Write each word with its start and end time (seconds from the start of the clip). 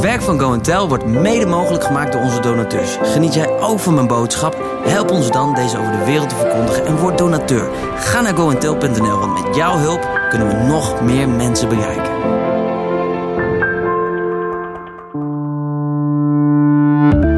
Het 0.00 0.08
werk 0.08 0.22
van 0.22 0.40
Go 0.40 0.60
Tell 0.60 0.86
wordt 0.86 1.06
mede 1.06 1.46
mogelijk 1.46 1.84
gemaakt 1.84 2.12
door 2.12 2.20
onze 2.20 2.40
donateurs. 2.40 2.96
Geniet 3.02 3.34
jij 3.34 3.60
ook 3.60 3.78
van 3.78 3.94
mijn 3.94 4.06
boodschap? 4.06 4.56
Help 4.84 5.10
ons 5.10 5.30
dan 5.30 5.54
deze 5.54 5.78
over 5.78 5.92
de 5.92 6.04
wereld 6.04 6.28
te 6.28 6.34
verkondigen 6.34 6.86
en 6.86 6.96
word 6.96 7.18
donateur. 7.18 7.70
Ga 7.96 8.20
naar 8.20 8.36
goentel.nl, 8.36 9.18
want 9.18 9.44
met 9.44 9.56
jouw 9.56 9.76
hulp 9.76 10.08
kunnen 10.28 10.48
we 10.48 10.54
nog 10.54 11.00
meer 11.00 11.28
mensen 11.28 11.68
bereiken. 11.68 12.12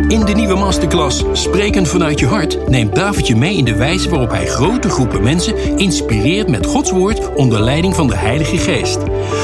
In 0.08 0.24
de 0.24 0.32
nieuwe 0.34 0.56
masterclass 0.56 1.24
Spreken 1.32 1.86
vanuit 1.86 2.18
je 2.18 2.26
hart 2.26 2.68
neemt 2.68 2.94
David 2.94 3.26
je 3.26 3.36
mee 3.36 3.56
in 3.56 3.64
de 3.64 3.76
wijze 3.76 4.10
waarop 4.10 4.30
hij 4.30 4.46
grote 4.46 4.88
groepen 4.88 5.22
mensen 5.22 5.78
inspireert 5.78 6.48
met 6.48 6.66
Gods 6.66 6.90
woord 6.90 7.34
onder 7.34 7.60
leiding 7.60 7.94
van 7.94 8.06
de 8.06 8.16
Heilige 8.16 8.58
Geest. 8.58 8.98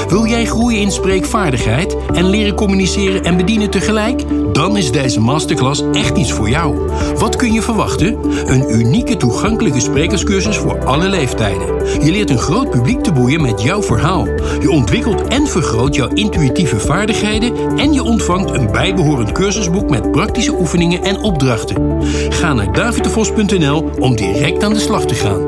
Wil 0.09 0.27
jij 0.27 0.45
groeien 0.45 0.81
in 0.81 0.91
spreekvaardigheid 0.91 1.97
en 2.13 2.31
leren 2.31 2.55
communiceren 2.55 3.25
en 3.25 3.37
bedienen 3.37 3.71
tegelijk? 3.71 4.25
Dan 4.53 4.77
is 4.77 4.93
deze 4.93 5.21
masterclass 5.21 5.83
echt 5.93 6.17
iets 6.17 6.33
voor 6.33 6.49
jou. 6.49 6.91
Wat 7.19 7.37
kun 7.37 7.53
je 7.53 7.63
verwachten? 7.63 8.19
Een 8.47 8.75
unieke 8.79 9.17
toegankelijke 9.17 9.81
sprekerscursus 9.81 10.57
voor 10.57 10.85
alle 10.85 11.09
leeftijden. 11.09 11.67
Je 12.05 12.11
leert 12.11 12.31
een 12.31 12.39
groot 12.39 12.71
publiek 12.71 13.03
te 13.03 13.13
boeien 13.13 13.43
met 13.43 13.63
jouw 13.63 13.83
verhaal. 13.83 14.25
Je 14.61 14.71
ontwikkelt 14.71 15.29
en 15.29 15.47
vergroot 15.47 15.95
jouw 15.95 16.09
intuïtieve 16.09 16.79
vaardigheden 16.79 17.79
en 17.79 17.93
je 17.93 18.03
ontvangt 18.03 18.51
een 18.51 18.71
bijbehorend 18.73 19.33
cursusboek 19.33 19.91
met 19.91 20.11
praktische 20.11 20.59
oefeningen 20.59 21.03
en 21.03 21.23
opdrachten. 21.23 22.03
Ga 22.29 22.53
naar 22.53 22.73
davidevos.nl 22.73 23.91
om 23.99 24.17
direct 24.17 24.63
aan 24.63 24.73
de 24.73 24.81
slag 24.81 25.05
te 25.05 25.15
gaan. 25.15 25.48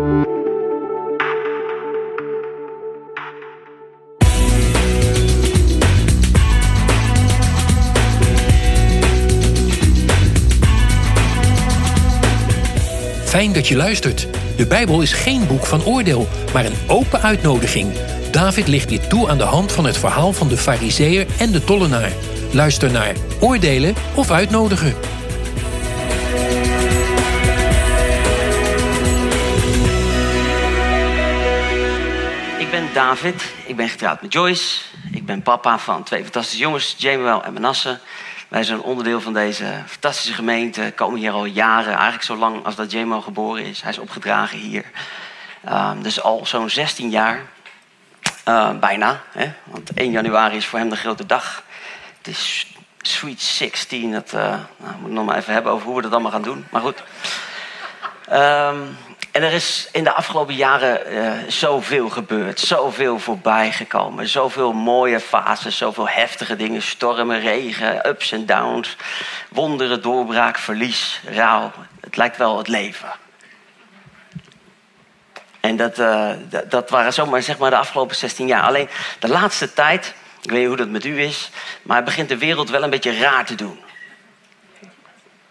Fijn 13.31 13.53
dat 13.53 13.69
je 13.69 13.77
luistert. 13.77 14.27
De 14.57 14.67
Bijbel 14.67 15.03
is 15.03 15.13
geen 15.13 15.47
boek 15.47 15.67
van 15.67 15.85
oordeel, 15.85 16.29
maar 16.53 16.65
een 16.65 16.77
open 16.87 17.23
uitnodiging. 17.23 17.93
David 18.31 18.67
ligt 18.67 18.89
dit 18.89 19.11
toe 19.11 19.29
aan 19.29 19.39
de 19.39 19.45
hand 19.45 19.73
van 19.73 19.85
het 19.85 19.97
verhaal 19.99 20.33
van 20.33 20.49
de 20.49 20.57
Fariseer 20.57 21.27
en 21.39 21.53
de 21.53 21.65
tollenaar. 21.65 22.13
Luister 22.53 22.91
naar 22.91 23.15
Oordelen 23.41 23.95
of 24.15 24.31
Uitnodigen. 24.31 24.89
Ik 32.59 32.71
ben 32.71 32.89
David, 32.95 33.53
ik 33.67 33.77
ben 33.77 33.89
getrouwd 33.89 34.23
met 34.23 34.33
Joyce. 34.33 34.81
Ik 35.13 35.27
ben 35.27 35.43
papa 35.43 35.79
van 35.79 36.03
twee 36.03 36.23
fantastische 36.23 36.63
jongens, 36.63 36.95
Jamuel 36.99 37.45
en 37.45 37.53
Manasse. 37.53 37.99
Wij 38.51 38.65
zijn 38.65 38.81
onderdeel 38.81 39.21
van 39.21 39.33
deze 39.33 39.83
fantastische 39.87 40.33
gemeente. 40.33 40.93
Komen 40.95 41.19
hier 41.19 41.33
al 41.33 41.45
jaren, 41.45 41.93
eigenlijk 41.93 42.23
zo 42.23 42.37
lang 42.37 42.65
als 42.65 42.75
dat 42.75 42.91
Jamuel 42.91 43.21
geboren 43.21 43.65
is. 43.65 43.83
Hij 43.83 43.91
is 43.91 43.99
opgedragen 43.99 44.59
hier. 44.59 44.85
Um, 45.69 46.03
dus 46.03 46.23
al 46.23 46.47
zo'n 46.47 46.71
16 46.71 47.11
jaar. 47.11 47.41
Uh, 48.49 48.79
bijna, 48.79 49.23
hè? 49.33 49.53
want 49.65 49.93
1 49.93 50.11
januari 50.11 50.57
is 50.57 50.67
voor 50.67 50.79
hem 50.79 50.89
de 50.89 50.97
grote 50.97 51.27
dag. 51.27 51.63
Het 52.19 52.27
is 52.27 52.67
Sweet 52.99 53.41
16. 53.41 54.13
Dat 54.13 54.33
uh, 54.35 54.41
nou, 54.77 54.97
moet 54.99 55.09
ik 55.09 55.15
nog 55.15 55.25
maar 55.25 55.37
even 55.37 55.53
hebben 55.53 55.73
over 55.73 55.87
hoe 55.87 55.97
we 55.97 56.03
dat 56.03 56.13
allemaal 56.13 56.31
gaan 56.31 56.43
doen. 56.43 56.67
Maar 56.71 56.81
goed. 56.81 57.03
Um, 58.33 58.97
en 59.31 59.43
er 59.43 59.53
is 59.53 59.89
in 59.93 60.05
de 60.05 60.13
afgelopen 60.13 60.55
jaren 60.55 61.13
uh, 61.13 61.33
zoveel 61.49 62.09
gebeurd, 62.09 62.61
zoveel 62.61 63.19
voorbij 63.19 63.73
gekomen, 63.73 64.29
zoveel 64.29 64.73
mooie 64.73 65.21
fases, 65.21 65.77
zoveel 65.77 66.09
heftige 66.09 66.57
dingen, 66.57 66.83
stormen, 66.83 67.41
regen, 67.41 68.09
ups 68.09 68.33
en 68.33 68.47
downs, 68.47 68.97
wonderen, 69.49 70.03
doorbraak, 70.03 70.59
verlies, 70.59 71.21
rouw. 71.25 71.73
Het 72.01 72.17
lijkt 72.17 72.37
wel 72.37 72.59
het 72.59 72.69
leven. 72.69 73.09
En 75.61 75.77
dat, 75.77 75.99
uh, 75.99 76.31
dat 76.69 76.91
waren 76.91 77.13
zomaar 77.13 77.43
zeg 77.43 77.59
maar 77.59 77.71
de 77.71 77.77
afgelopen 77.77 78.17
16 78.17 78.47
jaar. 78.47 78.63
Alleen 78.63 78.89
de 79.19 79.29
laatste 79.29 79.73
tijd, 79.73 80.15
ik 80.43 80.51
weet 80.51 80.59
niet 80.59 80.69
hoe 80.69 80.77
dat 80.77 80.89
met 80.89 81.05
u 81.05 81.21
is, 81.21 81.51
maar 81.83 82.03
begint 82.03 82.29
de 82.29 82.39
wereld 82.39 82.71
wel 82.71 82.83
een 82.83 82.91
beetje 82.91 83.19
raar 83.19 83.45
te 83.45 83.55
doen. 83.55 83.81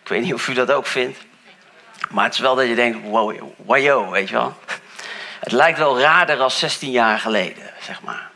Ik 0.04 0.16
weet 0.16 0.22
niet 0.22 0.34
of 0.34 0.48
u 0.48 0.54
dat 0.54 0.72
ook 0.72 0.86
vindt. 0.86 1.18
Maar 2.10 2.24
het 2.24 2.34
is 2.34 2.40
wel 2.40 2.56
dat 2.56 2.68
je 2.68 2.76
denkt, 2.76 3.10
wow, 3.10 3.42
wajo, 3.66 4.10
weet 4.10 4.30
je 4.30 4.36
wel. 4.36 4.54
Het 5.40 5.52
lijkt 5.52 5.78
wel 5.78 6.00
raarder 6.00 6.40
als 6.40 6.60
16 6.60 6.92
jaar 6.92 7.20
geleden, 7.20 7.64
zeg 7.82 8.02
maar. 8.02 8.30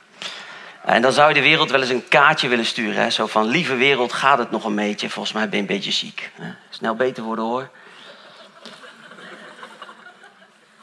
En 0.84 1.02
dan 1.02 1.12
zou 1.14 1.28
je 1.28 1.34
de 1.34 1.42
wereld 1.42 1.72
wel 1.72 1.82
eens 1.82 1.90
een 1.90 2.08
kaartje 2.08 2.48
willen 2.48 2.66
sturen. 2.66 3.02
Hè? 3.02 3.10
Zo 3.10 3.28
van, 3.28 3.46
lieve 3.46 3.76
wereld, 3.76 4.14
gaat 4.14 4.38
het 4.38 4.52
nog 4.52 4.66
een 4.66 4.76
beetje? 4.76 5.10
Volgens 5.10 5.34
mij 5.34 5.50
ben 5.50 5.56
je 5.56 5.62
een 5.62 5.76
beetje 5.76 5.92
ziek. 5.92 6.32
Snel 6.70 6.96
beter 6.96 7.24
worden 7.24 7.46
hoor. 7.46 7.70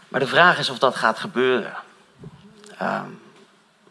Maar 0.08 0.20
de 0.20 0.26
vraag 0.26 0.58
is 0.58 0.70
of 0.70 0.78
dat 0.78 0.96
gaat 0.96 1.18
gebeuren. 1.18 1.74
Um, 2.82 3.20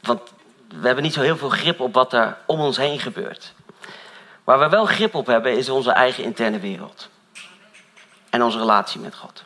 want 0.01 0.21
we 0.67 0.85
hebben 0.85 1.03
niet 1.03 1.13
zo 1.13 1.21
heel 1.21 1.37
veel 1.37 1.49
grip 1.49 1.79
op 1.79 1.93
wat 1.93 2.13
er 2.13 2.37
om 2.45 2.59
ons 2.59 2.77
heen 2.77 2.99
gebeurt. 2.99 3.53
Waar 4.43 4.59
we 4.59 4.69
wel 4.69 4.85
grip 4.85 5.15
op 5.15 5.25
hebben, 5.25 5.57
is 5.57 5.69
onze 5.69 5.91
eigen 5.91 6.23
interne 6.23 6.59
wereld 6.59 7.09
en 8.29 8.43
onze 8.43 8.57
relatie 8.57 8.99
met 8.99 9.15
God. 9.15 9.43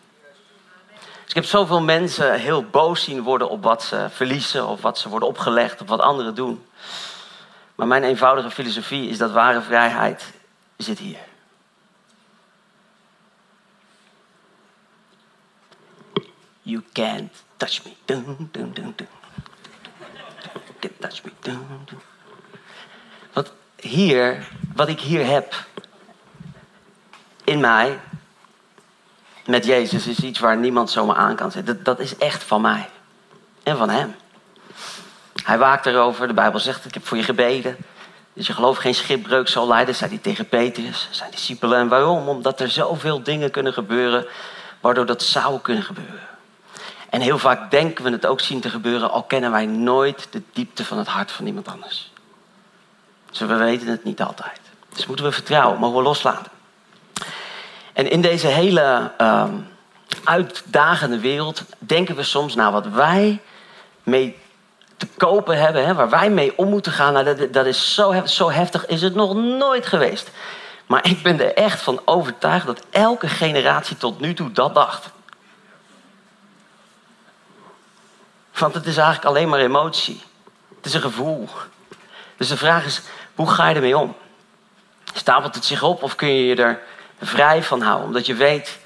Dus 0.97 1.27
ik 1.27 1.35
heb 1.35 1.45
zoveel 1.45 1.81
mensen 1.81 2.39
heel 2.39 2.63
boos 2.63 3.03
zien 3.03 3.21
worden 3.21 3.49
op 3.49 3.63
wat 3.63 3.83
ze 3.83 4.07
verliezen 4.09 4.67
of 4.67 4.81
wat 4.81 4.99
ze 4.99 5.09
worden 5.09 5.27
opgelegd 5.27 5.81
of 5.81 5.87
wat 5.87 5.99
anderen 5.99 6.35
doen. 6.35 6.65
Maar 7.75 7.87
mijn 7.87 8.03
eenvoudige 8.03 8.51
filosofie 8.51 9.09
is 9.09 9.17
dat 9.17 9.31
ware 9.31 9.61
vrijheid 9.61 10.33
zit 10.77 10.99
hier. 10.99 11.19
You 16.61 16.83
can't 16.93 17.43
touch 17.57 17.83
me. 17.83 17.91
Dun, 18.05 18.49
can't 20.79 20.99
touch 20.99 21.23
me. 21.23 21.31
Wat 23.33 23.51
hier, 23.75 24.47
wat 24.75 24.87
ik 24.87 24.99
hier 24.99 25.25
heb 25.25 25.65
in 27.43 27.59
mij, 27.59 27.99
met 29.45 29.65
Jezus 29.65 30.07
is 30.07 30.19
iets 30.19 30.39
waar 30.39 30.57
niemand 30.57 30.89
zomaar 30.89 31.15
aan 31.15 31.35
kan 31.35 31.51
zetten. 31.51 31.75
Dat, 31.75 31.85
dat 31.85 31.99
is 31.99 32.17
echt 32.17 32.43
van 32.43 32.61
mij. 32.61 32.89
En 33.63 33.77
van 33.77 33.89
hem. 33.89 34.15
Hij 35.43 35.57
waakt 35.57 35.85
erover. 35.85 36.27
De 36.27 36.33
Bijbel 36.33 36.59
zegt, 36.59 36.85
ik 36.85 36.93
heb 36.93 37.07
voor 37.07 37.17
je 37.17 37.23
gebeden. 37.23 37.77
Dus 38.33 38.47
je 38.47 38.53
geloof 38.53 38.77
geen 38.77 38.95
schipbreuk 38.95 39.47
zal 39.47 39.67
leiden, 39.67 39.95
zei 39.95 40.09
hij 40.09 40.19
tegen 40.19 40.49
Petrus, 40.49 41.07
zijn 41.11 41.31
discipelen. 41.31 41.79
En 41.79 41.87
waarom? 41.87 42.27
Omdat 42.27 42.59
er 42.59 42.69
zoveel 42.69 43.23
dingen 43.23 43.51
kunnen 43.51 43.73
gebeuren, 43.73 44.25
waardoor 44.79 45.05
dat 45.05 45.23
zou 45.23 45.59
kunnen 45.59 45.83
gebeuren. 45.83 46.21
En 47.09 47.21
heel 47.21 47.37
vaak 47.37 47.71
denken 47.71 48.03
we 48.03 48.09
het 48.09 48.25
ook 48.25 48.39
zien 48.39 48.59
te 48.59 48.69
gebeuren, 48.69 49.11
al 49.11 49.23
kennen 49.23 49.51
wij 49.51 49.65
nooit 49.65 50.27
de 50.31 50.41
diepte 50.53 50.85
van 50.85 50.97
het 50.97 51.07
hart 51.07 51.31
van 51.31 51.45
iemand 51.45 51.67
anders. 51.67 52.11
Dus 53.29 53.39
we 53.39 53.55
weten 53.55 53.87
het 53.87 54.03
niet 54.03 54.21
altijd. 54.21 54.59
Dus 54.89 55.05
moeten 55.05 55.25
we 55.25 55.31
vertrouwen, 55.31 55.79
mogen 55.79 55.97
we 55.97 56.03
loslaten. 56.03 56.51
En 57.93 58.09
in 58.09 58.21
deze 58.21 58.47
hele 58.47 59.11
uh, 59.21 59.43
uitdagende 60.23 61.19
wereld 61.19 61.63
denken 61.77 62.15
we 62.15 62.23
soms, 62.23 62.55
nou 62.55 62.71
wat 62.71 62.87
wij 62.87 63.41
mee 64.03 64.37
te 64.97 65.07
kopen 65.17 65.57
hebben, 65.57 65.85
hè, 65.85 65.93
waar 65.93 66.09
wij 66.09 66.29
mee 66.29 66.57
om 66.57 66.69
moeten 66.69 66.91
gaan, 66.91 67.13
nou, 67.13 67.25
dat, 67.25 67.53
dat 67.53 67.65
is 67.65 67.93
zo, 67.93 68.25
zo 68.25 68.51
heftig, 68.51 68.85
is 68.85 69.01
het 69.01 69.15
nog 69.15 69.33
nooit 69.35 69.85
geweest. 69.85 70.31
Maar 70.85 71.07
ik 71.07 71.23
ben 71.23 71.39
er 71.39 71.53
echt 71.53 71.81
van 71.81 72.01
overtuigd 72.05 72.65
dat 72.65 72.85
elke 72.89 73.27
generatie 73.27 73.97
tot 73.97 74.19
nu 74.19 74.33
toe 74.33 74.51
dat 74.51 74.75
dacht. 74.75 75.09
Want 78.57 78.73
het 78.73 78.85
is 78.85 78.97
eigenlijk 78.97 79.25
alleen 79.25 79.49
maar 79.49 79.59
emotie. 79.59 80.21
Het 80.75 80.85
is 80.85 80.93
een 80.93 81.01
gevoel. 81.01 81.49
Dus 82.37 82.47
de 82.47 82.57
vraag 82.57 82.85
is, 82.85 83.01
hoe 83.35 83.49
ga 83.49 83.67
je 83.67 83.75
ermee 83.75 83.97
om? 83.97 84.15
Stapelt 85.13 85.55
het 85.55 85.65
zich 85.65 85.83
op 85.83 86.03
of 86.03 86.15
kun 86.15 86.27
je 86.27 86.45
je 86.45 86.55
er 86.55 86.81
vrij 87.25 87.63
van 87.63 87.81
houden, 87.81 88.07
omdat 88.07 88.25
je 88.25 88.33
weet 88.33 88.77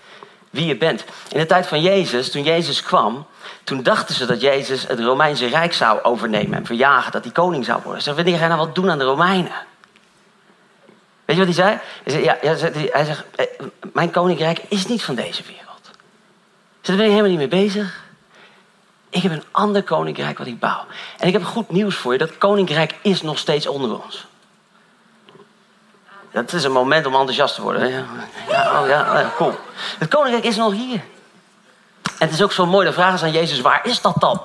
wie 0.49 0.65
je 0.65 0.77
bent. 0.77 1.03
In 1.29 1.39
de 1.39 1.45
tijd 1.45 1.67
van 1.67 1.81
Jezus, 1.81 2.31
toen 2.31 2.43
Jezus 2.43 2.83
kwam, 2.83 3.25
toen 3.63 3.83
dachten 3.83 4.15
ze 4.15 4.25
dat 4.25 4.41
Jezus 4.41 4.87
het 4.87 4.99
Romeinse 4.99 5.47
Rijk 5.47 5.73
zou 5.73 6.01
overnemen 6.03 6.57
en 6.57 6.65
verjagen, 6.65 7.11
dat 7.11 7.23
hij 7.23 7.33
koning 7.33 7.65
zou 7.65 7.81
worden. 7.83 8.01
Ze 8.01 8.13
wanneer 8.13 8.37
ga 8.37 8.41
je 8.41 8.47
nou 8.47 8.65
wat 8.65 8.75
doen 8.75 8.89
aan 8.89 8.97
de 8.97 9.03
Romeinen? 9.03 9.65
Weet 11.25 11.37
je 11.37 11.45
wat 11.45 11.55
hij 11.55 11.79
zei? 12.03 12.19
Hij, 12.91 13.05
zegt, 13.05 13.23
eh, 13.35 13.45
mijn 13.93 14.11
koninkrijk 14.11 14.61
is 14.67 14.87
niet 14.87 15.03
van 15.03 15.15
deze 15.15 15.43
wereld. 15.43 15.91
Ze 16.81 16.91
daar 16.91 16.95
ben 16.95 17.09
helemaal 17.09 17.29
niet 17.29 17.37
mee 17.37 17.63
bezig. 17.63 18.05
Ik 19.09 19.21
heb 19.21 19.31
een 19.31 19.43
ander 19.51 19.83
koninkrijk 19.83 20.37
wat 20.37 20.47
ik 20.47 20.59
bouw. 20.59 20.85
En 21.17 21.27
ik 21.27 21.33
heb 21.33 21.43
goed 21.43 21.71
nieuws 21.71 21.95
voor 21.95 22.11
je. 22.11 22.17
Dat 22.17 22.37
koninkrijk 22.37 22.95
is 23.01 23.21
nog 23.21 23.37
steeds 23.37 23.67
onder 23.67 24.03
ons. 24.03 24.27
Dat 26.31 26.53
is 26.53 26.63
een 26.63 26.71
moment 26.71 27.05
om 27.05 27.13
enthousiast 27.13 27.55
te 27.55 27.61
worden. 27.61 27.89
Ja, 28.49 28.81
oh 28.81 28.87
ja, 28.87 29.31
cool. 29.35 29.53
Het 29.97 30.09
koninkrijk 30.09 30.45
is 30.45 30.55
nog 30.55 30.73
hier. 30.73 31.01
En 32.03 32.25
het 32.27 32.31
is 32.31 32.41
ook 32.41 32.51
zo 32.51 32.65
mooi, 32.65 32.87
de 32.87 32.93
vraag 32.93 33.13
is 33.13 33.23
aan 33.23 33.31
Jezus, 33.31 33.61
waar 33.61 33.79
is 33.83 34.01
dat 34.01 34.15
dan? 34.19 34.41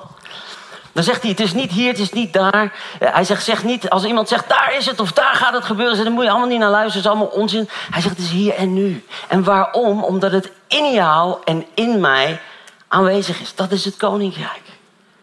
Dan 0.91 1.03
zegt 1.03 1.21
hij, 1.21 1.31
het 1.31 1.39
is 1.39 1.53
niet 1.53 1.71
hier, 1.71 1.87
het 1.87 1.99
is 1.99 2.11
niet 2.11 2.33
daar. 2.33 2.73
Eh, 2.99 3.13
Hij 3.13 3.23
zegt, 3.23 3.43
zeg 3.43 3.63
niet, 3.63 3.89
als 3.89 4.03
iemand 4.03 4.27
zegt, 4.27 4.49
daar 4.49 4.75
is 4.77 4.85
het 4.85 4.99
of 4.99 5.11
daar 5.11 5.35
gaat 5.35 5.53
het 5.53 5.65
gebeuren, 5.65 6.03
dan 6.03 6.13
moet 6.13 6.23
je 6.23 6.29
allemaal 6.29 6.47
niet 6.47 6.59
naar 6.59 6.69
luisteren, 6.69 6.97
het 6.97 7.05
is 7.05 7.11
allemaal 7.19 7.41
onzin. 7.41 7.69
Hij 7.91 8.01
zegt, 8.01 8.15
het 8.17 8.25
is 8.25 8.31
hier 8.31 8.53
en 8.53 8.73
nu. 8.73 9.05
En 9.27 9.43
waarom? 9.43 10.03
Omdat 10.03 10.31
het 10.31 10.51
in 10.67 10.91
jou 10.91 11.37
en 11.45 11.65
in 11.73 11.99
mij 11.99 12.41
aanwezig 12.87 13.39
is. 13.41 13.55
Dat 13.55 13.71
is 13.71 13.85
het 13.85 13.97
koninkrijk. 13.97 14.61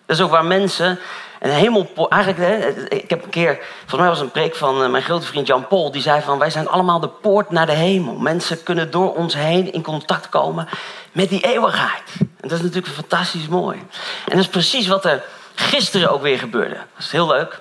Dat 0.06 0.17
is 0.17 0.23
ook 0.23 0.31
waar 0.31 0.45
mensen 0.45 0.99
een 1.41 1.51
hemel... 1.51 2.09
Eigenlijk, 2.09 2.77
ik 2.89 3.11
heb 3.11 3.25
een 3.25 3.31
keer... 3.31 3.59
Volgens 3.79 4.01
mij 4.01 4.09
was 4.09 4.21
een 4.21 4.31
preek 4.31 4.57
van 4.57 4.83
eh, 4.83 4.91
mijn 4.91 5.03
grote 5.03 5.27
vriend 5.27 5.47
Jan 5.47 5.67
Pol. 5.67 5.91
Die 5.91 6.03
zei 6.03 6.23
van, 6.23 6.39
wij 6.39 6.51
zijn 6.51 6.69
allemaal 6.69 7.01
de 7.01 7.09
poort 7.09 7.51
naar 7.51 7.67
de 7.67 7.73
hemel. 7.73 8.15
Mensen 8.15 8.63
kunnen 8.63 8.91
door 8.91 9.15
ons 9.15 9.35
heen 9.35 9.73
in 9.73 9.83
contact 9.83 10.29
komen 10.29 10.69
met 11.13 11.29
die 11.29 11.41
eeuwigheid. 11.41 12.03
En 12.19 12.49
dat 12.49 12.53
is 12.53 12.63
natuurlijk 12.63 12.95
fantastisch 12.95 13.49
mooi. 13.49 13.79
En 14.27 14.37
dat 14.37 14.39
is 14.39 14.49
precies 14.49 14.87
wat 14.87 15.05
er 15.05 15.23
gisteren 15.55 16.11
ook 16.11 16.23
weer 16.23 16.39
gebeurde. 16.39 16.75
Dat 16.75 17.05
is 17.05 17.11
heel 17.11 17.27
leuk. 17.27 17.61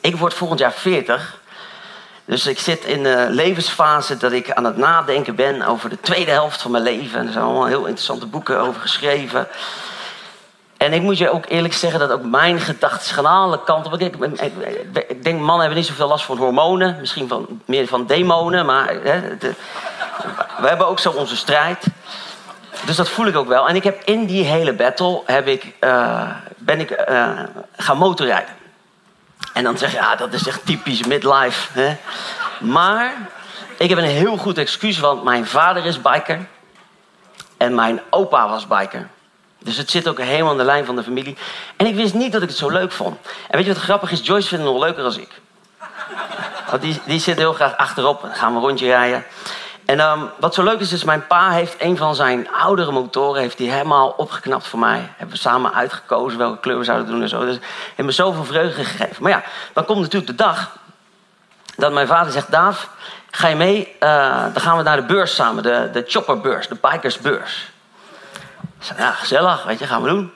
Ik 0.00 0.16
word 0.16 0.34
volgend 0.34 0.60
jaar 0.60 0.72
40. 0.72 1.42
Dus 2.24 2.46
ik 2.46 2.58
zit 2.58 2.84
in 2.84 3.02
de 3.02 3.26
levensfase 3.30 4.16
dat 4.16 4.32
ik 4.32 4.52
aan 4.52 4.64
het 4.64 4.76
nadenken 4.76 5.34
ben 5.34 5.62
over 5.62 5.88
de 5.88 6.00
tweede 6.00 6.30
helft 6.30 6.62
van 6.62 6.70
mijn 6.70 6.82
leven. 6.82 7.18
En 7.18 7.26
er 7.26 7.32
zijn 7.32 7.44
allemaal 7.44 7.66
heel 7.66 7.84
interessante 7.84 8.26
boeken 8.26 8.60
over 8.60 8.80
geschreven. 8.80 9.48
En 10.76 10.92
ik 10.92 11.02
moet 11.02 11.18
je 11.18 11.30
ook 11.30 11.44
eerlijk 11.48 11.74
zeggen 11.74 12.00
dat 12.00 12.10
ook 12.10 12.24
mijn 12.24 12.60
gedachten 12.60 13.14
gaan 13.14 13.26
alle 13.26 13.64
kanten. 13.64 14.00
Ik, 14.00 14.16
ik, 15.08 15.24
denk, 15.24 15.40
mannen 15.40 15.58
hebben 15.58 15.76
niet 15.76 15.86
zoveel 15.86 16.08
last 16.08 16.24
van 16.24 16.36
hormonen. 16.36 16.96
Misschien 17.00 17.28
van, 17.28 17.60
meer 17.64 17.86
van 17.86 18.06
demonen. 18.06 18.66
Maar 18.66 18.88
hè, 19.02 19.20
we 20.60 20.68
hebben 20.68 20.86
ook 20.86 20.98
zo 20.98 21.10
onze 21.10 21.36
strijd. 21.36 21.86
Dus 22.86 22.96
dat 22.96 23.08
voel 23.08 23.26
ik 23.26 23.36
ook 23.36 23.48
wel. 23.48 23.68
En 23.68 23.76
ik 23.76 23.84
heb 23.84 24.02
in 24.04 24.24
die 24.24 24.44
hele 24.44 24.72
battle 24.72 25.22
heb 25.26 25.46
ik, 25.46 25.74
eh, 25.80 26.30
ben 26.56 26.80
ik 26.80 26.90
eh, 26.90 27.28
gaan 27.76 27.96
motorrijden. 27.96 28.54
En 29.52 29.64
dan 29.64 29.78
zeg 29.78 29.90
je, 29.90 29.96
ja, 29.96 30.16
dat 30.16 30.32
is 30.32 30.46
echt 30.46 30.66
typisch 30.66 31.06
midlife. 31.06 31.80
Hè? 31.80 31.96
Maar 32.60 33.14
ik 33.78 33.88
heb 33.88 33.98
een 33.98 34.04
heel 34.04 34.36
goed 34.36 34.58
excuus, 34.58 34.98
want 34.98 35.24
mijn 35.24 35.46
vader 35.46 35.84
is 35.84 36.00
biker. 36.00 36.46
En 37.56 37.74
mijn 37.74 38.00
opa 38.10 38.48
was 38.48 38.66
biker. 38.66 39.08
Dus 39.64 39.76
het 39.76 39.90
zit 39.90 40.08
ook 40.08 40.18
helemaal 40.18 40.50
aan 40.50 40.58
de 40.58 40.64
lijn 40.64 40.84
van 40.84 40.96
de 40.96 41.02
familie. 41.02 41.36
En 41.76 41.86
ik 41.86 41.94
wist 41.94 42.14
niet 42.14 42.32
dat 42.32 42.42
ik 42.42 42.48
het 42.48 42.56
zo 42.56 42.68
leuk 42.70 42.92
vond. 42.92 43.18
En 43.48 43.56
weet 43.56 43.66
je 43.66 43.72
wat 43.72 43.82
grappig 43.82 44.10
is? 44.10 44.26
Joyce 44.26 44.48
vindt 44.48 44.64
het 44.64 44.72
nog 44.72 44.82
leuker 44.82 45.02
dan 45.02 45.18
ik. 45.18 45.40
Want 46.70 46.82
die, 46.82 47.00
die 47.06 47.20
zit 47.20 47.38
heel 47.38 47.52
graag 47.52 47.76
achterop. 47.76 48.22
Dan 48.22 48.34
gaan 48.34 48.50
we 48.50 48.56
een 48.56 48.64
rondje 48.64 48.86
rijden. 48.86 49.24
En 49.84 50.00
ehm, 50.00 50.20
wat 50.38 50.54
zo 50.54 50.62
leuk 50.62 50.80
is, 50.80 50.92
is 50.92 51.04
mijn 51.04 51.26
pa 51.26 51.50
heeft 51.50 51.74
een 51.78 51.96
van 51.96 52.14
zijn 52.14 52.50
oudere 52.50 52.92
motoren... 52.92 53.40
heeft 53.40 53.58
hij 53.58 53.66
helemaal 53.66 54.08
opgeknapt 54.08 54.66
voor 54.66 54.78
mij. 54.78 55.12
Hebben 55.16 55.36
we 55.36 55.40
samen 55.40 55.74
uitgekozen 55.74 56.38
welke 56.38 56.60
kleur 56.60 56.78
we 56.78 56.84
zouden 56.84 57.06
doen 57.06 57.22
en 57.22 57.28
zo. 57.28 57.44
Dus 57.44 57.58
heeft 57.86 58.08
me 58.08 58.12
zoveel 58.12 58.44
vreugde 58.44 58.84
gegeven. 58.84 59.22
Maar 59.22 59.30
ja, 59.30 59.42
dan 59.72 59.84
komt 59.84 60.00
natuurlijk 60.00 60.26
de 60.26 60.44
dag... 60.44 60.76
dat 61.76 61.92
mijn 61.92 62.06
vader 62.06 62.32
zegt... 62.32 62.50
Daaf, 62.50 62.88
ga 63.30 63.48
je 63.48 63.56
mee? 63.56 63.96
Eh, 63.98 64.42
dan 64.52 64.62
gaan 64.62 64.76
we 64.76 64.82
naar 64.82 64.96
de 64.96 65.06
beurs 65.06 65.34
samen. 65.34 65.62
De, 65.62 65.88
de 65.92 66.04
chopperbeurs, 66.06 66.68
de 66.68 66.76
bikersbeurs. 66.80 67.72
Ja, 68.96 69.10
gezellig, 69.10 69.64
weet 69.64 69.78
je, 69.78 69.86
gaan 69.86 70.02
we 70.02 70.08
doen. 70.08 70.32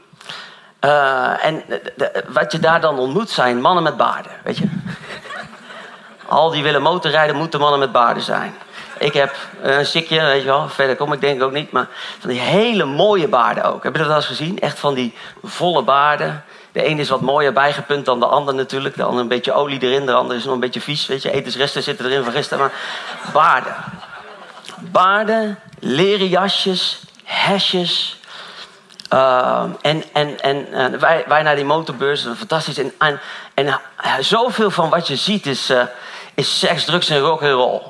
Eh, 0.80 1.44
en 1.44 1.62
de- 1.96 2.24
wat 2.28 2.52
je 2.52 2.58
daar 2.58 2.80
dan 2.80 2.98
ontmoet 2.98 3.30
zijn 3.30 3.60
mannen 3.60 3.82
met 3.82 3.96
baarden, 3.96 4.32
weet 4.44 4.58
je. 4.58 4.64
Al 6.26 6.50
die 6.50 6.62
willen 6.62 6.82
motorrijden, 6.82 7.36
moeten 7.36 7.60
mannen 7.60 7.78
met 7.78 7.92
baarden 7.92 8.22
zijn. 8.22 8.54
Ik 8.98 9.12
heb 9.12 9.34
een 9.62 9.86
sikje, 9.86 10.20
weet 10.22 10.40
je 10.40 10.46
wel. 10.46 10.68
Verder 10.68 10.96
kom 10.96 11.12
ik 11.12 11.20
denk 11.20 11.36
ik 11.36 11.42
ook 11.42 11.52
niet. 11.52 11.72
Maar 11.72 11.86
van 12.18 12.30
die 12.30 12.38
hele 12.40 12.84
mooie 12.84 13.28
baarden 13.28 13.64
ook. 13.64 13.82
Heb 13.82 13.92
je 13.92 13.98
dat 13.98 14.06
wel 14.08 14.16
eens 14.16 14.26
gezien? 14.26 14.58
Echt 14.60 14.78
van 14.78 14.94
die 14.94 15.14
volle 15.42 15.82
baarden. 15.82 16.44
De 16.72 16.86
een 16.86 16.98
is 16.98 17.08
wat 17.08 17.20
mooier 17.20 17.52
bijgepunt 17.52 18.04
dan 18.04 18.20
de 18.20 18.26
ander 18.26 18.54
natuurlijk. 18.54 18.96
De 18.96 19.02
ander 19.02 19.20
een 19.20 19.28
beetje 19.28 19.52
olie 19.52 19.82
erin, 19.82 20.06
de 20.06 20.12
ander 20.12 20.36
is 20.36 20.44
nog 20.44 20.54
een 20.54 20.60
beetje 20.60 20.80
vies. 20.80 21.06
Weet 21.06 21.22
je, 21.22 21.30
etensresten 21.30 21.82
zitten 21.82 22.06
erin 22.06 22.24
van 22.24 22.32
gisteren. 22.32 22.58
Maar 22.58 22.72
baarden. 23.32 23.74
Baarden, 24.78 25.58
leren 25.78 26.28
jasjes, 26.28 27.00
hesjes. 27.24 28.20
Ehm, 29.08 29.70
en 29.80 30.04
en, 30.12 30.40
en 30.40 30.72
eh, 30.72 31.00
wij, 31.00 31.24
wij 31.26 31.42
naar 31.42 31.56
die 31.56 31.64
motorbeurs, 31.64 32.26
fantastisch. 32.36 32.78
En, 32.78 32.92
en, 32.98 33.20
en 33.54 33.66
eh, 33.66 34.14
zoveel 34.20 34.70
van 34.70 34.90
wat 34.90 35.06
je 35.06 35.16
ziet 35.16 35.46
is, 35.46 35.70
eh, 35.70 35.82
is 36.34 36.58
seks, 36.58 36.84
drugs 36.84 37.08
en 37.08 37.18
rock 37.18 37.42
and 37.42 37.52
roll. 37.52 37.80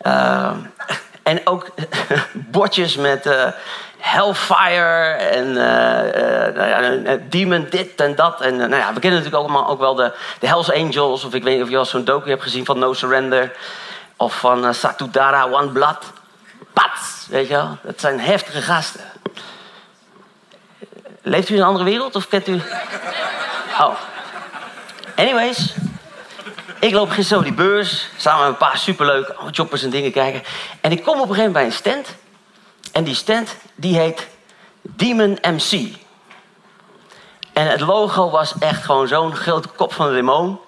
Ehm, 0.00 0.56
en 1.22 1.46
ook 1.46 1.66
bordjes 2.32 2.96
met 2.96 3.54
Hellfire 3.98 5.12
en 5.12 5.52
nou 5.52 6.68
ja, 6.68 7.18
Demon 7.28 7.66
dit 7.70 8.00
en 8.00 8.14
dat. 8.14 8.40
En 8.40 8.56
nou 8.56 8.76
ja, 8.76 8.92
we 8.92 9.00
kennen 9.00 9.22
natuurlijk 9.22 9.44
allemaal 9.44 9.68
ook 9.68 9.78
wel 9.78 9.94
de, 9.94 10.12
de 10.38 10.46
Hells 10.46 10.72
Angels. 10.72 11.24
Of 11.24 11.34
ik 11.34 11.42
weet 11.42 11.54
niet 11.54 11.62
of 11.62 11.70
je 11.70 11.76
al 11.76 11.84
zo'n 11.84 12.04
docu 12.04 12.28
hebt 12.28 12.42
gezien 12.42 12.64
van 12.64 12.78
No 12.78 12.92
Surrender. 12.92 13.52
Of 14.16 14.38
van 14.38 14.74
Satudara 14.74 15.50
One 15.50 15.68
Blood. 15.68 16.04
Pats, 16.72 17.26
weet 17.28 17.48
je 17.48 17.54
wel. 17.54 17.78
Dat 17.82 18.00
zijn 18.00 18.20
heftige 18.20 18.62
gasten. 18.62 19.00
Leeft 21.22 21.48
u 21.48 21.54
in 21.54 21.60
een 21.60 21.66
andere 21.66 21.84
wereld 21.84 22.16
of 22.16 22.28
kent 22.28 22.48
u... 22.48 22.62
Oh. 23.80 23.94
Anyways. 25.16 25.74
Ik 26.80 26.92
loop 26.92 27.10
gisteren 27.10 27.38
over 27.42 27.56
die 27.56 27.66
beurs. 27.66 28.08
Samen 28.16 28.40
met 28.40 28.48
een 28.48 28.56
paar 28.68 28.78
superleuke 28.78 29.34
choppers 29.50 29.82
en 29.82 29.90
dingen 29.90 30.12
kijken. 30.12 30.42
En 30.80 30.92
ik 30.92 31.02
kom 31.02 31.20
op 31.20 31.28
een 31.28 31.34
gegeven 31.34 31.52
moment 31.52 31.52
bij 31.52 31.64
een 31.64 31.72
stand. 31.72 32.16
En 32.92 33.04
die 33.04 33.14
stand, 33.14 33.56
die 33.74 33.98
heet 33.98 34.28
Demon 34.80 35.38
MC. 35.42 35.96
En 37.52 37.66
het 37.66 37.80
logo 37.80 38.30
was 38.30 38.54
echt 38.58 38.84
gewoon 38.84 39.08
zo'n 39.08 39.36
grote 39.36 39.68
kop 39.68 39.92
van 39.92 40.06
een 40.06 40.14
demon. 40.14 40.58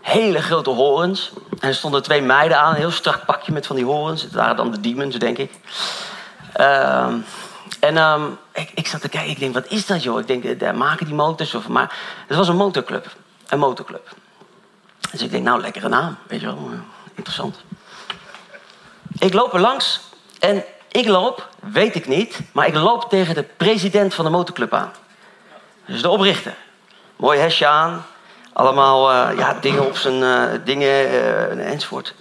Hele 0.00 0.42
grote 0.42 0.70
horens. 0.70 1.32
En 1.60 1.68
er 1.68 1.74
stonden 1.74 2.02
twee 2.02 2.22
meiden 2.22 2.58
aan. 2.58 2.70
Een 2.70 2.80
heel 2.80 2.90
strak 2.90 3.24
pakje 3.24 3.52
met 3.52 3.66
van 3.66 3.76
die 3.76 3.84
horens. 3.84 4.22
Het 4.22 4.32
waren 4.32 4.56
dan 4.56 4.70
de 4.70 4.80
demons, 4.80 5.16
denk 5.16 5.38
ik. 5.38 5.52
Ehm, 6.52 7.14
en 7.82 7.96
ehm, 7.96 8.22
ik, 8.52 8.70
ik 8.74 8.86
zat 8.86 9.00
te 9.00 9.08
kijken. 9.08 9.30
Ik 9.30 9.38
denk, 9.38 9.54
wat 9.54 9.70
is 9.70 9.86
dat, 9.86 10.02
joh? 10.02 10.20
Ik 10.20 10.26
denk, 10.26 10.44
eh, 10.44 10.58
daar 10.58 10.76
maken 10.76 11.06
die 11.06 11.14
motors. 11.14 11.54
Of, 11.54 11.68
maar 11.68 11.98
het 12.26 12.36
was 12.36 12.48
een 12.48 12.56
motorclub. 12.56 13.06
Een 13.48 13.58
motorclub. 13.58 14.08
Dus 15.10 15.22
ik 15.22 15.30
denk, 15.30 15.44
nou, 15.44 15.60
lekkere 15.60 15.88
naam. 15.88 16.16
Weet 16.26 16.40
je 16.40 16.46
wel, 16.46 16.68
eh, 16.72 16.78
interessant. 17.14 17.56
Ik 19.18 19.32
loop 19.32 19.54
er 19.54 19.60
langs 19.60 20.00
en 20.38 20.64
ik 20.88 21.06
loop, 21.06 21.48
weet 21.60 21.94
ik 21.94 22.06
niet, 22.06 22.40
maar 22.52 22.66
ik 22.66 22.74
loop 22.74 23.08
tegen 23.08 23.34
de 23.34 23.42
president 23.42 24.14
van 24.14 24.24
de 24.24 24.30
motorclub 24.30 24.72
aan. 24.72 24.92
Dus 25.86 26.02
de 26.02 26.08
oprichter. 26.08 26.54
Mooi 27.16 27.38
hesje 27.38 27.66
aan. 27.66 28.04
Allemaal 28.52 29.10
eh, 29.10 29.38
ja, 29.38 29.56
dingen 29.60 29.86
op 29.86 29.96
zijn 29.96 30.64
dingen 30.64 31.08
eh, 31.08 31.70
enzovoort. 31.72 32.14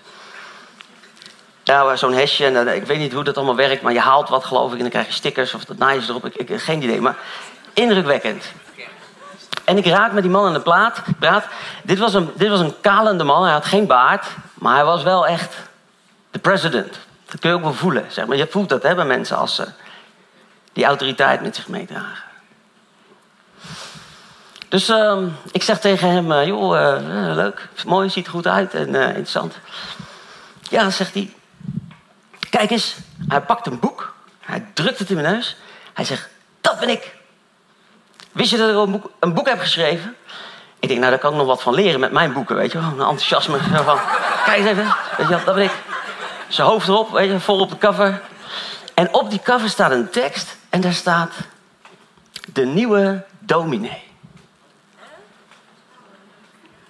Ja, 1.72 1.96
zo'n 1.96 2.14
hesje. 2.14 2.46
En, 2.46 2.68
eh, 2.68 2.76
ik 2.76 2.86
weet 2.86 2.98
niet 2.98 3.14
hoe 3.14 3.24
dat 3.24 3.38
allemaal 3.38 3.56
werkt, 3.56 3.82
maar 3.82 3.94
je 3.94 4.00
haalt 4.00 4.30
wat 4.30 4.46
geloof 4.46 4.68
ik 4.68 4.76
en 4.76 4.82
dan 4.82 4.90
krijg 4.90 5.08
je 5.08 5.14
stickers 5.14 5.54
of 5.54 5.66
dat 5.66 5.78
naaien 5.78 6.02
ze 6.02 6.10
erop. 6.10 6.26
Ik, 6.26 6.36
ik, 6.36 6.62
geen 6.62 6.84
idee, 6.84 7.02
maar 7.02 7.16
indrukwekkend. 7.74 8.46
En 9.66 9.78
ik 9.78 9.86
raak 9.86 10.12
met 10.12 10.24
die 10.24 10.32
man 10.32 10.46
aan 10.46 10.54
de 10.54 10.62
plaat, 10.62 11.02
praat. 11.20 11.46
Dit 11.84 12.00
was, 12.00 12.14
een, 12.14 12.32
dit 12.36 12.50
was 12.50 12.60
een 12.60 12.80
kalende 12.82 13.24
man, 13.24 13.44
hij 13.44 13.52
had 13.52 13.66
geen 13.66 13.88
baard, 13.88 14.26
maar 14.54 14.76
hij 14.76 14.86
was 14.86 15.04
wel 15.04 15.28
echt 15.28 15.56
de 16.32 16.40
president. 16.40 17.00
Dat 17.26 17.40
kun 17.40 17.50
je 17.50 17.56
ook 17.56 17.62
wel 17.62 17.74
voelen. 17.74 18.06
Zeg 18.08 18.26
maar. 18.26 18.38
Je 18.38 18.48
voelt 18.50 18.70
dat 18.70 18.84
hè, 18.84 18.96
bij 18.96 19.06
mensen 19.06 19.38
als 19.38 19.56
ze 19.56 19.68
die 20.74 20.86
autoriteit 20.86 21.42
met 21.42 21.56
zich 21.56 21.68
meedragen. 21.68 22.24
Dus 24.70 24.90
ehm, 24.90 25.28
ik 25.52 25.64
zeg 25.64 25.80
tegen 25.80 26.10
hem, 26.10 26.32
eh, 26.32 26.46
joh, 26.46 26.78
eh, 26.78 26.96
eh, 26.96 27.36
leuk, 27.36 27.68
mooi, 27.86 28.10
ziet 28.10 28.26
er 28.26 28.32
goed 28.32 28.48
uit 28.48 28.74
en 28.74 28.96
eh, 28.96 29.08
interessant. 29.08 29.58
Ja, 30.70 30.90
zegt 30.90 31.14
hij. 31.14 31.34
Kijk 32.52 32.72
eens, 32.72 32.96
hij 33.28 33.42
pakt 33.42 33.68
een 33.68 33.80
boek, 33.80 34.14
hij 34.40 34.66
drukt 34.74 35.00
het 35.00 35.10
in 35.10 35.16
mijn 35.16 35.34
neus. 35.34 35.58
Hij 35.94 36.06
zegt, 36.06 36.30
dat 36.62 36.80
ben 36.80 36.90
ik. 36.90 37.16
Wist 38.32 38.52
je 38.52 38.58
dat 38.58 38.70
ik 38.70 38.76
een 38.76 38.92
boek, 38.92 39.12
een 39.20 39.34
boek 39.34 39.48
heb 39.48 39.60
geschreven? 39.60 40.16
Ik 40.80 40.88
denk, 40.88 41.00
nou, 41.00 41.12
daar 41.12 41.22
kan 41.22 41.32
ik 41.32 41.38
nog 41.38 41.48
wat 41.48 41.62
van 41.62 41.74
leren 41.74 42.00
met 42.00 42.12
mijn 42.12 42.34
boeken, 42.34 42.56
weet 42.56 42.72
je 42.72 42.80
wel. 42.80 42.88
Een 42.88 43.00
enthousiasme 43.00 43.60
van, 43.84 44.00
kijk 44.46 44.58
eens 44.58 44.68
even, 44.68 44.96
je 45.18 45.28
dat 45.28 45.46
ben 45.46 45.58
ik. 45.58 45.72
Zijn 46.48 46.68
hoofd 46.68 46.88
erop, 46.88 47.12
weet 47.12 47.32
je, 47.32 47.40
vol 47.40 47.60
op 47.60 47.70
de 47.70 47.78
cover. 47.78 48.22
En 48.94 49.14
op 49.14 49.30
die 49.30 49.42
cover 49.44 49.70
staat 49.70 49.92
een 49.92 50.10
tekst 50.10 50.58
en 50.70 50.82
daar 50.82 50.94
staat... 50.94 51.34
De 52.54 52.66
nieuwe 52.66 53.26
dominee. 53.40 54.04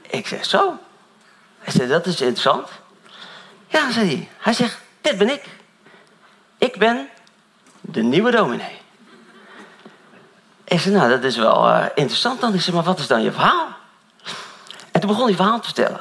Ik 0.02 0.28
zeg, 0.28 0.46
zo? 0.46 0.78
Hij 1.60 1.74
zei, 1.74 1.88
dat 1.88 2.06
is 2.06 2.22
interessant. 2.22 2.70
Ja, 3.68 3.92
zei 3.92 4.08
hij. 4.08 4.30
Hij 4.38 4.54
zegt, 4.54 4.78
dit 5.02 5.18
ben 5.18 5.30
ik. 5.30 5.44
Ik 6.58 6.78
ben 6.78 7.10
de 7.82 8.02
nieuwe 8.02 8.32
dominee. 8.32 8.80
Ik 10.64 10.80
zei, 10.80 10.96
nou, 10.96 11.10
dat 11.10 11.24
is 11.24 11.38
wel 11.38 11.68
eh, 11.68 11.86
interessant 11.96 12.42
dan. 12.42 12.54
Ik 12.54 12.62
zei, 12.62 12.76
maar 12.76 12.86
wat 12.86 13.00
is 13.00 13.08
dan 13.08 13.22
je 13.22 13.32
verhaal? 13.32 13.68
En 14.92 15.00
toen 15.00 15.10
begon 15.10 15.26
hij 15.26 15.36
verhaal 15.36 15.60
te 15.60 15.66
vertellen. 15.66 16.00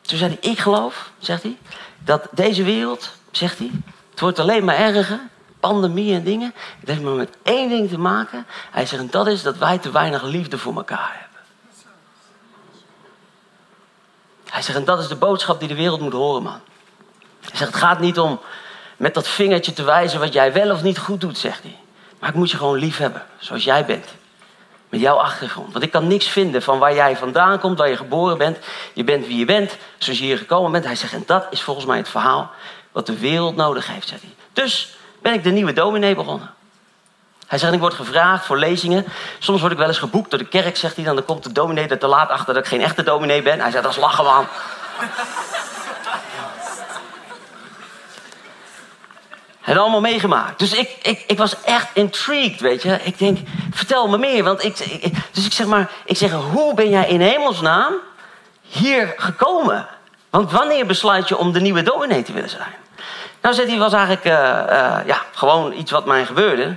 Toen 0.00 0.18
zei 0.18 0.38
hij, 0.40 0.50
ik 0.50 0.58
geloof, 0.58 1.10
zegt 1.18 1.42
hij, 1.42 1.58
dat 1.98 2.28
deze 2.30 2.62
wereld, 2.62 3.10
zegt 3.30 3.58
hij, 3.58 3.70
het 4.10 4.20
wordt 4.20 4.38
alleen 4.38 4.64
maar 4.64 4.76
erger 4.76 5.20
pandemie 5.60 6.14
en 6.14 6.24
dingen. 6.24 6.54
Het 6.80 6.88
heeft 6.88 7.02
maar 7.02 7.12
met 7.12 7.36
één 7.42 7.68
ding 7.68 7.88
te 7.88 7.98
maken. 7.98 8.46
Hij 8.70 8.86
zegt, 8.86 9.02
en 9.02 9.10
dat 9.10 9.26
is 9.26 9.42
dat 9.42 9.56
wij 9.56 9.78
te 9.78 9.90
weinig 9.90 10.22
liefde 10.22 10.58
voor 10.58 10.76
elkaar 10.76 11.10
hebben. 11.20 11.40
Hij 14.50 14.62
zegt, 14.62 14.78
en 14.78 14.84
dat 14.84 14.98
is 14.98 15.08
de 15.08 15.16
boodschap 15.16 15.58
die 15.58 15.68
de 15.68 15.74
wereld 15.74 16.00
moet 16.00 16.12
horen, 16.12 16.42
man. 16.42 16.60
Hij 17.48 17.58
zegt, 17.58 17.72
het 17.72 17.82
gaat 17.82 18.00
niet 18.00 18.18
om 18.18 18.40
met 18.96 19.14
dat 19.14 19.28
vingertje 19.28 19.72
te 19.72 19.82
wijzen 19.82 20.20
wat 20.20 20.32
jij 20.32 20.52
wel 20.52 20.70
of 20.70 20.82
niet 20.82 20.98
goed 20.98 21.20
doet, 21.20 21.38
zegt 21.38 21.62
hij. 21.62 21.76
Maar 22.18 22.28
ik 22.28 22.34
moet 22.34 22.50
je 22.50 22.56
gewoon 22.56 22.78
lief 22.78 22.96
hebben, 22.96 23.22
zoals 23.38 23.64
jij 23.64 23.84
bent. 23.84 24.06
Met 24.88 25.00
jouw 25.00 25.16
achtergrond. 25.16 25.72
Want 25.72 25.84
ik 25.84 25.90
kan 25.90 26.06
niks 26.06 26.26
vinden 26.26 26.62
van 26.62 26.78
waar 26.78 26.94
jij 26.94 27.16
vandaan 27.16 27.58
komt, 27.58 27.78
waar 27.78 27.88
je 27.88 27.96
geboren 27.96 28.38
bent. 28.38 28.58
Je 28.92 29.04
bent 29.04 29.26
wie 29.26 29.38
je 29.38 29.44
bent, 29.44 29.76
zoals 29.98 30.18
je 30.18 30.24
hier 30.24 30.38
gekomen 30.38 30.72
bent. 30.72 30.84
Hij 30.84 30.96
zegt, 30.96 31.12
en 31.12 31.22
dat 31.26 31.46
is 31.50 31.62
volgens 31.62 31.86
mij 31.86 31.96
het 31.96 32.08
verhaal 32.08 32.50
wat 32.92 33.06
de 33.06 33.18
wereld 33.18 33.56
nodig 33.56 33.86
heeft, 33.86 34.08
zegt 34.08 34.22
hij. 34.22 34.34
Dus 34.52 34.96
ben 35.22 35.32
ik 35.32 35.44
de 35.44 35.50
nieuwe 35.50 35.72
dominee 35.72 36.14
begonnen. 36.14 36.50
Hij 37.46 37.58
zegt, 37.58 37.72
ik 37.72 37.80
word 37.80 37.94
gevraagd 37.94 38.44
voor 38.44 38.58
lezingen. 38.58 39.04
Soms 39.38 39.60
word 39.60 39.72
ik 39.72 39.78
wel 39.78 39.88
eens 39.88 39.98
geboekt 39.98 40.30
door 40.30 40.38
de 40.38 40.48
kerk, 40.48 40.76
zegt 40.76 40.96
hij. 40.96 41.04
Dan 41.04 41.24
komt 41.24 41.44
de 41.44 41.52
dominee 41.52 41.88
er 41.88 41.98
te 41.98 42.06
laat 42.06 42.28
achter 42.28 42.54
dat 42.54 42.62
ik 42.62 42.68
geen 42.68 42.82
echte 42.82 43.02
dominee 43.02 43.42
ben. 43.42 43.60
Hij 43.60 43.70
zegt, 43.70 43.82
dat 43.82 43.92
is 43.92 43.98
lachen, 43.98 44.24
man. 44.24 44.46
En 49.68 49.78
allemaal 49.78 50.00
meegemaakt. 50.00 50.58
Dus 50.58 50.72
ik, 50.72 50.96
ik, 51.02 51.24
ik 51.26 51.38
was 51.38 51.62
echt 51.62 51.88
intrigued, 51.92 52.60
weet 52.60 52.82
je. 52.82 52.98
Ik 53.02 53.18
denk, 53.18 53.38
vertel 53.70 54.08
me 54.08 54.18
meer. 54.18 54.44
Want 54.44 54.64
ik, 54.64 54.76
dus 55.32 55.46
ik 55.46 55.52
zeg 55.52 55.66
maar, 55.66 55.90
ik 56.04 56.16
zeg, 56.16 56.32
hoe 56.32 56.74
ben 56.74 56.90
jij 56.90 57.08
in 57.08 57.20
hemelsnaam 57.20 57.94
hier 58.60 59.14
gekomen? 59.16 59.86
Want 60.30 60.52
wanneer 60.52 60.86
besluit 60.86 61.28
je 61.28 61.36
om 61.36 61.52
de 61.52 61.60
nieuwe 61.60 61.82
dominee 61.82 62.22
te 62.22 62.32
willen 62.32 62.48
zijn? 62.48 62.74
Nou, 63.42 63.54
zei 63.54 63.68
hij, 63.68 63.78
was 63.78 63.92
eigenlijk 63.92 64.24
uh, 64.24 64.32
uh, 64.32 64.96
ja, 65.06 65.22
gewoon 65.32 65.72
iets 65.72 65.90
wat 65.90 66.06
mij 66.06 66.26
gebeurde. 66.26 66.76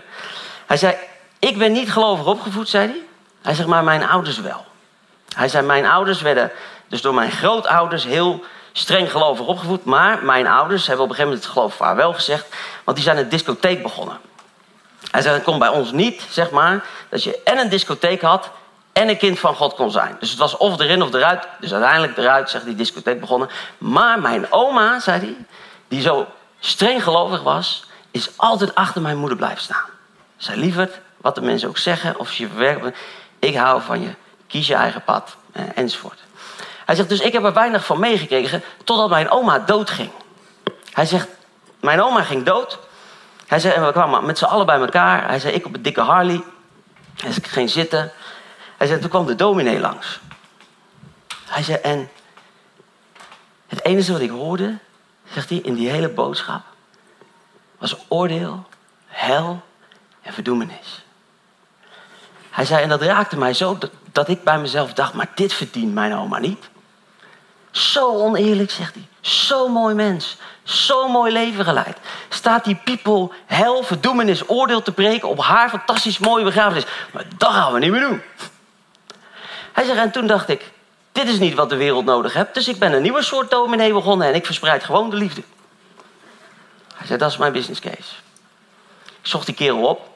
Hij 0.66 0.78
zei, 0.78 0.96
ik 1.40 1.58
ben 1.58 1.72
niet 1.72 1.92
gelovig 1.92 2.26
opgevoed, 2.26 2.70
zei 2.70 2.88
hij. 2.88 3.02
Hij 3.42 3.54
zegt, 3.54 3.68
maar 3.68 3.84
mijn 3.84 4.10
ouders 4.10 4.40
wel. 4.40 4.66
Hij 5.36 5.48
zei, 5.48 5.66
mijn 5.66 5.86
ouders 5.86 6.22
werden 6.22 6.52
dus 6.88 7.02
door 7.02 7.14
mijn 7.14 7.32
grootouders 7.32 8.04
heel 8.04 8.44
streng 8.72 9.12
gelovig 9.12 9.46
opgevoed. 9.46 9.86
Maar 9.86 10.24
mijn 10.24 10.48
ouders 10.48 10.88
hebben 10.88 11.06
op 11.06 11.10
een 11.10 11.16
gegeven 11.16 11.38
moment 11.38 11.44
het 11.44 11.54
geloof 11.54 11.78
waar 11.78 11.96
wel 11.96 12.14
gezegd. 12.14 12.56
Want 12.84 12.98
die 12.98 13.06
zijn 13.06 13.18
een 13.18 13.30
discotheek 13.30 13.82
begonnen. 13.82 14.18
Hij 15.12 15.22
zei, 15.22 15.34
het 15.34 15.44
komt 15.44 15.60
bij 15.60 15.70
ons 15.70 15.92
niet, 15.92 16.26
zeg 16.30 16.50
maar, 16.50 16.86
dat 17.10 17.24
je 17.24 17.42
en 17.44 17.58
een 17.58 17.70
discotheek 17.70 18.22
had 18.22 18.50
en 18.94 19.10
een 19.10 19.18
kind 19.18 19.40
van 19.40 19.56
God 19.56 19.74
kon 19.74 19.92
zijn. 19.92 20.18
Dus 20.20 20.30
het 20.30 20.40
was 20.40 20.58
of 20.58 20.80
erin 20.80 21.02
of 21.02 21.14
eruit. 21.14 21.48
Dus 21.60 21.74
uiteindelijk 21.74 22.18
eruit, 22.18 22.50
zegt 22.50 22.66
die 22.66 22.76
discotheek 22.76 23.20
begonnen. 23.20 23.50
Maar 23.78 24.20
mijn 24.20 24.52
oma, 24.52 25.00
zei 25.00 25.20
hij, 25.20 25.36
die 25.88 26.02
zo 26.02 26.28
streng 26.60 27.04
gelovig 27.04 27.44
was, 27.44 27.86
is 28.12 28.30
altijd 28.36 28.76
achter 28.76 29.02
mijn 29.02 29.18
moeder 29.18 29.38
blijven 29.38 29.62
staan. 29.62 29.90
Zij 30.38 30.56
lieverd, 30.56 31.00
wat 31.18 31.36
de 31.36 31.42
mensen 31.42 31.70
ook 31.70 31.78
zeggen, 31.78 32.20
of 32.20 32.34
je 32.34 32.48
verwerkt. 32.48 32.98
Ik 33.40 33.56
hou 33.56 33.82
van 33.82 34.02
je, 34.02 34.10
kies 34.48 34.68
je 34.68 34.76
eigen 34.76 35.04
pad, 35.04 35.36
enzovoort. 35.76 36.20
Hij 36.86 36.96
zegt, 36.96 37.10
dus 37.10 37.20
ik 37.20 37.34
heb 37.34 37.44
er 37.44 37.54
weinig 37.54 37.86
van 37.86 38.00
meegekregen 38.00 38.64
totdat 38.84 39.10
mijn 39.10 39.30
oma 39.30 39.60
doodging. 39.60 40.10
Hij 40.92 41.06
zegt, 41.06 41.28
mijn 41.80 42.02
oma 42.02 42.24
ging 42.24 42.44
dood. 42.44 42.80
Hij 43.48 43.60
zei, 43.60 43.74
en 43.74 43.86
we 43.86 43.92
kwamen 43.92 44.26
met 44.26 44.38
z'n 44.38 44.46
allen 44.46 44.66
bij 44.66 44.80
elkaar. 44.80 45.28
Hij 45.28 45.40
zei, 45.40 45.54
ik 45.54 45.66
op 45.66 45.74
een 45.74 45.82
dikke 45.82 46.02
Harley. 46.02 46.44
Hij 47.16 47.32
zei, 47.32 47.36
ik 47.36 47.48
ging 47.48 47.70
zitten. 47.70 48.12
Hij 48.78 48.88
zei, 48.88 49.00
toen 49.00 49.10
kwam 49.10 49.26
de 49.26 49.36
dominee 49.36 49.80
langs. 49.80 50.20
Hij 51.46 51.64
zei, 51.64 51.78
en 51.78 52.10
het 53.68 53.86
enige 53.86 54.12
wat 54.12 54.22
ik 54.22 54.30
hoorde, 54.30 54.78
zegt 55.34 55.50
hij, 55.50 55.58
in 55.58 55.74
die 55.74 55.90
hele 55.90 56.10
boodschap, 56.10 56.62
was 57.78 57.96
oordeel, 58.08 58.66
hel 59.08 59.62
en 60.22 60.34
verdoemenis. 60.34 61.04
Hij 62.50 62.66
zei, 62.66 62.84
en 62.84 62.90
dat 62.90 63.02
raakte 63.02 63.38
mij 63.38 63.54
zo 63.54 63.78
dat, 63.78 63.92
dat 64.12 64.28
ik 64.28 64.44
bij 64.44 64.60
mezelf 64.60 64.94
dacht, 64.94 65.14
maar 65.14 65.30
dit 65.36 65.54
verdient 65.54 65.94
mijn 65.94 66.16
oma 66.16 66.40
niet. 66.40 66.70
Zo 67.72 68.16
oneerlijk, 68.16 68.72
zegt 68.72 68.94
hij. 68.94 69.08
Zo 69.22 69.68
mooi 69.68 69.96
mens. 69.96 70.38
Zo 70.64 71.08
mooi 71.08 71.32
leven 71.32 71.66
geleid. 71.66 71.98
Staat 72.30 72.64
die 72.64 72.82
people 72.84 73.30
hel, 73.46 73.84
verdoemenis, 73.84 74.50
oordeel 74.50 74.82
te 74.82 74.92
breken 74.92 75.30
op 75.30 75.42
haar 75.42 75.70
fantastisch 75.70 76.18
mooie 76.18 76.44
begrafenis. 76.44 76.86
Maar 77.12 77.26
dat 77.38 77.52
gaan 77.52 77.74
we 77.74 77.80
niet 77.80 77.92
meer 77.92 78.02
doen. 78.02 78.22
Hij 79.74 79.84
zegt, 79.86 80.00
en 80.00 80.12
toen 80.12 80.28
dacht 80.28 80.50
ik, 80.50 80.72
dit 81.12 81.28
is 81.28 81.40
niet 81.40 81.54
wat 81.54 81.70
de 81.70 81.76
wereld 81.76 82.06
nodig 82.06 82.34
heeft. 82.34 82.54
Dus 82.54 82.68
ik 82.68 82.80
ben 82.80 82.94
een 82.94 83.02
nieuwe 83.02 83.24
soort 83.24 83.52
dominee 83.52 83.94
begonnen 83.94 84.28
en 84.28 84.34
ik 84.34 84.46
verspreid 84.46 84.84
gewoon 84.84 85.10
de 85.10 85.16
liefde. 85.16 85.44
Hij 86.96 87.08
zei, 87.08 87.20
dat 87.20 87.32
is 87.32 87.38
mijn 87.38 87.52
business 87.52 87.80
case. 87.80 88.16
Ik 89.06 89.28
zocht 89.28 89.46
die 89.46 89.56
kerel 89.56 89.88
op. 89.88 90.10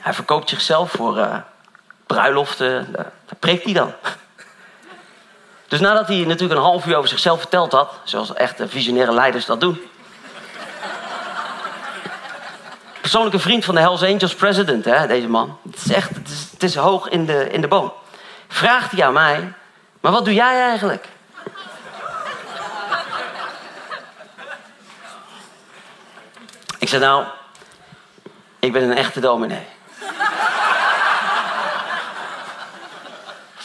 Hij 0.00 0.14
verkoopt 0.14 0.48
zichzelf 0.48 0.90
voor 0.90 1.18
uh, 1.18 1.36
bruiloften. 2.06 2.92
Daar 2.92 3.36
preekt 3.38 3.64
hij 3.64 3.72
dan. 3.72 3.92
Dus 5.68 5.80
nadat 5.80 6.08
hij 6.08 6.16
natuurlijk 6.16 6.60
een 6.60 6.66
half 6.66 6.86
uur 6.86 6.96
over 6.96 7.08
zichzelf 7.08 7.38
verteld 7.40 7.72
had, 7.72 7.92
zoals 8.04 8.34
echte 8.34 8.68
visionaire 8.68 9.12
leiders 9.12 9.46
dat 9.46 9.60
doen. 9.60 9.80
Persoonlijke 13.00 13.38
vriend 13.38 13.64
van 13.64 13.74
de 13.74 13.80
Hells 13.80 14.02
Angels 14.02 14.34
president, 14.34 14.84
hè, 14.84 15.06
deze 15.06 15.28
man. 15.28 15.58
Het 15.70 15.84
is 15.84 15.92
echt, 15.92 16.08
het 16.08 16.28
is, 16.28 16.48
het 16.50 16.62
is 16.62 16.74
hoog 16.74 17.08
in 17.08 17.26
de, 17.26 17.50
in 17.50 17.60
de 17.60 17.68
boom. 17.68 17.92
Vraagt 18.48 18.92
hij 18.92 19.06
aan 19.06 19.12
mij, 19.12 19.52
maar 20.00 20.12
wat 20.12 20.24
doe 20.24 20.34
jij 20.34 20.60
eigenlijk? 20.60 21.08
Ik 26.78 26.88
zei 26.88 27.02
nou, 27.02 27.24
ik 28.58 28.72
ben 28.72 28.82
een 28.82 28.96
echte 28.96 29.20
dominee. 29.20 29.66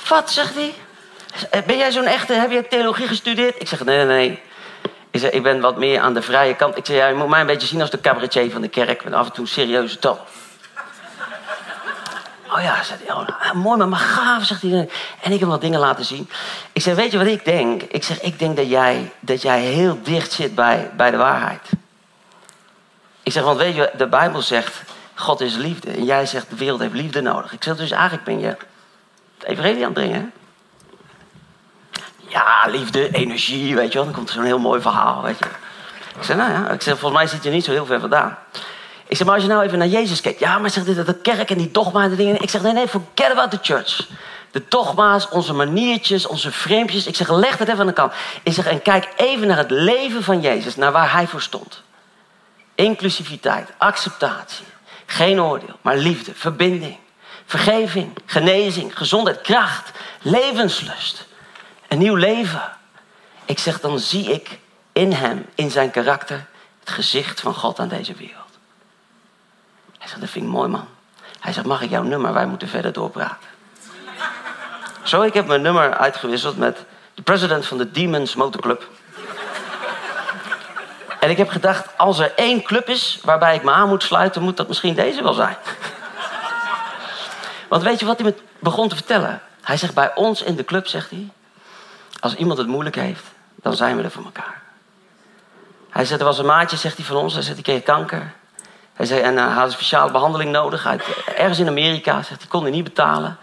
Wat, 0.07 0.31
zegt 0.31 0.55
hij? 0.55 0.75
Ben 1.65 1.77
jij 1.77 1.91
zo'n 1.91 2.05
echte, 2.05 2.33
heb 2.33 2.51
je 2.51 2.67
theologie 2.67 3.07
gestudeerd? 3.07 3.61
Ik 3.61 3.67
zeg, 3.67 3.83
nee, 3.83 3.97
nee, 3.97 4.05
nee. 4.05 4.39
Ik, 5.11 5.19
zeg, 5.19 5.31
ik 5.31 5.43
ben 5.43 5.59
wat 5.59 5.77
meer 5.77 5.99
aan 5.99 6.13
de 6.13 6.21
vrije 6.21 6.55
kant. 6.55 6.77
Ik 6.77 6.85
zeg, 6.85 6.97
ja, 6.97 7.07
je 7.07 7.15
moet 7.15 7.27
mij 7.27 7.39
een 7.39 7.47
beetje 7.47 7.67
zien 7.67 7.81
als 7.81 7.89
de 7.89 8.01
cabaretier 8.01 8.51
van 8.51 8.61
de 8.61 8.67
kerk. 8.67 9.03
Met 9.03 9.13
af 9.13 9.25
en 9.25 9.31
toe 9.31 9.43
een 9.43 9.49
serieuze 9.49 9.99
toon. 9.99 10.17
Oh 12.53 12.61
ja, 12.61 12.83
zegt 12.83 12.99
hij. 13.05 13.15
Oh, 13.15 13.27
nou, 13.27 13.57
mooi, 13.57 13.77
maar, 13.77 13.87
maar 13.87 13.99
gaaf, 13.99 14.45
zegt 14.45 14.61
hij. 14.61 14.89
En 15.21 15.31
ik 15.31 15.39
heb 15.39 15.49
wat 15.49 15.61
dingen 15.61 15.79
laten 15.79 16.05
zien. 16.05 16.29
Ik 16.71 16.81
zeg, 16.81 16.95
weet 16.95 17.11
je 17.11 17.17
wat 17.17 17.27
ik 17.27 17.45
denk? 17.45 17.81
Ik 17.81 18.03
zeg, 18.03 18.21
ik 18.21 18.39
denk 18.39 18.57
dat 18.57 18.69
jij, 18.69 19.11
dat 19.19 19.41
jij 19.41 19.61
heel 19.61 19.99
dicht 20.03 20.31
zit 20.31 20.55
bij, 20.55 20.91
bij 20.95 21.11
de 21.11 21.17
waarheid. 21.17 21.69
Ik 23.23 23.31
zeg, 23.31 23.43
want 23.43 23.57
weet 23.57 23.75
je, 23.75 23.91
de 23.97 24.07
Bijbel 24.07 24.41
zegt, 24.41 24.81
God 25.13 25.41
is 25.41 25.55
liefde. 25.55 25.91
En 25.91 26.05
jij 26.05 26.25
zegt, 26.25 26.49
de 26.49 26.55
wereld 26.55 26.79
heeft 26.79 26.93
liefde 26.93 27.21
nodig. 27.21 27.53
Ik 27.53 27.63
zeg, 27.63 27.77
dus 27.77 27.91
eigenlijk 27.91 28.23
ben 28.23 28.39
je 28.39 28.47
het 28.47 28.57
evangelie 29.43 29.85
aan 29.85 29.93
het 29.93 29.93
brengen. 29.93 30.31
Ja, 32.31 32.67
liefde, 32.67 33.11
energie, 33.11 33.75
weet 33.75 33.91
je 33.91 33.93
wel. 33.93 34.03
Dan 34.03 34.13
komt 34.13 34.27
er 34.27 34.33
zo'n 34.33 34.43
heel 34.43 34.59
mooi 34.59 34.81
verhaal, 34.81 35.21
weet 35.21 35.39
je. 35.39 35.45
Ik 36.17 36.23
zeg, 36.23 36.37
nou 36.37 36.51
ja, 36.51 36.69
ik 36.69 36.81
zeg, 36.81 36.99
volgens 36.99 37.21
mij 37.21 37.29
zit 37.29 37.43
je 37.43 37.49
niet 37.49 37.65
zo 37.65 37.71
heel 37.71 37.85
ver 37.85 37.99
vandaan. 37.99 38.37
Ik 39.07 39.17
zeg, 39.17 39.25
maar 39.25 39.35
als 39.35 39.43
je 39.45 39.49
nou 39.49 39.63
even 39.63 39.77
naar 39.77 39.87
Jezus 39.87 40.21
kijkt. 40.21 40.39
Ja, 40.39 40.57
maar 40.57 40.69
zegt 40.69 40.85
dit, 40.85 41.05
de 41.05 41.13
kerk 41.21 41.49
en 41.49 41.57
die 41.57 41.71
dogma 41.71 42.03
en 42.03 42.15
dingen. 42.15 42.41
Ik 42.41 42.49
zeg, 42.49 42.61
nee, 42.61 42.73
nee, 42.73 42.87
forget 42.87 43.31
about 43.31 43.51
the 43.51 43.59
church. 43.61 44.07
De 44.51 44.63
dogma's, 44.67 45.29
onze 45.29 45.53
maniertjes, 45.53 46.27
onze 46.27 46.51
vreempjes. 46.51 47.07
Ik 47.07 47.15
zeg, 47.15 47.29
leg 47.29 47.57
het 47.57 47.67
even 47.67 47.79
aan 47.79 47.87
de 47.87 47.93
kant. 47.93 48.13
Ik 48.43 48.53
zeg, 48.53 48.65
en 48.65 48.81
kijk 48.81 49.07
even 49.15 49.47
naar 49.47 49.57
het 49.57 49.71
leven 49.71 50.23
van 50.23 50.41
Jezus. 50.41 50.75
Naar 50.75 50.91
waar 50.91 51.11
hij 51.11 51.27
voor 51.27 51.41
stond. 51.41 51.81
Inclusiviteit, 52.75 53.69
acceptatie. 53.77 54.65
Geen 55.05 55.41
oordeel, 55.41 55.77
maar 55.81 55.97
liefde, 55.97 56.31
verbinding. 56.35 56.97
Vergeving, 57.45 58.17
genezing, 58.25 58.97
gezondheid, 58.97 59.41
kracht, 59.41 59.91
levenslust. 60.21 61.27
Een 61.91 61.97
nieuw 61.97 62.15
leven. 62.15 62.61
Ik 63.45 63.59
zeg, 63.59 63.79
dan 63.79 63.99
zie 63.99 64.31
ik 64.31 64.59
in 64.91 65.11
hem, 65.11 65.45
in 65.55 65.71
zijn 65.71 65.91
karakter, 65.91 66.45
het 66.79 66.89
gezicht 66.89 67.41
van 67.41 67.53
God 67.53 67.79
aan 67.79 67.87
deze 67.87 68.13
wereld. 68.13 68.57
Hij 69.97 70.07
zegt, 70.07 70.19
dat 70.19 70.29
vind 70.29 70.45
ik 70.45 70.51
mooi 70.51 70.69
man. 70.69 70.87
Hij 71.39 71.53
zegt, 71.53 71.65
mag 71.65 71.81
ik 71.81 71.89
jouw 71.89 72.03
nummer? 72.03 72.33
Wij 72.33 72.45
moeten 72.45 72.67
verder 72.67 72.93
doorpraten. 72.93 73.49
Zo, 75.03 75.21
ik 75.21 75.33
heb 75.33 75.47
mijn 75.47 75.61
nummer 75.61 75.97
uitgewisseld 75.97 76.57
met 76.57 76.85
de 77.13 77.21
president 77.21 77.65
van 77.65 77.77
de 77.77 77.91
Demons 77.91 78.35
Motorclub. 78.35 78.87
En 81.19 81.29
ik 81.29 81.37
heb 81.37 81.49
gedacht, 81.49 81.97
als 81.97 82.19
er 82.19 82.33
één 82.35 82.63
club 82.63 82.89
is 82.89 83.19
waarbij 83.23 83.55
ik 83.55 83.63
me 83.63 83.71
aan 83.71 83.89
moet 83.89 84.03
sluiten, 84.03 84.41
moet 84.41 84.57
dat 84.57 84.67
misschien 84.67 84.95
deze 84.95 85.23
wel 85.23 85.33
zijn. 85.33 85.57
Want 87.67 87.83
weet 87.83 87.99
je 87.99 88.05
wat 88.05 88.19
hij 88.19 88.29
me 88.29 88.35
begon 88.59 88.89
te 88.89 88.95
vertellen? 88.95 89.41
Hij 89.61 89.77
zegt, 89.77 89.93
bij 89.93 90.15
ons 90.15 90.41
in 90.41 90.55
de 90.55 90.65
club, 90.65 90.87
zegt 90.87 91.09
hij, 91.09 91.29
als 92.21 92.35
iemand 92.35 92.57
het 92.57 92.67
moeilijk 92.67 92.95
heeft, 92.95 93.23
dan 93.55 93.75
zijn 93.75 93.97
we 93.97 94.03
er 94.03 94.11
voor 94.11 94.23
elkaar. 94.23 94.61
Hij 95.89 96.05
zegt, 96.05 96.19
er 96.19 96.25
was 96.25 96.37
een 96.37 96.45
maatje, 96.45 96.77
zegt 96.77 96.97
hij 96.97 97.05
van 97.05 97.15
ons, 97.15 97.33
hij 97.33 97.41
zegt, 97.41 97.55
die 97.55 97.63
kreeg 97.63 97.83
kanker. 97.83 98.33
Hij 98.93 99.05
zei, 99.05 99.21
en 99.21 99.33
uh, 99.33 99.45
hij 99.45 99.53
had 99.53 99.65
een 99.65 99.71
speciale 99.71 100.11
behandeling 100.11 100.51
nodig. 100.51 100.85
Uit, 100.85 101.03
ergens 101.35 101.59
in 101.59 101.67
Amerika, 101.67 102.21
zegt 102.23 102.39
hij, 102.39 102.49
kon 102.49 102.61
hij 102.61 102.71
niet 102.71 102.83
betalen. 102.83 103.37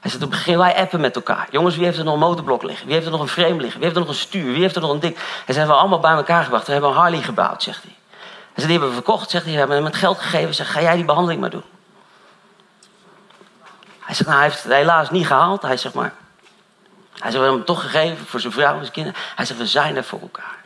Hij 0.00 0.10
zegt, 0.10 0.46
toen 0.46 0.58
wij 0.58 0.76
appen 0.76 1.00
met 1.00 1.16
elkaar. 1.16 1.46
Jongens, 1.50 1.76
wie 1.76 1.84
heeft 1.84 1.98
er 1.98 2.04
nog 2.04 2.14
een 2.14 2.20
motorblok 2.20 2.62
liggen? 2.62 2.86
Wie 2.86 2.94
heeft 2.94 3.06
er 3.06 3.12
nog 3.12 3.20
een 3.20 3.28
frame 3.28 3.60
liggen? 3.60 3.74
Wie 3.74 3.82
heeft 3.82 3.94
er 3.94 4.00
nog 4.00 4.08
een 4.08 4.14
stuur? 4.14 4.52
Wie 4.52 4.62
heeft 4.62 4.74
er 4.74 4.80
nog 4.80 4.90
een 4.90 5.00
ding? 5.00 5.16
Hij 5.44 5.54
zei, 5.54 5.66
we 5.66 5.72
allemaal 5.72 6.00
bij 6.00 6.12
elkaar 6.12 6.44
gebracht. 6.44 6.66
We 6.66 6.72
hebben 6.72 6.90
een 6.90 6.96
Harley 6.96 7.22
gebouwd, 7.22 7.62
zegt 7.62 7.82
hij. 7.82 7.94
Hij 8.12 8.62
zegt, 8.62 8.68
die 8.68 8.78
hebben 8.78 8.88
we 8.88 8.94
verkocht. 8.94 9.30
Zegt 9.30 9.44
hij, 9.44 9.52
we 9.52 9.58
hebben 9.58 9.76
hem 9.76 9.84
het 9.84 9.96
geld 9.96 10.18
gegeven. 10.18 10.54
Zegt, 10.54 10.70
ga 10.70 10.80
jij 10.80 10.94
die 10.94 11.04
behandeling 11.04 11.40
maar 11.40 11.50
doen. 11.50 11.64
Hij 14.00 14.14
zegt, 14.14 14.28
nou, 14.28 14.40
hij 14.40 14.48
heeft 14.48 14.62
het 14.62 14.72
helaas 14.72 15.10
niet 15.10 15.26
gehaald. 15.26 15.62
Hij 15.62 15.76
zegt 15.76 15.94
maar, 15.94 16.12
hij 17.18 17.30
zegt, 17.30 17.32
we 17.32 17.40
hebben 17.40 17.56
hem 17.56 17.64
toch 17.64 17.80
gegeven 17.80 18.26
voor 18.26 18.40
zijn 18.40 18.52
vrouw 18.52 18.72
en 18.72 18.80
zijn 18.80 18.92
kinderen. 18.92 19.20
Hij 19.36 19.44
zegt, 19.44 19.58
we 19.58 19.66
zijn 19.66 19.96
er 19.96 20.04
voor 20.04 20.20
elkaar. 20.20 20.62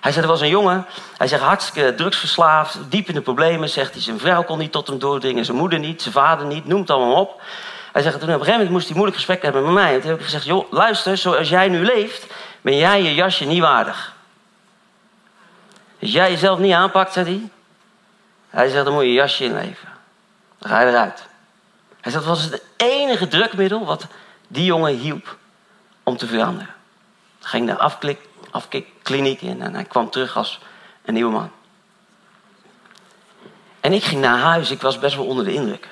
Hij 0.00 0.12
zegt, 0.12 0.24
er 0.24 0.30
was 0.30 0.40
een 0.40 0.48
jongen, 0.48 0.86
hij 1.16 1.26
zegt, 1.26 1.42
hartstikke 1.42 1.94
drugsverslaafd, 1.94 2.78
diep 2.88 3.08
in 3.08 3.14
de 3.14 3.20
problemen. 3.20 3.68
Zegt 3.68 3.92
hij, 3.92 4.02
zijn 4.02 4.18
vrouw 4.18 4.42
kon 4.42 4.58
niet 4.58 4.72
tot 4.72 4.86
hem 4.86 4.98
doordringen, 4.98 5.44
zijn 5.44 5.56
moeder 5.56 5.78
niet, 5.78 6.02
zijn 6.02 6.14
vader 6.14 6.46
niet, 6.46 6.66
noem 6.66 6.80
het 6.80 6.90
allemaal 6.90 7.20
op. 7.20 7.42
Hij 7.92 8.02
zegt, 8.02 8.20
toen 8.20 8.28
op 8.28 8.28
een 8.28 8.32
gegeven 8.32 8.52
moment 8.52 8.70
moest 8.70 8.86
hij 8.86 8.94
moeilijk 8.94 9.16
gesprek 9.16 9.42
hebben 9.42 9.64
met 9.64 9.72
mij. 9.72 9.94
En 9.94 10.00
toen 10.00 10.10
heb 10.10 10.18
ik 10.18 10.24
gezegd, 10.24 10.44
joh, 10.44 10.72
luister, 10.72 11.16
zoals 11.16 11.48
jij 11.48 11.68
nu 11.68 11.84
leeft, 11.84 12.26
ben 12.60 12.76
jij 12.76 13.02
je 13.02 13.14
jasje 13.14 13.44
niet 13.44 13.60
waardig. 13.60 14.14
Als 16.00 16.12
jij 16.12 16.30
jezelf 16.30 16.58
niet 16.58 16.72
aanpakt, 16.72 17.12
zegt 17.12 17.26
hij. 17.26 17.50
Hij 18.50 18.68
zegt, 18.68 18.84
dan 18.84 18.94
moet 18.94 19.02
je 19.02 19.08
je 19.08 19.14
jasje 19.14 19.44
inleven. 19.44 19.88
Dan 20.58 20.70
ga 20.70 20.80
je 20.80 20.88
eruit. 20.88 21.26
Hij 22.00 22.12
zegt, 22.12 22.24
dat 22.24 22.36
was 22.36 22.44
het 22.44 22.62
enige 22.76 23.28
drukmiddel 23.28 23.84
wat 23.84 24.06
die 24.48 24.64
jongen 24.64 24.96
hielp 24.96 25.36
om 26.02 26.16
te 26.16 26.26
veranderen. 26.26 26.74
Hij 27.40 27.50
ging 27.50 27.66
naar 27.66 27.78
afklik, 27.78 28.20
afkikkliniek 28.50 29.40
in 29.40 29.62
en 29.62 29.74
hij 29.74 29.84
kwam 29.84 30.10
terug 30.10 30.36
als 30.36 30.60
een 31.04 31.14
nieuwe 31.14 31.32
man. 31.32 31.50
En 33.80 33.92
ik 33.92 34.04
ging 34.04 34.20
naar 34.20 34.38
huis, 34.38 34.70
ik 34.70 34.80
was 34.80 34.98
best 34.98 35.16
wel 35.16 35.26
onder 35.26 35.44
de 35.44 35.52
indruk. 35.52 35.88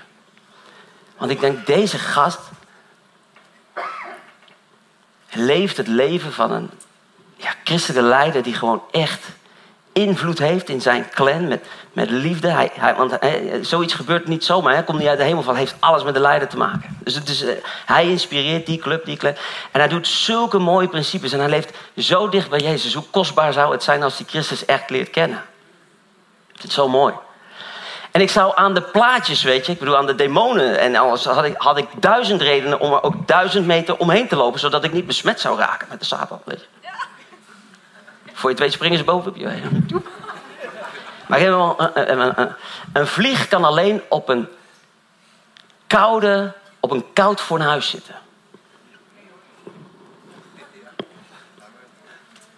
Want 1.17 1.31
ik 1.31 1.41
denk, 1.41 1.67
deze 1.67 1.99
gast 1.99 2.41
leeft 5.31 5.77
het 5.77 5.87
leven 5.87 6.33
van 6.33 6.53
een 6.53 6.71
ja, 7.37 7.55
christelijke 7.65 8.09
leider 8.09 8.43
die 8.43 8.55
gewoon 8.55 8.83
echt 8.91 9.27
invloed 9.93 10.39
heeft 10.39 10.69
in 10.69 10.81
zijn 10.81 11.11
clan 11.11 11.49
met, 11.49 11.67
met 11.93 12.11
liefde. 12.11 12.49
Hij, 12.49 12.71
hij, 12.75 12.95
want 12.95 13.19
zoiets 13.61 13.95
gebeurt 13.95 14.29
niet 14.29 14.45
zomaar. 14.45 14.73
Hij 14.73 14.83
komt 14.83 14.99
niet 14.99 15.09
uit 15.09 15.19
de 15.19 15.25
hemel 15.25 15.43
van, 15.43 15.57
heeft 15.57 15.75
alles 15.79 16.03
met 16.03 16.15
de 16.15 16.21
leider 16.21 16.49
te 16.49 16.57
maken. 16.57 16.97
Dus 17.05 17.15
het 17.15 17.29
is, 17.29 17.43
uh, 17.43 17.51
hij 17.87 18.09
inspireert 18.09 18.67
die 18.67 18.79
club, 18.79 19.05
die 19.05 19.17
clan. 19.17 19.35
En 19.71 19.81
hij 19.81 19.89
doet 19.89 20.07
zulke 20.07 20.59
mooie 20.59 20.89
principes. 20.89 21.33
En 21.33 21.39
hij 21.39 21.49
leeft 21.49 21.77
zo 21.97 22.29
dicht 22.29 22.51
bij 22.51 22.61
Jezus. 22.61 22.95
Hoe 22.95 23.05
kostbaar 23.11 23.53
zou 23.53 23.73
het 23.73 23.83
zijn 23.83 24.03
als 24.03 24.17
hij 24.17 24.27
Christus 24.29 24.65
echt 24.65 24.91
leert 24.91 25.11
kennen. 25.11 25.43
Het 26.53 26.65
is 26.65 26.75
zo 26.75 26.89
mooi. 26.89 27.15
En 28.11 28.21
ik 28.21 28.31
zou 28.31 28.53
aan 28.55 28.75
de 28.75 28.83
plaatjes, 28.83 29.43
weet 29.43 29.67
je, 29.67 29.73
ik 29.73 29.79
bedoel 29.79 29.97
aan 29.97 30.07
de 30.07 30.15
demonen 30.15 30.79
en 30.79 30.97
alles, 30.97 31.25
had 31.25 31.45
ik, 31.45 31.55
had 31.57 31.79
ik 31.79 31.87
duizend 31.99 32.43
redenen 32.43 32.81
om 32.81 32.93
er 32.93 33.03
ook 33.03 33.27
duizend 33.27 33.67
meter 33.67 33.97
omheen 33.97 34.29
te 34.29 34.37
lopen, 34.37 34.61
zodat 34.61 34.85
ik 34.85 34.93
niet 34.93 35.07
besmet 35.07 35.41
zou 35.41 35.59
raken 35.59 35.87
met 35.91 36.01
de 36.01 36.07
Satan. 36.07 36.41
Weet 36.45 36.61
je. 36.61 36.80
Voor 38.41 38.51
je 38.51 38.55
het 38.57 38.65
weet 38.65 38.75
springen 38.75 38.99
ze 38.99 39.05
bovenop 39.05 39.37
je. 39.37 40.03
Maar 41.27 41.41
een, 41.41 42.55
een, 42.93 43.07
vlieg 43.07 43.49
kan 43.49 43.65
alleen 43.65 44.03
op 44.09 44.29
een 44.29 44.49
koude, 45.87 46.53
op 46.81 46.91
een 46.91 47.13
koud 47.13 47.41
fornuis 47.41 47.91
zitten. 47.91 48.15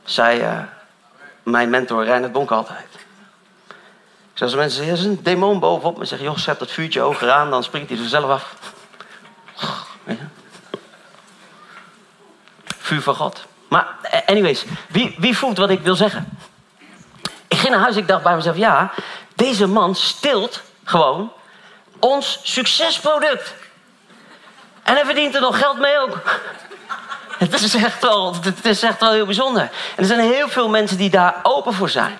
Zei 0.04 0.40
uh, 0.40 0.58
mijn 1.42 1.70
mentor 1.70 2.04
Reinhard 2.04 2.32
Bonk 2.32 2.50
altijd. 2.50 2.88
Ik 4.34 4.42
als 4.42 4.54
mensen 4.54 4.84
zeggen, 4.84 4.94
er 4.94 5.00
is 5.00 5.16
een 5.16 5.22
demon 5.22 5.60
bovenop 5.60 5.98
me. 5.98 6.04
Zeg, 6.04 6.20
joh, 6.20 6.36
zet 6.36 6.58
dat 6.58 6.70
vuurtje 6.70 7.00
hoger 7.00 7.30
aan, 7.30 7.50
dan 7.50 7.62
springt 7.62 7.88
hij 7.88 7.98
er 7.98 8.08
zelf 8.08 8.30
af. 8.30 8.54
Vuur 12.64 13.02
van 13.02 13.14
God. 13.14 13.50
Maar 13.72 13.86
anyways, 14.26 14.64
wie, 14.88 15.14
wie 15.18 15.36
voelt 15.36 15.58
wat 15.58 15.70
ik 15.70 15.80
wil 15.80 15.94
zeggen? 15.94 16.38
Ik 17.48 17.56
ging 17.56 17.72
naar 17.72 17.82
huis, 17.82 17.96
ik 17.96 18.08
dacht 18.08 18.22
bij 18.22 18.34
mezelf, 18.34 18.56
ja, 18.56 18.92
deze 19.34 19.66
man 19.66 19.94
stilt 19.94 20.62
gewoon 20.84 21.32
ons 21.98 22.40
succesproduct. 22.42 23.54
En 24.82 24.94
hij 24.94 25.04
verdient 25.04 25.34
er 25.34 25.40
nog 25.40 25.58
geld 25.58 25.78
mee 25.78 25.98
ook. 25.98 26.18
Het 27.38 27.62
is 27.62 27.74
echt 27.74 28.02
wel, 28.02 28.34
het 28.42 28.64
is 28.64 28.82
echt 28.82 29.00
wel 29.00 29.12
heel 29.12 29.26
bijzonder. 29.26 29.62
En 29.62 29.70
er 29.96 30.04
zijn 30.04 30.32
heel 30.32 30.48
veel 30.48 30.68
mensen 30.68 30.96
die 30.96 31.10
daar 31.10 31.34
open 31.42 31.72
voor 31.72 31.90
zijn. 31.90 32.18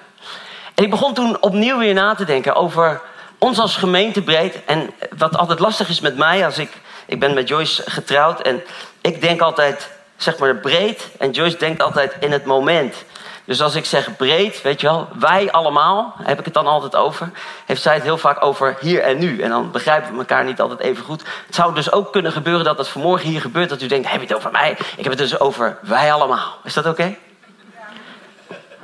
En 0.75 0.85
ik 0.85 0.91
begon 0.91 1.15
toen 1.15 1.43
opnieuw 1.43 1.79
weer 1.79 1.95
na 1.95 2.15
te 2.15 2.25
denken 2.25 2.55
over 2.55 3.01
ons 3.39 3.59
als 3.59 3.77
gemeentebreed. 3.77 4.65
En 4.65 4.91
wat 5.17 5.37
altijd 5.37 5.59
lastig 5.59 5.89
is 5.89 6.01
met 6.01 6.17
mij, 6.17 6.45
als 6.45 6.59
ik, 6.59 6.71
ik 7.07 7.21
ben 7.21 7.35
met 7.35 7.49
Joyce 7.49 7.91
getrouwd 7.91 8.41
en 8.41 8.63
ik 9.01 9.21
denk 9.21 9.41
altijd, 9.41 9.91
zeg 10.23 10.39
maar 10.39 10.57
breed. 10.57 11.09
En 11.19 11.31
Joyce 11.31 11.57
denkt 11.57 11.83
altijd 11.83 12.17
in 12.21 12.33
het 12.33 12.45
moment. 12.45 13.05
Dus 13.45 13.61
als 13.63 13.75
ik 13.75 13.85
zeg 13.85 14.17
breed, 14.17 14.63
weet 14.63 14.81
je 14.81 14.87
wel, 14.87 15.09
wij 15.19 15.51
allemaal, 15.51 16.15
heb 16.23 16.39
ik 16.39 16.45
het 16.45 16.55
dan 16.55 16.67
altijd 16.67 16.97
over, 16.97 17.31
heeft 17.67 17.83
zij 17.83 17.95
het 17.95 18.03
heel 18.03 18.19
vaak 18.19 18.45
over 18.45 18.77
hier 18.81 19.01
en 19.03 19.19
nu. 19.19 19.41
En 19.41 19.51
dan 19.51 19.71
begrijpen 19.71 20.13
we 20.13 20.19
elkaar 20.19 20.45
niet 20.45 20.61
altijd 20.61 20.81
even 20.81 21.05
goed. 21.05 21.23
Het 21.47 21.55
zou 21.55 21.75
dus 21.75 21.93
ook 21.93 22.13
kunnen 22.13 22.33
gebeuren 22.33 22.65
dat 22.65 22.79
het 22.79 22.89
vanmorgen 22.89 23.29
hier 23.29 23.41
gebeurt, 23.41 23.69
dat 23.69 23.83
u 23.83 23.87
denkt, 23.87 24.11
heb 24.11 24.21
je 24.21 24.27
het 24.27 24.37
over 24.37 24.51
mij? 24.51 24.71
Ik 24.71 25.03
heb 25.03 25.09
het 25.09 25.19
dus 25.19 25.41
over 25.41 25.79
wij 25.81 26.13
allemaal. 26.13 26.59
Is 26.65 26.75
dat 26.75 26.87
oké? 26.87 27.17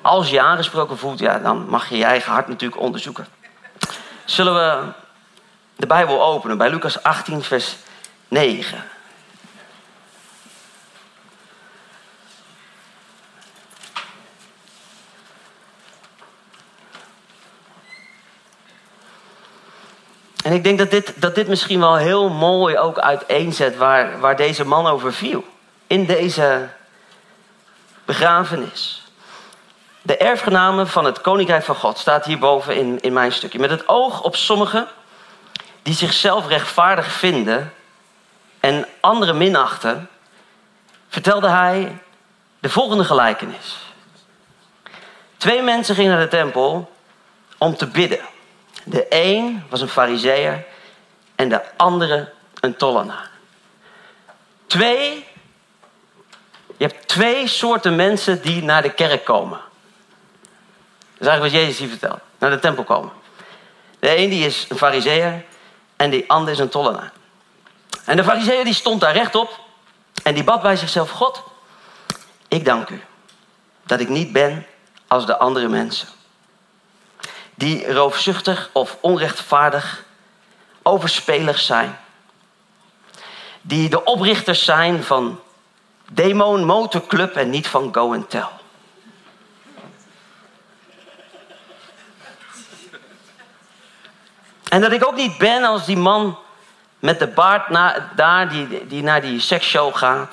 Als 0.03 0.31
je 0.31 0.41
aangesproken 0.41 0.99
voelt, 0.99 1.19
ja, 1.19 1.39
dan 1.39 1.69
mag 1.69 1.89
je 1.89 1.97
je 1.97 2.05
eigen 2.05 2.33
hart 2.33 2.49
natuurlijk 2.49 2.81
onderzoeken. 2.81 3.27
Zullen 4.25 4.55
we 4.55 4.93
de 5.77 5.87
Bijbel 5.87 6.23
openen 6.23 6.59
bij 6.59 6.71
Lucas 6.71 7.03
18, 7.03 7.43
vers 7.43 7.77
9. 8.29 8.85
En 20.49 20.55
ik 20.55 20.65
denk 20.65 20.79
dat 20.79 20.91
dit, 20.91 21.13
dat 21.17 21.35
dit 21.35 21.49
misschien 21.49 21.81
wel 21.81 21.97
heel 21.97 22.29
mooi 22.29 22.79
ook 22.79 22.99
uiteenzet 22.99 23.77
waar, 23.77 24.21
waar 24.21 24.37
deze 24.37 24.65
man 24.65 24.87
over 24.87 25.13
viel. 25.13 25.45
In 25.87 26.07
deze 26.07 26.69
begrafenis. 28.05 29.03
De 30.03 30.17
erfgenamen 30.17 30.89
van 30.89 31.05
het 31.05 31.21
Koninkrijk 31.21 31.65
van 31.65 31.75
God 31.75 31.99
staat 31.99 32.25
hierboven 32.25 32.77
in, 32.77 33.01
in 33.01 33.13
mijn 33.13 33.33
stukje. 33.33 33.59
Met 33.59 33.71
het 33.71 33.89
oog 33.89 34.23
op 34.23 34.37
sommigen 34.37 34.87
die 35.83 35.95
zichzelf 35.95 36.49
rechtvaardig 36.49 37.07
vinden 37.07 37.73
en 38.61 38.87
anderen 39.01 39.37
minachten, 39.37 40.09
vertelde 41.09 41.49
hij 41.49 41.99
de 42.59 42.69
volgende 42.69 43.05
gelijkenis. 43.05 43.77
Twee 45.37 45.63
mensen 45.63 45.95
gingen 45.95 46.11
naar 46.11 46.21
de 46.21 46.29
tempel 46.29 46.91
om 47.59 47.77
te 47.77 47.87
bidden. 47.87 48.37
De 48.85 49.07
een 49.09 49.65
was 49.69 49.81
een 49.81 49.89
fariseer 49.89 50.65
en 51.35 51.49
de 51.49 51.77
andere 51.77 52.33
een 52.61 52.77
tollenaar. 52.77 53.31
Twee, 54.67 55.27
je 56.77 56.85
hebt 56.85 57.09
twee 57.09 57.47
soorten 57.47 57.97
mensen 57.97 58.43
die 58.43 58.63
naar 58.63 58.83
de 58.83 58.93
kerk 58.93 59.25
komen. 59.25 59.59
Dat 61.19 61.21
is 61.21 61.27
eigenlijk 61.27 61.53
wat 61.55 61.63
Jezus 61.63 61.79
hier 61.79 61.89
vertelt. 61.89 62.21
Naar 62.39 62.51
de 62.51 62.59
tempel 62.59 62.85
komen. 62.85 63.13
De 63.99 64.17
een 64.17 64.31
die 64.31 64.47
is 64.47 64.67
een 64.69 64.77
fariseer 64.77 65.45
en 65.97 66.11
die 66.11 66.31
ander 66.31 66.53
is 66.53 66.59
een 66.59 66.69
tollenaar. 66.69 67.13
En 68.05 68.17
de 68.17 68.25
fariseer 68.25 68.65
die 68.65 68.75
stond 68.75 69.01
daar 69.01 69.13
rechtop 69.13 69.61
en 70.23 70.35
die 70.35 70.45
bad 70.45 70.63
bij 70.63 70.77
zichzelf: 70.77 71.11
God, 71.11 71.43
ik 72.49 72.65
dank 72.65 72.89
u 72.89 73.03
dat 73.87 74.01
ik 74.01 74.09
niet 74.09 74.33
ben 74.33 74.67
als 75.07 75.27
de 75.27 75.39
andere 75.39 75.69
mensen. 75.69 76.09
Die 77.59 77.93
roofzuchtig 77.93 78.71
of 78.73 78.97
onrechtvaardig, 79.01 80.05
overspelig 80.83 81.59
zijn. 81.59 81.99
Die 83.61 83.89
de 83.89 84.05
oprichters 84.05 84.65
zijn 84.65 85.05
van 85.05 85.41
Demon 86.13 86.65
Motorclub 86.65 87.37
en 87.37 87.51
niet 87.51 87.69
van 87.69 87.95
Go 87.95 88.15
and 88.15 88.31
Tell. 88.31 88.49
En 94.69 94.81
dat 94.81 94.93
ik 94.93 95.07
ook 95.07 95.17
niet 95.17 95.39
ben 95.39 95.65
als 95.65 95.87
die 95.87 95.97
man 95.97 96.39
met 96.99 97.19
de 97.19 97.27
baard 97.27 97.69
daar 98.17 98.49
die, 98.49 98.87
die 98.87 99.03
naar 99.03 99.21
die 99.21 99.41
seksshow 99.41 99.97
gaat. 99.97 100.33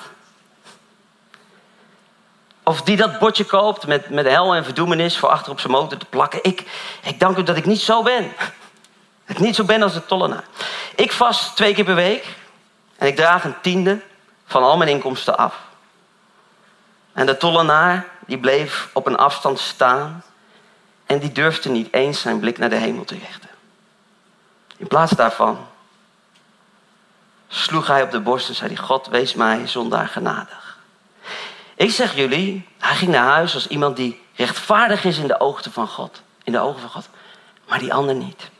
Of 2.68 2.82
die 2.82 2.96
dat 2.96 3.18
bordje 3.18 3.44
koopt 3.44 3.86
met, 3.86 4.10
met 4.10 4.26
hel 4.26 4.54
en 4.54 4.64
verdoemenis 4.64 5.18
voor 5.18 5.28
achter 5.28 5.52
op 5.52 5.60
zijn 5.60 5.72
motor 5.72 5.98
te 5.98 6.06
plakken. 6.06 6.38
Ik, 6.42 6.64
ik 7.02 7.20
dank 7.20 7.36
u 7.36 7.42
dat 7.42 7.56
ik 7.56 7.66
niet 7.66 7.80
zo 7.80 8.02
ben. 8.02 8.32
Dat 9.26 9.36
ik 9.36 9.38
niet 9.38 9.54
zo 9.54 9.64
ben 9.64 9.82
als 9.82 9.92
de 9.92 10.06
tollenaar. 10.06 10.44
Ik 10.96 11.12
vast 11.12 11.56
twee 11.56 11.74
keer 11.74 11.84
per 11.84 11.94
week. 11.94 12.36
En 12.96 13.06
ik 13.06 13.16
draag 13.16 13.44
een 13.44 13.60
tiende 13.60 14.00
van 14.46 14.62
al 14.62 14.76
mijn 14.76 14.90
inkomsten 14.90 15.36
af. 15.36 15.54
En 17.12 17.26
de 17.26 17.36
tollenaar 17.36 18.06
die 18.26 18.38
bleef 18.38 18.88
op 18.92 19.06
een 19.06 19.16
afstand 19.16 19.58
staan. 19.58 20.22
En 21.06 21.18
die 21.18 21.32
durfde 21.32 21.68
niet 21.68 21.92
eens 21.92 22.20
zijn 22.20 22.40
blik 22.40 22.58
naar 22.58 22.70
de 22.70 22.76
hemel 22.76 23.04
te 23.04 23.18
richten. 23.18 23.50
In 24.76 24.86
plaats 24.86 25.12
daarvan 25.12 25.66
sloeg 27.48 27.86
hij 27.86 28.02
op 28.02 28.10
de 28.10 28.20
borst 28.20 28.48
en 28.48 28.54
zei 28.54 28.76
God, 28.76 29.06
wees 29.06 29.34
mij 29.34 29.66
zondaar 29.66 30.08
genadig. 30.08 30.65
Ik 31.76 31.90
zeg 31.90 32.14
jullie, 32.14 32.68
hij 32.78 32.96
ging 32.96 33.10
naar 33.10 33.26
huis 33.26 33.54
als 33.54 33.66
iemand 33.66 33.96
die 33.96 34.22
rechtvaardig 34.34 35.04
is 35.04 35.18
in 35.18 35.26
de 35.26 35.40
ogen 35.40 35.72
van 35.72 35.88
God. 35.88 36.22
In 36.44 36.52
de 36.52 36.60
ogen 36.60 36.80
van 36.80 36.90
God. 36.90 37.08
maar 37.68 37.78
die 37.78 37.94
ander 37.94 38.14
niet. 38.14 38.50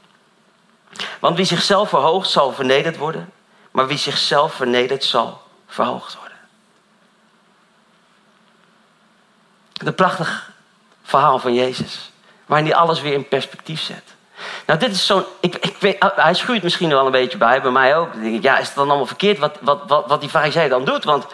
Want 1.20 1.36
wie 1.36 1.46
zichzelf 1.46 1.88
verhoogt, 1.88 2.30
zal 2.30 2.52
vernederd 2.52 2.96
worden. 2.96 3.32
Maar 3.70 3.86
wie 3.86 3.98
zichzelf 3.98 4.54
vernedert, 4.54 5.04
zal 5.04 5.42
verhoogd 5.66 6.16
worden. 6.18 6.36
Een 9.72 9.94
prachtig 9.94 10.50
verhaal 11.02 11.38
van 11.38 11.54
Jezus. 11.54 12.10
Waarin 12.46 12.66
hij 12.66 12.76
alles 12.76 13.00
weer 13.00 13.12
in 13.12 13.28
perspectief 13.28 13.80
zet. 13.80 14.14
Nou, 14.66 14.78
dit 14.78 14.90
is 14.90 15.06
zo'n. 15.06 15.24
Ik, 15.40 15.56
ik 15.56 15.76
weet, 15.76 15.96
hij 16.16 16.34
schuurt 16.34 16.62
misschien 16.62 16.88
wel 16.88 17.06
een 17.06 17.12
beetje 17.12 17.38
bij, 17.38 17.62
bij 17.62 17.70
mij 17.70 17.96
ook. 17.96 18.12
Dan 18.12 18.22
denk 18.22 18.34
ik, 18.34 18.42
ja, 18.42 18.58
is 18.58 18.66
het 18.66 18.76
dan 18.76 18.88
allemaal 18.88 19.06
verkeerd 19.06 19.38
wat, 19.38 19.56
wat, 19.60 19.82
wat, 19.86 20.06
wat 20.06 20.20
die 20.20 20.30
fariseer 20.30 20.68
dan 20.68 20.84
doet? 20.84 21.04
Want 21.04 21.26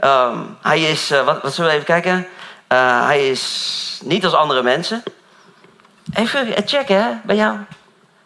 ehm, 0.00 0.38
hij 0.62 0.80
is. 0.80 1.12
Uh, 1.12 1.24
wat, 1.24 1.54
zullen 1.54 1.70
we 1.70 1.76
even 1.76 1.86
kijken? 1.86 2.26
Uh, 2.72 3.06
hij 3.06 3.28
is 3.28 4.00
niet 4.04 4.24
als 4.24 4.34
andere 4.34 4.62
mensen. 4.62 5.02
Even 6.14 6.52
checken, 6.66 7.02
hè, 7.02 7.10
bij 7.24 7.36
jou. 7.36 7.58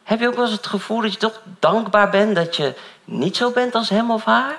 Heb 0.02 0.20
je 0.20 0.28
ook 0.28 0.35
wel 0.35 0.44
eens 0.44 0.52
het 0.52 0.66
gevoel 0.66 1.00
dat 1.00 1.12
je 1.12 1.18
toch 1.18 1.40
dankbaar 1.59 2.11
bent 2.11 2.35
dat 2.35 2.56
je 2.56 2.74
niet 3.04 3.37
zo 3.37 3.50
bent 3.50 3.74
als 3.74 3.88
hem 3.88 4.11
of 4.11 4.24
haar? 4.24 4.56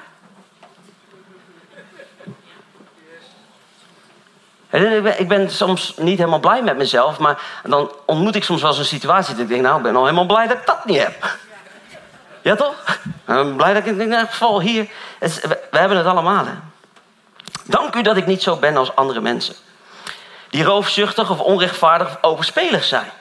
Ik 5.17 5.27
ben 5.27 5.49
soms 5.49 5.93
niet 5.97 6.17
helemaal 6.17 6.39
blij 6.39 6.61
met 6.61 6.77
mezelf, 6.77 7.19
maar 7.19 7.41
dan 7.63 7.91
ontmoet 8.05 8.35
ik 8.35 8.43
soms 8.43 8.61
wel 8.61 8.77
een 8.77 8.85
situatie 8.85 9.33
dat 9.33 9.43
ik 9.43 9.49
denk, 9.49 9.61
nou, 9.61 9.77
ik 9.77 9.83
ben 9.83 9.95
al 9.95 10.03
helemaal 10.03 10.25
blij 10.25 10.47
dat 10.47 10.57
ik 10.57 10.65
dat 10.65 10.85
niet 10.85 10.97
heb. 10.97 11.37
Ja, 12.41 12.55
toch? 12.55 12.99
Blij 13.55 13.73
dat 13.73 13.85
ik 13.85 13.85
in 13.85 14.01
ieder 14.01 14.27
geval 14.27 14.61
hier. 14.61 14.89
We 15.71 15.77
hebben 15.77 15.97
het 15.97 16.05
allemaal? 16.05 16.45
Dank 17.63 17.95
u 17.95 18.01
dat 18.01 18.17
ik 18.17 18.25
niet 18.25 18.43
zo 18.43 18.55
ben 18.55 18.77
als 18.77 18.95
andere 18.95 19.21
mensen. 19.21 19.55
Die 20.49 20.63
roofzuchtig 20.63 21.29
of 21.29 21.39
onrechtvaardig 21.39 22.07
of 22.07 22.17
overspelig 22.21 22.83
zijn 22.83 23.11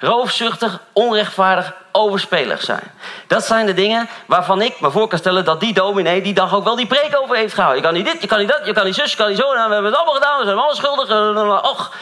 roofzuchtig, 0.00 0.80
onrechtvaardig, 0.92 1.72
overspelig 1.92 2.62
zijn. 2.62 2.92
Dat 3.26 3.46
zijn 3.46 3.66
de 3.66 3.74
dingen 3.74 4.08
waarvan 4.26 4.62
ik 4.62 4.80
me 4.80 4.90
voor 4.90 5.08
kan 5.08 5.18
stellen 5.18 5.44
dat 5.44 5.60
die 5.60 5.72
dominee 5.72 6.22
die 6.22 6.34
dag 6.34 6.54
ook 6.54 6.64
wel 6.64 6.76
die 6.76 6.86
preek 6.86 7.16
over 7.16 7.36
heeft 7.36 7.54
gehouden. 7.54 7.82
Je 7.82 7.88
kan 7.88 7.96
niet 7.96 8.12
dit, 8.12 8.20
je 8.20 8.28
kan 8.28 8.38
niet 8.38 8.48
dat, 8.48 8.66
je 8.66 8.72
kan 8.72 8.84
niet 8.84 8.94
zus, 8.94 9.10
je 9.10 9.16
kan 9.16 9.28
niet 9.28 9.38
zo. 9.38 9.52
Nou, 9.54 9.68
we 9.68 9.74
hebben 9.74 9.90
het 9.90 9.94
allemaal 9.94 10.14
gedaan, 10.14 10.38
we 10.38 10.44
zijn 10.44 10.56
allemaal 10.56 10.74
schuldig. 10.74 11.70
Och. 11.70 11.94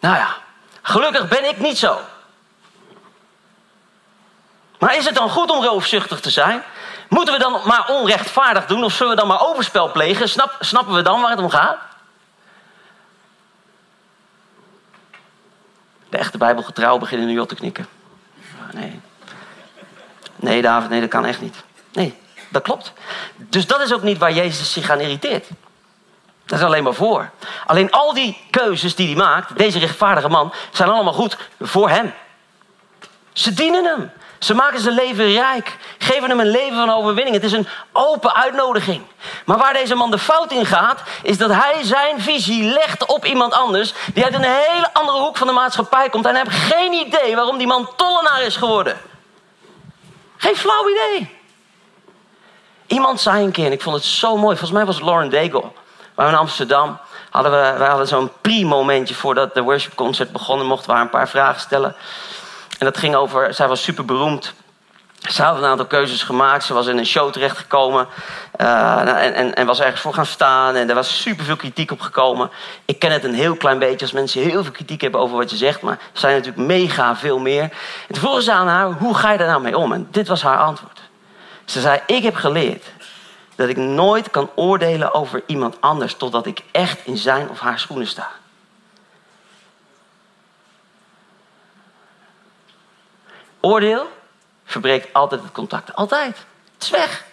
Nou 0.00 0.16
ja, 0.16 0.36
gelukkig 0.82 1.28
ben 1.28 1.44
ik 1.44 1.58
niet 1.58 1.78
zo. 1.78 1.98
Maar 4.78 4.96
is 4.96 5.04
het 5.04 5.14
dan 5.14 5.30
goed 5.30 5.50
om 5.50 5.64
roofzuchtig 5.64 6.20
te 6.20 6.30
zijn? 6.30 6.62
Moeten 7.08 7.34
we 7.34 7.40
dan 7.40 7.60
maar 7.64 7.86
onrechtvaardig 7.88 8.66
doen 8.66 8.84
of 8.84 8.92
zullen 8.92 9.14
we 9.14 9.20
dan 9.20 9.28
maar 9.28 9.46
overspel 9.46 9.90
plegen? 9.90 10.28
Snap, 10.28 10.56
snappen 10.60 10.94
we 10.94 11.02
dan 11.02 11.20
waar 11.20 11.30
het 11.30 11.40
om 11.40 11.50
gaat? 11.50 11.76
de 16.16 16.22
echte 16.22 16.38
Bijbelgetrouw 16.38 16.98
beginnen 16.98 17.26
nu 17.26 17.38
al 17.38 17.46
te 17.46 17.54
knikken. 17.54 17.86
Nee. 18.72 19.00
Nee, 20.36 20.62
David, 20.62 20.90
nee, 20.90 21.00
dat 21.00 21.08
kan 21.08 21.24
echt 21.24 21.40
niet. 21.40 21.56
Nee, 21.92 22.16
dat 22.48 22.62
klopt. 22.62 22.92
Dus 23.36 23.66
dat 23.66 23.80
is 23.80 23.92
ook 23.92 24.02
niet 24.02 24.18
waar 24.18 24.32
Jezus 24.32 24.72
zich 24.72 24.90
aan 24.90 25.00
irriteert. 25.00 25.48
Dat 26.44 26.58
is 26.58 26.64
alleen 26.64 26.82
maar 26.82 26.94
voor. 26.94 27.30
Alleen 27.66 27.90
al 27.90 28.14
die 28.14 28.38
keuzes 28.50 28.94
die 28.94 29.06
hij 29.06 29.16
maakt, 29.16 29.58
deze 29.58 29.78
rechtvaardige 29.78 30.28
man, 30.28 30.52
zijn 30.72 30.88
allemaal 30.88 31.12
goed 31.12 31.36
voor 31.60 31.88
hem. 31.88 32.12
Ze 33.32 33.54
dienen 33.54 33.84
hem. 33.84 34.10
Ze 34.38 34.54
maken 34.54 34.80
zijn 34.80 34.94
leven 34.94 35.32
rijk, 35.32 35.76
geven 35.98 36.28
hem 36.28 36.40
een 36.40 36.50
leven 36.50 36.76
van 36.76 36.90
overwinning. 36.90 37.34
Het 37.36 37.44
is 37.44 37.52
een 37.52 37.68
open 37.92 38.34
uitnodiging. 38.34 39.02
Maar 39.44 39.58
waar 39.58 39.72
deze 39.72 39.94
man 39.94 40.10
de 40.10 40.18
fout 40.18 40.52
in 40.52 40.66
gaat, 40.66 41.02
is 41.22 41.38
dat 41.38 41.50
hij 41.50 41.82
zijn 41.82 42.20
visie 42.20 42.62
legt 42.62 43.06
op 43.06 43.24
iemand 43.24 43.52
anders 43.52 43.94
die 44.14 44.24
uit 44.24 44.34
een 44.34 44.42
hele 44.42 44.92
andere 44.92 45.18
hoek 45.18 45.36
van 45.36 45.46
de 45.46 45.52
maatschappij 45.52 46.08
komt. 46.08 46.26
En 46.26 46.34
hij 46.34 46.42
heeft 46.46 46.74
geen 46.74 46.92
idee 46.92 47.34
waarom 47.36 47.58
die 47.58 47.66
man 47.66 47.88
tollenaar 47.96 48.42
is 48.42 48.56
geworden. 48.56 48.96
Geen 50.36 50.56
flauw 50.56 50.88
idee. 50.88 51.34
Iemand 52.86 53.20
zei 53.20 53.44
een 53.44 53.50
keer, 53.50 53.66
en 53.66 53.72
ik 53.72 53.82
vond 53.82 53.96
het 53.96 54.04
zo 54.04 54.36
mooi, 54.36 54.56
volgens 54.56 54.70
mij 54.70 54.84
was 54.84 55.00
Lauren 55.00 55.30
Daigle. 55.30 55.64
Waar 56.14 56.26
we 56.26 56.32
in 56.32 56.38
Amsterdam 56.38 56.98
hadden 57.30 57.52
we, 57.78 57.84
hadden 57.84 58.06
zo'n 58.06 58.30
pre-momentje 58.40 59.14
voordat 59.14 59.54
de 59.54 59.62
worshipconcert 59.62 60.32
begon. 60.32 60.66
mochten 60.66 60.94
we 60.94 61.00
een 61.00 61.10
paar 61.10 61.28
vragen 61.28 61.60
stellen. 61.60 61.96
En 62.78 62.86
dat 62.86 62.98
ging 62.98 63.14
over, 63.14 63.54
zij 63.54 63.68
was 63.68 63.82
super 63.82 64.04
beroemd. 64.04 64.54
Ze 65.30 65.42
had 65.42 65.56
een 65.56 65.64
aantal 65.64 65.86
keuzes 65.86 66.22
gemaakt. 66.22 66.64
Ze 66.64 66.74
was 66.74 66.86
in 66.86 66.98
een 66.98 67.06
show 67.06 67.32
terechtgekomen. 67.32 68.06
Uh, 68.60 69.00
en, 69.00 69.34
en, 69.34 69.54
en, 69.54 69.66
was 69.66 69.80
ergens 69.80 70.00
voor 70.00 70.14
gaan 70.14 70.26
staan. 70.26 70.74
En 70.74 70.88
er 70.88 70.94
was 70.94 71.20
super 71.20 71.44
veel 71.44 71.56
kritiek 71.56 71.90
op 71.90 72.00
gekomen. 72.00 72.50
Ik 72.84 72.98
ken 72.98 73.12
het 73.12 73.24
een 73.24 73.34
heel 73.34 73.56
klein 73.56 73.78
beetje 73.78 74.00
als 74.00 74.12
mensen 74.12 74.42
heel 74.42 74.62
veel 74.62 74.72
kritiek 74.72 75.00
hebben 75.00 75.20
over 75.20 75.36
wat 75.36 75.50
je 75.50 75.56
zegt. 75.56 75.80
Maar 75.80 75.92
er 75.92 76.20
zijn 76.20 76.36
natuurlijk 76.36 76.66
mega 76.66 77.16
veel 77.16 77.38
meer. 77.38 77.62
En 77.62 77.70
toen 78.08 78.20
vroegen 78.20 78.42
ze 78.42 78.52
aan 78.52 78.68
haar, 78.68 78.92
hoe 78.92 79.14
ga 79.14 79.32
je 79.32 79.38
daar 79.38 79.46
nou 79.48 79.62
mee 79.62 79.78
om? 79.78 79.92
En 79.92 80.08
dit 80.10 80.28
was 80.28 80.42
haar 80.42 80.58
antwoord. 80.58 81.00
Ze 81.64 81.80
zei, 81.80 82.00
ik 82.06 82.22
heb 82.22 82.34
geleerd 82.34 82.84
dat 83.54 83.68
ik 83.68 83.76
nooit 83.76 84.30
kan 84.30 84.50
oordelen 84.54 85.14
over 85.14 85.42
iemand 85.46 85.80
anders... 85.80 86.14
totdat 86.14 86.46
ik 86.46 86.62
echt 86.70 86.98
in 87.04 87.16
zijn 87.16 87.48
of 87.48 87.60
haar 87.60 87.78
schoenen 87.78 88.06
sta. 88.06 88.28
Oordeel 93.60 94.08
verbreekt 94.64 95.12
altijd 95.12 95.42
het 95.42 95.52
contact. 95.52 95.94
Altijd. 95.94 96.36
Het 96.74 96.82
is 96.82 96.90
weg. 96.90 97.24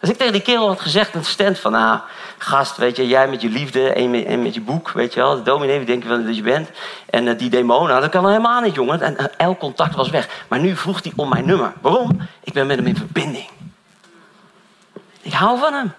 Als 0.00 0.10
ik 0.10 0.16
tegen 0.16 0.32
die 0.32 0.42
kerel 0.42 0.68
had 0.68 0.80
gezegd, 0.80 1.14
een 1.14 1.24
stand 1.24 1.58
van, 1.58 1.74
ah, 1.74 2.00
gast, 2.38 2.76
weet 2.76 2.96
je, 2.96 3.06
jij 3.06 3.28
met 3.28 3.40
je 3.40 3.48
liefde 3.48 3.92
en 3.92 4.42
met, 4.42 4.54
je 4.54 4.60
boek, 4.60 4.90
weet 4.90 5.14
je 5.14 5.20
wel, 5.20 5.36
de 5.36 5.42
dominee, 5.42 5.86
je 5.86 6.08
wel 6.08 6.24
dat 6.24 6.36
je 6.36 6.42
bent. 6.42 6.70
En 7.10 7.26
uh, 7.26 7.38
die 7.38 7.50
demonen, 7.50 7.88
nou, 7.88 8.00
dat 8.00 8.10
kan 8.10 8.26
helemaal 8.26 8.60
niet, 8.60 8.74
jongen. 8.74 9.00
En 9.00 9.16
uh, 9.20 9.24
elk 9.36 9.58
contact 9.58 9.94
was 9.94 10.10
weg. 10.10 10.44
Maar 10.48 10.58
nu 10.58 10.76
vroeg 10.76 11.02
hij 11.02 11.12
om 11.16 11.28
mijn 11.28 11.46
nummer. 11.46 11.72
Waarom? 11.80 12.28
Ik 12.44 12.52
ben 12.52 12.66
met 12.66 12.76
hem 12.76 12.86
in 12.86 12.96
verbinding. 12.96 13.48
Ik 15.22 15.32
hou 15.32 15.58
van 15.58 15.72
hem. 15.72 15.92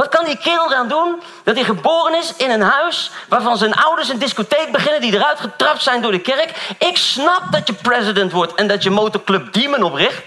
Wat 0.00 0.08
kan 0.08 0.24
die 0.24 0.38
kerel 0.38 0.70
eraan 0.70 0.88
doen 0.88 1.22
dat 1.44 1.54
hij 1.54 1.64
geboren 1.64 2.14
is 2.14 2.36
in 2.36 2.50
een 2.50 2.62
huis 2.62 3.10
waarvan 3.28 3.56
zijn 3.56 3.74
ouders 3.74 4.08
een 4.08 4.18
discotheek 4.18 4.72
beginnen 4.72 5.00
die 5.00 5.14
eruit 5.14 5.40
getrapt 5.40 5.82
zijn 5.82 6.02
door 6.02 6.12
de 6.12 6.20
kerk? 6.20 6.74
Ik 6.78 6.96
snap 6.96 7.42
dat 7.50 7.66
je 7.66 7.72
president 7.72 8.32
wordt 8.32 8.54
en 8.54 8.66
dat 8.66 8.82
je 8.82 8.90
motorclub 8.90 9.52
Demon 9.52 9.82
opricht. 9.82 10.22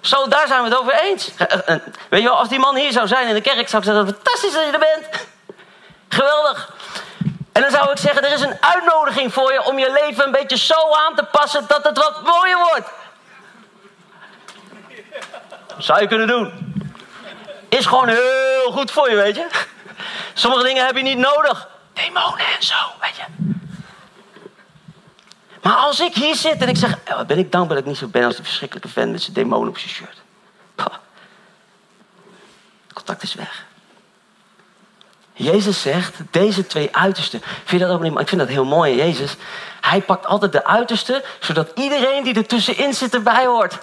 Zo, 0.00 0.28
daar 0.28 0.46
zijn 0.46 0.62
we 0.62 0.68
het 0.68 0.78
over 0.78 0.92
eens. 0.92 1.30
Eh, 1.36 1.52
eh, 1.52 1.74
eh, 1.74 1.80
weet 2.08 2.20
je 2.20 2.28
wel, 2.28 2.36
als 2.36 2.48
die 2.48 2.58
man 2.58 2.76
hier 2.76 2.92
zou 2.92 3.06
zijn 3.06 3.28
in 3.28 3.34
de 3.34 3.40
kerk, 3.40 3.68
zou 3.68 3.82
ik 3.82 3.88
zeggen: 3.88 4.06
fantastisch 4.06 4.52
dat 4.52 4.64
je 4.64 4.72
er 4.72 4.78
bent. 4.78 5.26
Geweldig. 6.08 6.72
En 7.52 7.62
dan 7.62 7.70
zou 7.70 7.90
ik 7.90 7.98
zeggen: 7.98 8.24
er 8.24 8.32
is 8.32 8.40
een 8.40 8.56
uitnodiging 8.60 9.32
voor 9.32 9.52
je 9.52 9.64
om 9.64 9.78
je 9.78 9.92
leven 10.04 10.24
een 10.24 10.32
beetje 10.32 10.58
zo 10.58 10.92
aan 11.06 11.14
te 11.14 11.24
passen 11.24 11.64
dat 11.68 11.84
het 11.84 11.98
wat 11.98 12.22
mooier 12.22 12.58
wordt. 12.58 12.88
Zou 15.78 16.00
je 16.00 16.06
kunnen 16.06 16.26
doen 16.26 16.70
is 17.70 17.86
gewoon 17.86 18.08
heel 18.08 18.72
goed 18.72 18.90
voor 18.90 19.10
je, 19.10 19.16
weet 19.16 19.36
je. 19.36 19.46
Sommige 20.34 20.64
dingen 20.64 20.86
heb 20.86 20.96
je 20.96 21.02
niet 21.02 21.18
nodig. 21.18 21.68
Demonen 21.92 22.46
en 22.56 22.62
zo, 22.62 22.74
weet 23.00 23.16
je. 23.16 23.22
Maar 25.62 25.74
als 25.74 26.00
ik 26.00 26.14
hier 26.14 26.34
zit 26.34 26.62
en 26.62 26.68
ik 26.68 26.76
zeg, 26.76 26.98
oh, 27.12 27.22
ben 27.26 27.38
ik 27.38 27.52
dankbaar 27.52 27.76
dat 27.76 27.84
ik 27.84 27.90
niet 27.90 27.98
zo 27.98 28.06
ben 28.06 28.24
als 28.24 28.34
die 28.34 28.44
verschrikkelijke 28.44 28.88
fan 28.88 29.10
met 29.10 29.22
zijn 29.22 29.34
demonen 29.34 29.68
op 29.68 29.78
zijn 29.78 29.90
shirt. 29.90 30.18
Het 32.90 32.92
contact 32.94 33.22
is 33.22 33.34
weg. 33.34 33.64
Jezus 35.32 35.82
zegt, 35.82 36.16
deze 36.30 36.66
twee 36.66 36.96
uitersten. 36.96 37.40
Vind 37.42 37.80
je 37.80 37.86
dat 37.86 37.90
ook 37.90 38.02
niet? 38.02 38.18
Ik 38.18 38.28
vind 38.28 38.40
dat 38.40 38.50
heel 38.50 38.64
mooi, 38.64 38.96
Jezus. 38.96 39.36
Hij 39.80 40.00
pakt 40.00 40.26
altijd 40.26 40.52
de 40.52 40.64
uiterste, 40.64 41.24
zodat 41.40 41.70
iedereen 41.74 42.24
die 42.24 42.34
er 42.34 42.46
tussenin 42.46 42.94
zit 42.94 43.14
erbij 43.14 43.46
hoort. 43.46 43.78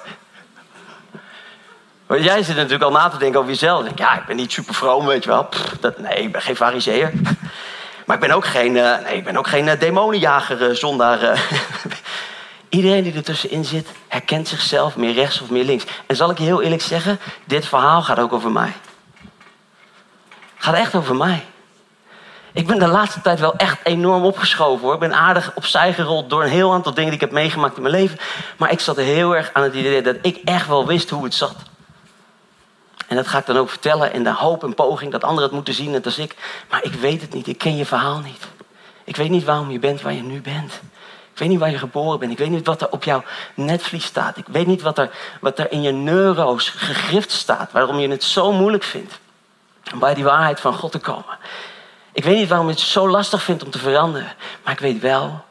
Want 2.08 2.24
jij 2.24 2.44
zit 2.44 2.56
natuurlijk 2.56 2.84
al 2.84 2.92
na 2.92 3.10
te 3.10 3.18
denken 3.18 3.40
over 3.40 3.52
jezelf. 3.52 3.86
Ja, 3.96 4.18
ik 4.18 4.26
ben 4.26 4.36
niet 4.36 4.52
super 4.52 4.74
vroom, 4.74 5.06
weet 5.06 5.24
je 5.24 5.30
wel. 5.30 5.50
dat, 5.80 5.98
nee, 5.98 6.18
ik 6.18 6.32
ben 6.32 6.42
geen 6.42 6.56
fariseer. 6.56 7.12
Maar 8.06 8.16
ik 8.16 8.22
ben 8.22 8.32
ook 8.32 8.46
geen, 8.46 8.76
uh, 8.76 8.98
nee, 9.04 9.16
ik 9.16 9.24
ben 9.24 9.38
ook 9.38 9.48
geen 9.48 9.68
uh, 9.68 9.80
demonenjager 9.80 10.70
uh, 10.70 10.76
zonder. 10.76 11.40
Iedereen 12.70 13.04
die 13.04 13.14
ertussenin 13.14 13.66
zit, 13.66 13.88
herkent 14.08 14.48
zichzelf 14.48 14.96
meer 14.96 15.14
rechts 15.14 15.42
of 15.42 15.50
meer 15.50 15.64
links. 15.64 15.86
En 16.06 16.16
zal 16.16 16.30
ik 16.30 16.38
je 16.38 16.44
heel 16.44 16.62
eerlijk 16.62 16.82
zeggen, 16.82 17.20
dit 17.46 17.66
verhaal 17.66 18.02
gaat 18.02 18.20
ook 18.20 18.34
over 18.34 18.52
mij. 18.52 18.74
Gaat 20.58 20.76
echt 20.76 20.96
over 20.96 21.16
mij. 21.16 21.46
Ik 22.52 22.68
ben 22.68 22.80
de 22.80 22.88
laatste 22.88 23.22
tijd 23.22 23.40
wel 23.40 23.56
echt 23.56 23.80
enorm 23.84 24.24
opgeschoven 24.24 24.86
hoor. 24.86 24.94
Ik 24.94 25.00
ben 25.00 25.14
aardig 25.14 25.52
opzij 25.56 25.94
gerold 25.94 26.30
door 26.30 26.44
een 26.44 26.50
heel 26.50 26.74
aantal 26.74 26.94
dingen 26.94 27.12
die 27.12 27.20
ik 27.20 27.26
heb 27.26 27.32
meegemaakt 27.32 27.76
in 27.76 27.82
mijn 27.82 27.96
leven. 27.96 28.18
Maar 28.58 28.72
ik 28.72 28.80
zat 28.80 28.96
heel 28.96 29.36
erg 29.36 29.50
aan 29.54 29.64
het 29.64 29.74
idee 29.74 30.02
dat 30.02 30.16
ik 30.22 30.38
echt 30.44 30.68
wel 30.68 30.86
wist 30.86 31.10
hoe 31.10 31.24
het 31.24 31.34
zat. 31.34 31.56
En 33.08 33.16
dat 33.16 33.28
ga 33.28 33.38
ik 33.38 33.46
dan 33.46 33.58
ook 33.58 33.70
vertellen 33.70 34.14
in 34.14 34.24
de 34.24 34.34
hoop 34.34 34.64
en 34.64 34.74
poging 34.74 35.12
dat 35.12 35.24
anderen 35.24 35.44
het 35.44 35.54
moeten 35.54 35.74
zien, 35.74 35.92
net 35.92 36.06
als 36.06 36.18
ik. 36.18 36.36
Maar 36.70 36.84
ik 36.84 36.94
weet 36.94 37.22
het 37.22 37.34
niet, 37.34 37.48
ik 37.48 37.58
ken 37.58 37.78
je 37.78 37.86
verhaal 37.86 38.20
niet. 38.20 38.48
Ik 39.04 39.16
weet 39.16 39.30
niet 39.30 39.44
waarom 39.44 39.72
je 39.72 39.80
bent 39.80 40.02
waar 40.02 40.14
je 40.14 40.24
nu 40.24 40.42
bent. 40.42 40.74
Ik 41.32 41.44
weet 41.44 41.50
niet 41.50 41.60
waar 41.60 41.72
je 41.72 41.78
geboren 41.78 42.20
bent. 42.20 42.32
Ik 42.32 42.38
weet 42.38 42.50
niet 42.50 42.66
wat 42.66 42.82
er 42.82 42.92
op 42.92 43.04
jouw 43.04 43.24
netvlies 43.54 44.06
staat. 44.06 44.38
Ik 44.38 44.46
weet 44.48 44.68
niet 44.68 44.82
wat 44.82 44.98
er, 44.98 45.10
wat 45.42 45.60
er 45.60 45.72
in 45.72 45.82
je 45.82 45.92
neuro's 45.92 46.70
gegrift 46.70 47.32
staat. 47.32 47.72
Waarom 47.72 48.00
je 48.00 48.08
het 48.08 48.24
zo 48.24 48.52
moeilijk 48.52 48.84
vindt 48.84 49.20
om 49.94 50.00
bij 50.00 50.14
die 50.14 50.24
waarheid 50.24 50.60
van 50.60 50.74
God 50.74 50.92
te 50.92 51.00
komen. 51.00 51.38
Ik 52.12 52.24
weet 52.24 52.38
niet 52.38 52.50
waarom 52.50 52.68
je 52.68 52.74
het 52.74 52.82
zo 52.82 53.10
lastig 53.10 53.44
vindt 53.44 53.64
om 53.64 53.72
te 53.72 53.80
veranderen. 53.80 54.34
Maar 54.64 54.74
ik 54.74 54.80
weet 54.80 55.00
wel 55.00 55.44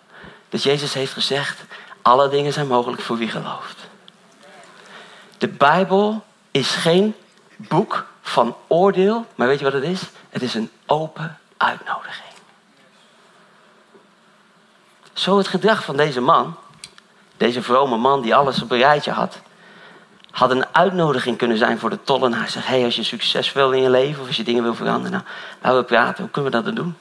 dat 0.48 0.62
Jezus 0.62 0.94
heeft 0.94 1.12
gezegd: 1.12 1.64
alle 2.02 2.28
dingen 2.28 2.52
zijn 2.52 2.66
mogelijk 2.66 3.02
voor 3.02 3.16
wie 3.16 3.28
gelooft. 3.28 3.76
De 5.38 5.48
Bijbel 5.48 6.24
is 6.50 6.70
geen 6.70 7.14
boek 7.56 8.06
van 8.22 8.56
oordeel, 8.66 9.26
maar 9.34 9.46
weet 9.46 9.58
je 9.58 9.64
wat 9.64 9.72
het 9.72 9.82
is? 9.82 10.02
Het 10.30 10.42
is 10.42 10.54
een 10.54 10.70
open 10.86 11.38
uitnodiging. 11.56 12.34
Zo 15.12 15.38
het 15.38 15.48
gedrag 15.48 15.84
van 15.84 15.96
deze 15.96 16.20
man, 16.20 16.56
deze 17.36 17.62
vrome 17.62 17.96
man 17.96 18.22
die 18.22 18.34
alles 18.34 18.62
op 18.62 18.70
een 18.70 18.78
rijtje 18.78 19.10
had, 19.10 19.40
had 20.30 20.50
een 20.50 20.66
uitnodiging 20.74 21.36
kunnen 21.36 21.58
zijn 21.58 21.78
voor 21.78 21.90
de 21.90 22.02
tollenaar. 22.02 22.48
Zeg, 22.48 22.66
hey, 22.66 22.84
als 22.84 22.96
je 22.96 23.02
succes 23.02 23.52
wil 23.52 23.72
in 23.72 23.82
je 23.82 23.90
leven 23.90 24.20
of 24.20 24.26
als 24.26 24.36
je 24.36 24.44
dingen 24.44 24.62
wil 24.62 24.74
veranderen, 24.74 25.10
nou, 25.10 25.24
laten 25.62 25.78
we 25.78 25.84
praten. 25.84 26.22
Hoe 26.22 26.32
kunnen 26.32 26.50
we 26.50 26.56
dat 26.56 26.66
dan 26.66 26.74
doen? 26.74 26.96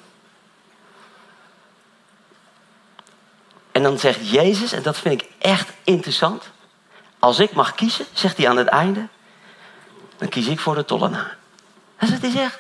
En 3.72 3.84
dan 3.84 4.00
zegt 4.00 4.30
Jezus, 4.30 4.72
en 4.72 4.84
dat 4.84 4.98
vind 4.98 5.22
ik 5.22 5.30
echt 5.40 5.70
interessant. 5.84 6.44
Als 7.20 7.40
ik 7.40 7.52
mag 7.52 7.76
kiezen, 7.76 8.06
zegt 8.14 8.38
hij 8.38 8.50
aan 8.50 8.58
het 8.58 8.68
einde, 8.68 9.08
dan 10.18 10.30
kies 10.30 10.48
ik 10.48 10.60
voor 10.60 10.76
de 10.76 10.86
tollenaar. 10.86 11.38
Dat 12.00 12.10
is 12.10 12.14
wat 12.14 12.22
hij 12.22 12.32
zegt. 12.32 12.60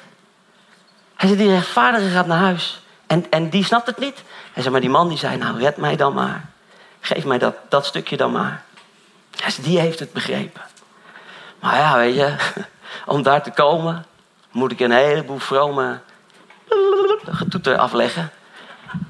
Hij 1.15 1.35
die 1.35 1.49
rechtvaardige 1.49 2.09
gaat 2.09 2.27
naar 2.27 2.39
huis. 2.39 2.81
En, 3.07 3.31
en 3.31 3.49
die 3.49 3.63
snapt 3.63 3.87
het 3.87 3.97
niet. 3.97 4.23
Hij 4.53 4.61
zegt, 4.61 4.69
maar 4.69 4.81
die 4.81 4.89
man 4.89 5.07
die 5.07 5.17
zei, 5.17 5.37
nou 5.37 5.59
red 5.59 5.77
mij 5.77 5.95
dan 5.95 6.13
maar. 6.13 6.49
Geef 6.99 7.25
mij 7.25 7.37
dat, 7.37 7.55
dat 7.69 7.85
stukje 7.85 8.17
dan 8.17 8.31
maar. 8.31 8.63
Dus 9.45 9.55
die 9.55 9.79
heeft 9.79 9.99
het 9.99 10.13
begrepen. 10.13 10.61
Maar 11.59 11.77
ja, 11.77 11.97
weet 11.97 12.15
je, 12.15 12.35
om 13.05 13.23
daar 13.23 13.43
te 13.43 13.51
komen, 13.51 14.05
moet 14.51 14.71
ik 14.71 14.79
een 14.79 14.91
heleboel 14.91 15.39
vrome 15.39 15.99
getoeter 17.25 17.77
afleggen. 17.77 18.31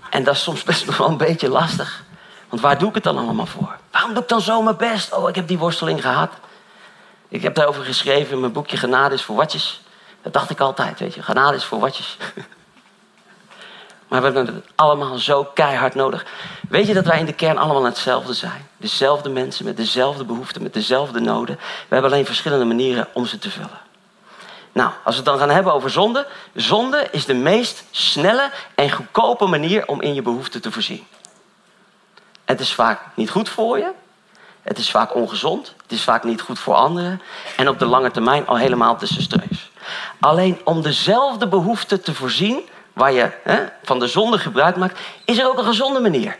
En 0.10 0.23
dat 0.23 0.36
is 0.36 0.43
soms 0.43 0.63
best 0.63 0.86
wel 0.97 1.08
een 1.08 1.17
beetje 1.17 1.49
lastig. 1.49 2.03
Want 2.49 2.62
waar 2.62 2.77
doe 2.77 2.89
ik 2.89 2.95
het 2.95 3.03
dan 3.03 3.17
allemaal 3.17 3.45
voor? 3.45 3.75
Waarom 3.91 4.13
doe 4.13 4.23
ik 4.23 4.29
dan 4.29 4.41
zo 4.41 4.62
mijn 4.62 4.77
best? 4.77 5.13
Oh, 5.13 5.29
ik 5.29 5.36
heb 5.36 5.47
die 5.47 5.58
worsteling 5.58 6.01
gehad. 6.01 6.31
Ik 7.27 7.41
heb 7.41 7.55
daarover 7.55 7.83
geschreven 7.83 8.33
in 8.33 8.39
mijn 8.39 8.51
boekje 8.51 8.77
Genade 8.77 9.15
is 9.15 9.21
voor 9.21 9.35
watjes. 9.35 9.81
Dat 10.21 10.33
dacht 10.33 10.49
ik 10.49 10.59
altijd, 10.59 10.99
weet 10.99 11.13
je. 11.13 11.23
Genade 11.23 11.57
is 11.57 11.63
voor 11.63 11.79
watjes. 11.79 12.17
Maar 14.07 14.19
we 14.19 14.25
hebben 14.25 14.55
het 14.55 14.65
allemaal 14.75 15.17
zo 15.17 15.43
keihard 15.43 15.95
nodig. 15.95 16.25
Weet 16.69 16.88
je 16.88 16.93
dat 16.93 17.05
wij 17.05 17.19
in 17.19 17.25
de 17.25 17.33
kern 17.33 17.57
allemaal 17.57 17.83
hetzelfde 17.83 18.33
zijn? 18.33 18.67
Dezelfde 18.77 19.29
mensen 19.29 19.65
met 19.65 19.77
dezelfde 19.77 20.23
behoeften, 20.23 20.63
met 20.63 20.73
dezelfde 20.73 21.19
noden. 21.19 21.55
We 21.55 21.93
hebben 21.93 22.11
alleen 22.11 22.25
verschillende 22.25 22.65
manieren 22.65 23.07
om 23.13 23.25
ze 23.25 23.38
te 23.38 23.49
vullen. 23.49 23.79
Nou, 24.71 24.91
als 25.03 25.15
we 25.15 25.21
het 25.21 25.25
dan 25.25 25.39
gaan 25.39 25.49
hebben 25.49 25.73
over 25.73 25.89
zonde. 25.89 26.27
Zonde 26.53 27.07
is 27.11 27.25
de 27.25 27.33
meest 27.33 27.83
snelle 27.91 28.51
en 28.75 28.91
goedkope 28.91 29.45
manier 29.45 29.88
om 29.88 30.01
in 30.01 30.13
je 30.13 30.21
behoeften 30.21 30.61
te 30.61 30.71
voorzien. 30.71 31.07
Het 32.45 32.59
is 32.59 32.73
vaak 32.73 33.01
niet 33.15 33.29
goed 33.29 33.49
voor 33.49 33.77
je. 33.77 33.91
Het 34.65 34.78
is 34.78 34.91
vaak 34.91 35.15
ongezond. 35.15 35.73
Het 35.82 35.91
is 35.91 36.04
vaak 36.04 36.23
niet 36.23 36.41
goed 36.41 36.60
voor 36.60 36.73
anderen. 36.73 37.21
En 37.58 37.69
op 37.69 37.80
de 37.80 37.86
lange 37.86 38.12
termijn 38.12 38.47
al 38.47 38.58
helemaal 38.58 38.97
desastreus. 38.97 39.71
Alleen 40.19 40.62
om 40.63 40.82
dezelfde 40.82 41.47
behoeften 41.47 42.01
te 42.01 42.13
voorzien 42.13 42.69
waar 42.93 43.12
je 43.12 43.32
hè, 43.43 43.65
van 43.84 43.99
de 43.99 44.08
zonde 44.08 44.38
gebruik 44.38 44.75
maakt, 44.75 44.99
is 45.25 45.38
er 45.38 45.47
ook 45.47 45.58
een 45.58 45.65
gezonde 45.65 45.99
manier. 45.99 46.36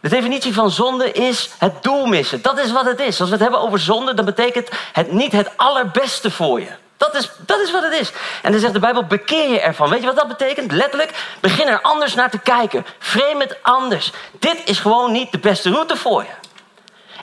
De 0.00 0.08
definitie 0.08 0.54
van 0.54 0.70
zonde 0.70 1.12
is 1.12 1.50
het 1.58 1.82
doel 1.82 2.06
missen. 2.06 2.42
Dat 2.42 2.58
is 2.58 2.72
wat 2.72 2.84
het 2.84 3.00
is. 3.00 3.20
Als 3.20 3.28
we 3.28 3.34
het 3.34 3.42
hebben 3.42 3.60
over 3.60 3.78
zonde, 3.78 4.14
dan 4.14 4.24
betekent 4.24 4.68
het 4.92 5.12
niet 5.12 5.32
het 5.32 5.56
allerbeste 5.56 6.30
voor 6.30 6.60
je. 6.60 6.70
Dat 7.02 7.14
is, 7.14 7.30
dat 7.38 7.60
is 7.60 7.70
wat 7.70 7.82
het 7.82 7.92
is. 7.92 8.12
En 8.42 8.52
dan 8.52 8.60
zegt 8.60 8.72
de 8.72 8.78
Bijbel, 8.78 9.04
bekeer 9.04 9.48
je 9.48 9.60
ervan. 9.60 9.90
Weet 9.90 10.00
je 10.00 10.06
wat 10.06 10.16
dat 10.16 10.28
betekent? 10.28 10.72
Letterlijk, 10.72 11.36
begin 11.40 11.68
er 11.68 11.80
anders 11.80 12.14
naar 12.14 12.30
te 12.30 12.38
kijken. 12.38 12.86
Frame 12.98 13.42
het 13.42 13.56
anders. 13.62 14.12
Dit 14.38 14.62
is 14.64 14.78
gewoon 14.78 15.12
niet 15.12 15.32
de 15.32 15.38
beste 15.38 15.70
route 15.70 15.96
voor 15.96 16.22
je. 16.22 16.30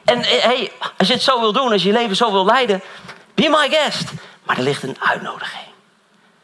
En 0.05 0.21
eh, 0.21 0.43
hey, 0.43 0.71
als 0.97 1.07
je 1.07 1.13
het 1.13 1.23
zo 1.23 1.39
wil 1.39 1.53
doen, 1.53 1.71
als 1.71 1.81
je 1.83 1.87
je 1.87 1.97
leven 1.97 2.15
zo 2.15 2.31
wil 2.31 2.45
leiden, 2.45 2.81
be 3.33 3.49
my 3.49 3.69
guest. 3.69 4.11
Maar 4.43 4.57
er 4.57 4.63
ligt 4.63 4.83
een 4.83 4.97
uitnodiging. 4.99 5.67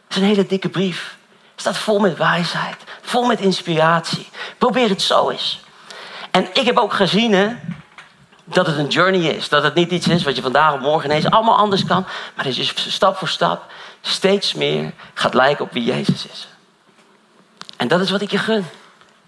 Het 0.08 0.16
is 0.16 0.18
een 0.18 0.28
hele 0.28 0.46
dikke 0.46 0.70
brief. 0.70 1.16
Het 1.52 1.62
staat 1.62 1.78
vol 1.78 2.00
met 2.00 2.18
wijsheid, 2.18 2.78
vol 3.02 3.26
met 3.26 3.40
inspiratie. 3.40 4.30
Probeer 4.58 4.90
het 4.90 5.02
zo 5.02 5.30
eens. 5.30 5.60
En 6.32 6.48
ik 6.54 6.66
heb 6.66 6.78
ook 6.78 6.94
gezien 6.94 7.34
hè, 7.34 7.56
dat 8.46 8.68
het 8.68 8.78
een 8.78 8.88
journey 8.88 9.22
is. 9.22 9.50
Dat 9.50 9.64
het 9.64 9.74
niet 9.74 9.92
iets 9.92 10.08
is 10.08 10.24
wat 10.24 10.36
je 10.36 10.42
vandaag 10.42 10.74
of 10.74 10.80
morgen 10.80 11.10
ineens 11.10 11.30
allemaal 11.30 11.58
anders 11.58 11.86
kan. 11.86 12.06
Maar 12.36 12.46
dat 12.46 12.56
je 12.56 12.72
stap 12.76 13.18
voor 13.18 13.28
stap 13.28 13.72
steeds 14.02 14.54
meer 14.54 14.94
gaat 15.14 15.34
lijken 15.34 15.66
op 15.66 15.72
wie 15.72 15.84
Jezus 15.84 16.28
is. 16.28 16.48
En 17.78 17.88
dat 17.88 18.00
is 18.00 18.12
wat 18.12 18.22
ik 18.22 18.32
je 18.32 18.38
gun. 18.38 18.66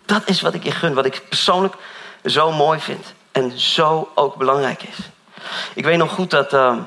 Dat 0.06 0.22
is 0.26 0.42
wat 0.42 0.54
ik 0.54 0.64
je 0.64 0.72
gun. 0.72 0.94
Wat 0.94 1.06
ik 1.06 1.24
persoonlijk 1.30 1.76
zo 2.26 2.52
mooi 2.52 2.80
vind. 2.80 3.14
En 3.32 3.60
zo 3.60 4.12
ook 4.16 4.36
belangrijk 4.36 4.84
is. 4.84 4.98
Ik 5.74 5.84
weet 5.84 5.98
nog 5.98 6.12
goed 6.12 6.30
dat... 6.30 6.54
Uh, 6.54 6.78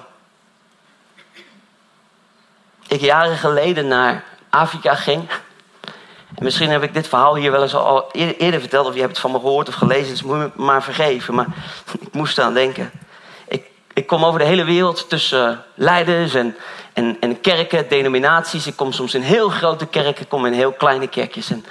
ik 2.86 3.00
jaren 3.00 3.36
geleden 3.36 3.88
naar 3.88 4.24
Afrika 4.48 4.94
ging. 4.94 5.28
En 6.34 6.44
misschien 6.44 6.70
heb 6.70 6.82
ik 6.82 6.94
dit 6.94 7.08
verhaal 7.08 7.36
hier 7.36 7.50
wel 7.50 7.62
eens 7.62 7.74
al 7.74 8.10
eerder 8.12 8.60
verteld, 8.60 8.86
of 8.86 8.94
je 8.94 9.00
hebt 9.00 9.12
het 9.12 9.20
van 9.20 9.30
me 9.30 9.38
gehoord 9.38 9.68
of 9.68 9.74
gelezen, 9.74 10.10
dus 10.10 10.22
moet 10.22 10.36
je 10.36 10.50
me 10.56 10.64
maar 10.64 10.82
vergeven. 10.82 11.34
Maar 11.34 11.46
ik 12.00 12.12
moest 12.12 12.38
aan 12.38 12.54
denken. 12.54 12.90
Ik, 13.48 13.64
ik 13.94 14.06
kom 14.06 14.24
over 14.24 14.38
de 14.38 14.44
hele 14.44 14.64
wereld 14.64 15.08
tussen 15.08 15.64
leiders 15.74 16.34
en, 16.34 16.56
en, 16.92 17.16
en 17.20 17.40
kerken, 17.40 17.88
denominaties. 17.88 18.66
Ik 18.66 18.76
kom 18.76 18.92
soms 18.92 19.14
in 19.14 19.22
heel 19.22 19.48
grote 19.48 19.86
kerken, 19.86 20.22
ik 20.22 20.28
kom 20.28 20.46
in 20.46 20.52
heel 20.52 20.72
kleine 20.72 21.06
kerkjes. 21.06 21.50
En 21.50 21.64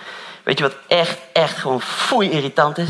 weet 0.43 0.57
je 0.57 0.63
wat 0.63 0.75
echt, 0.87 1.19
echt 1.33 1.57
gewoon 1.57 1.81
foei 1.81 2.29
irritant 2.29 2.77
is? 2.77 2.89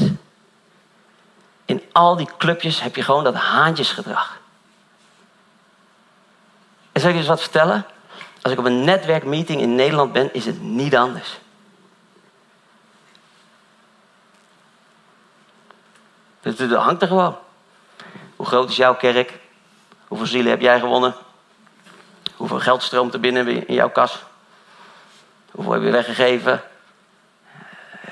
In 1.65 1.83
al 1.91 2.15
die 2.15 2.29
clubjes 2.37 2.81
heb 2.81 2.95
je 2.95 3.03
gewoon 3.03 3.23
dat 3.23 3.35
haantjesgedrag. 3.35 4.39
En 6.91 7.01
zal 7.01 7.09
ik 7.09 7.15
je 7.15 7.21
eens 7.21 7.29
wat 7.29 7.41
vertellen? 7.41 7.85
Als 8.41 8.51
ik 8.51 8.59
op 8.59 8.65
een 8.65 8.83
netwerkmeeting 8.83 9.61
in 9.61 9.75
Nederland 9.75 10.13
ben, 10.13 10.33
is 10.33 10.45
het 10.45 10.61
niet 10.61 10.95
anders. 10.95 11.39
Dat 16.41 16.71
hangt 16.71 17.01
er 17.01 17.07
gewoon. 17.07 17.37
Hoe 18.35 18.45
groot 18.45 18.69
is 18.69 18.75
jouw 18.75 18.95
kerk? 18.95 19.39
Hoeveel 20.07 20.27
zielen 20.27 20.51
heb 20.51 20.61
jij 20.61 20.79
gewonnen? 20.79 21.15
Hoeveel 22.35 22.59
geld 22.59 22.83
stroomt 22.83 23.13
er 23.13 23.19
binnen 23.19 23.67
in 23.67 23.73
jouw 23.73 23.89
kas? 23.89 24.23
Hoeveel 25.51 25.73
heb 25.73 25.83
je 25.83 25.91
weggegeven? 25.91 26.61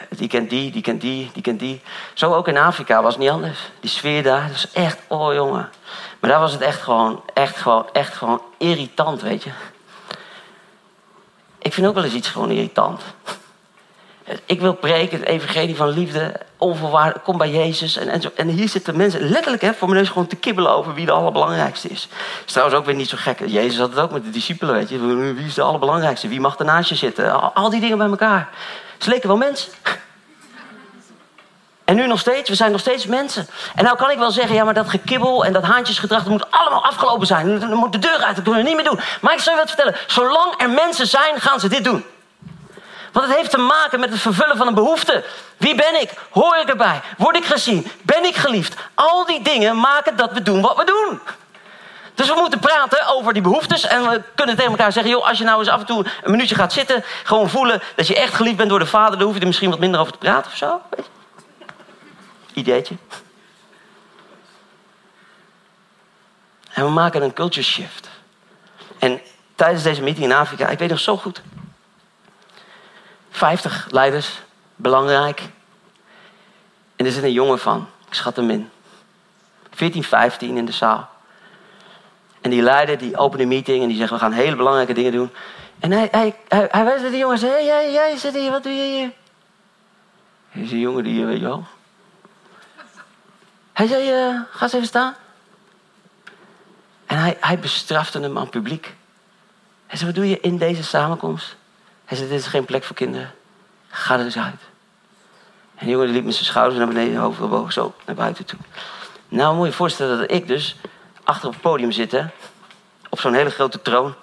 Die 0.09 0.27
kent 0.27 0.49
die, 0.49 0.71
die 0.71 0.81
kent 0.81 1.01
die, 1.01 1.29
die 1.33 1.41
kent 1.41 1.59
die. 1.59 1.81
Zo 2.13 2.33
ook 2.33 2.47
in 2.47 2.57
Afrika 2.57 3.01
was 3.01 3.13
het 3.13 3.21
niet 3.21 3.31
anders. 3.31 3.59
Die 3.79 3.89
sfeer 3.89 4.23
daar, 4.23 4.47
dat 4.47 4.55
is 4.55 4.71
echt, 4.71 4.99
oh 5.07 5.33
jongen. 5.33 5.69
Maar 6.19 6.29
daar 6.29 6.39
was 6.39 6.51
het 6.51 6.61
echt 6.61 6.81
gewoon, 6.81 7.23
echt 7.33 7.57
gewoon, 7.57 7.89
echt 7.93 8.13
gewoon 8.13 8.41
irritant, 8.57 9.21
weet 9.21 9.43
je. 9.43 9.51
Ik 11.57 11.73
vind 11.73 11.87
ook 11.87 11.93
wel 11.93 12.03
eens 12.03 12.13
iets 12.13 12.29
gewoon 12.29 12.51
irritant. 12.51 13.01
Ik 14.45 14.61
wil 14.61 14.73
preken, 14.73 15.19
het 15.19 15.27
evangelie 15.27 15.75
van 15.75 15.89
liefde, 15.89 16.39
onvoorwaardelijk, 16.57 17.23
kom 17.23 17.37
bij 17.37 17.49
Jezus. 17.49 17.97
En, 17.97 18.09
en, 18.09 18.21
en 18.35 18.47
hier 18.47 18.69
zitten 18.69 18.97
mensen 18.97 19.29
letterlijk 19.29 19.61
hè, 19.61 19.73
voor 19.73 19.87
mijn 19.87 19.99
neus 19.99 20.09
gewoon 20.09 20.27
te 20.27 20.35
kibbelen 20.35 20.71
over 20.71 20.93
wie 20.93 21.05
de 21.05 21.11
allerbelangrijkste 21.11 21.87
is. 21.87 22.07
Dat 22.09 22.45
is 22.45 22.51
trouwens 22.51 22.79
ook 22.79 22.85
weer 22.85 22.95
niet 22.95 23.09
zo 23.09 23.17
gek. 23.19 23.39
Jezus 23.45 23.77
had 23.77 23.89
het 23.89 23.99
ook 23.99 24.11
met 24.11 24.23
de 24.23 24.29
discipelen, 24.29 24.73
weet 24.73 24.89
je. 24.89 25.15
Wie 25.33 25.45
is 25.45 25.53
de 25.53 25.61
allerbelangrijkste? 25.61 26.27
Wie 26.27 26.39
mag 26.39 26.59
er 26.59 26.65
naast 26.65 26.89
je 26.89 26.95
zitten? 26.95 27.53
Al, 27.53 27.69
die 27.69 27.79
dingen 27.79 27.97
bij 27.97 28.07
elkaar. 28.07 28.49
Ze 28.97 29.09
leken 29.09 29.27
wel 29.27 29.37
mensen. 29.37 29.71
En 31.85 31.95
nu 31.95 32.07
nog 32.07 32.19
steeds, 32.19 32.49
we 32.49 32.55
zijn 32.55 32.71
nog 32.71 32.79
steeds 32.79 33.05
mensen. 33.05 33.47
En 33.75 33.83
nou 33.83 33.97
kan 33.97 34.11
ik 34.11 34.17
wel 34.17 34.31
zeggen, 34.31 34.55
ja, 34.55 34.63
maar 34.63 34.73
dat 34.73 34.89
gekibbel 34.89 35.45
en 35.45 35.53
dat 35.53 35.63
haantjesgedrag, 35.63 36.23
dat 36.23 36.31
moet 36.31 36.51
allemaal 36.51 36.83
afgelopen 36.83 37.27
zijn. 37.27 37.59
Dan 37.59 37.73
moet 37.73 37.91
de 37.91 37.99
deur 37.99 38.23
uit, 38.23 38.35
dat 38.35 38.43
kunnen 38.43 38.63
we 38.63 38.67
niet 38.67 38.75
meer 38.75 38.85
doen. 38.85 38.99
Maar 39.21 39.33
ik 39.33 39.39
zal 39.39 39.53
je 39.53 39.59
wat 39.59 39.67
vertellen, 39.69 39.95
zolang 40.07 40.53
er 40.57 40.69
mensen 40.69 41.07
zijn, 41.07 41.41
gaan 41.41 41.59
ze 41.59 41.67
dit 41.67 41.83
doen. 41.83 42.05
Want 43.17 43.29
het 43.29 43.37
heeft 43.37 43.51
te 43.51 43.57
maken 43.57 43.99
met 43.99 44.09
het 44.09 44.19
vervullen 44.19 44.57
van 44.57 44.67
een 44.67 44.73
behoefte. 44.73 45.23
Wie 45.57 45.75
ben 45.75 46.01
ik? 46.01 46.11
Hoor 46.29 46.57
ik 46.57 46.69
erbij? 46.69 47.01
Word 47.17 47.35
ik 47.35 47.45
gezien? 47.45 47.87
Ben 48.01 48.23
ik 48.23 48.35
geliefd? 48.35 48.75
Al 48.93 49.25
die 49.25 49.41
dingen 49.41 49.79
maken 49.79 50.15
dat 50.15 50.31
we 50.31 50.41
doen 50.41 50.61
wat 50.61 50.77
we 50.77 50.83
doen. 50.83 51.19
Dus 52.13 52.27
we 52.27 52.35
moeten 52.35 52.59
praten 52.59 53.07
over 53.07 53.33
die 53.33 53.41
behoeftes. 53.41 53.83
En 53.87 54.09
we 54.09 54.21
kunnen 54.35 54.55
tegen 54.55 54.71
elkaar 54.71 54.91
zeggen: 54.91 55.11
joh, 55.11 55.27
als 55.27 55.37
je 55.37 55.43
nou 55.43 55.59
eens 55.59 55.67
af 55.67 55.79
en 55.79 55.85
toe 55.85 56.05
een 56.23 56.31
minuutje 56.31 56.55
gaat 56.55 56.73
zitten, 56.73 57.03
gewoon 57.23 57.49
voelen 57.49 57.81
dat 57.95 58.07
je 58.07 58.15
echt 58.15 58.33
geliefd 58.33 58.57
bent 58.57 58.69
door 58.69 58.79
de 58.79 58.85
vader, 58.85 59.17
dan 59.17 59.25
hoef 59.25 59.35
je 59.35 59.41
er 59.41 59.47
misschien 59.47 59.69
wat 59.69 59.79
minder 59.79 59.99
over 59.99 60.11
te 60.11 60.17
praten 60.17 60.51
of 60.51 60.57
zo. 60.57 60.81
Ideetje. 62.53 62.95
En 66.73 66.83
we 66.83 66.89
maken 66.89 67.21
een 67.21 67.33
culture 67.33 67.65
shift. 67.65 68.09
En 68.99 69.21
tijdens 69.55 69.83
deze 69.83 70.01
meeting 70.01 70.25
in 70.25 70.33
Afrika, 70.33 70.67
ik 70.67 70.79
weet 70.79 70.89
nog 70.89 70.99
zo 70.99 71.17
goed. 71.17 71.41
50 73.37 73.87
leiders, 73.91 74.41
belangrijk. 74.75 75.41
En 76.95 77.05
er 77.05 77.11
zit 77.11 77.23
een 77.23 77.31
jongen 77.31 77.59
van, 77.59 77.87
ik 78.07 78.13
schat 78.13 78.35
hem 78.35 78.49
in. 78.49 78.69
14, 79.71 80.03
15 80.03 80.57
in 80.57 80.65
de 80.65 80.71
zaal. 80.71 81.09
En 82.41 82.49
die 82.49 82.61
leider 82.61 82.97
die 82.97 83.17
opent 83.17 83.41
een 83.41 83.47
meeting 83.47 83.81
en 83.81 83.87
die 83.87 83.97
zegt: 83.97 84.09
We 84.09 84.17
gaan 84.17 84.31
hele 84.31 84.55
belangrijke 84.55 84.93
dingen 84.93 85.11
doen. 85.11 85.29
En 85.79 85.91
hij, 85.91 86.07
hij, 86.11 86.35
hij, 86.47 86.67
hij 86.71 86.83
wijst 86.83 87.01
naar 87.01 87.11
die 87.11 87.19
jongen 87.19 87.35
en 87.35 87.41
zegt: 87.41 87.53
Hé, 87.53 87.59
jij, 87.59 87.91
jij 87.91 88.17
zit 88.17 88.33
hier, 88.33 88.51
wat 88.51 88.63
doe 88.63 88.73
je 88.73 88.83
hier? 88.83 89.11
Hij 90.49 90.61
is 90.61 90.71
een 90.71 90.79
jongen 90.79 91.03
die, 91.03 91.25
weet 91.25 91.39
je 91.39 91.45
wel. 91.45 91.65
Hij 93.73 93.87
zei: 93.87 94.29
uh, 94.29 94.41
Ga 94.51 94.63
eens 94.63 94.73
even 94.73 94.87
staan. 94.87 95.15
En 97.05 97.17
hij, 97.17 97.37
hij 97.39 97.59
bestrafte 97.59 98.19
hem 98.19 98.37
aan 98.37 98.49
publiek. 98.49 98.95
Hij 99.87 99.97
zei: 99.97 100.11
Wat 100.11 100.15
doe 100.15 100.29
je 100.29 100.39
in 100.39 100.57
deze 100.57 100.83
samenkomst? 100.83 101.55
Hij 102.07 102.17
zei: 102.17 102.29
Dit 102.29 102.39
is 102.39 102.47
geen 102.47 102.65
plek 102.65 102.83
voor 102.83 102.95
kinderen. 102.95 103.33
Ga 103.87 104.19
er 104.19 104.25
eens 104.25 104.37
uit. 104.37 104.61
En 105.75 105.85
die 105.85 105.89
jongen 105.89 106.09
liep 106.09 106.23
met 106.23 106.33
zijn 106.33 106.45
schouders 106.45 106.77
naar 106.77 106.87
beneden, 106.87 107.19
hoofd 107.19 107.39
boven, 107.39 107.73
zo 107.73 107.93
naar 108.05 108.15
buiten 108.15 108.45
toe. 108.45 108.59
Nou, 109.29 109.55
moet 109.55 109.63
je 109.65 109.71
je 109.71 109.77
voorstellen 109.77 110.17
dat 110.17 110.31
ik 110.31 110.47
dus 110.47 110.75
achter 111.23 111.47
op 111.47 111.53
het 111.53 111.61
podium 111.61 111.91
zit, 111.91 112.23
op 113.09 113.19
zo'n 113.19 113.33
hele 113.33 113.49
grote 113.49 113.81
troon. 113.81 114.15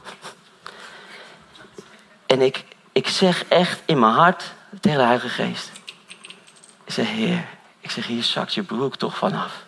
En 2.27 2.41
ik, 2.41 2.65
ik 2.93 3.09
zeg 3.09 3.45
echt 3.49 3.83
in 3.85 3.99
mijn 3.99 4.13
hart 4.13 4.53
tegen 4.81 4.99
de 4.99 5.05
Heilige 5.05 5.29
Geest. 5.29 5.71
Ik 6.85 6.93
zeg, 6.93 7.07
Heer, 7.07 7.45
ik 7.81 7.91
zeg, 7.91 8.07
hier 8.07 8.23
zakt 8.23 8.55
je 8.55 8.63
broek 8.63 8.97
toch 8.97 9.17
vanaf. 9.17 9.65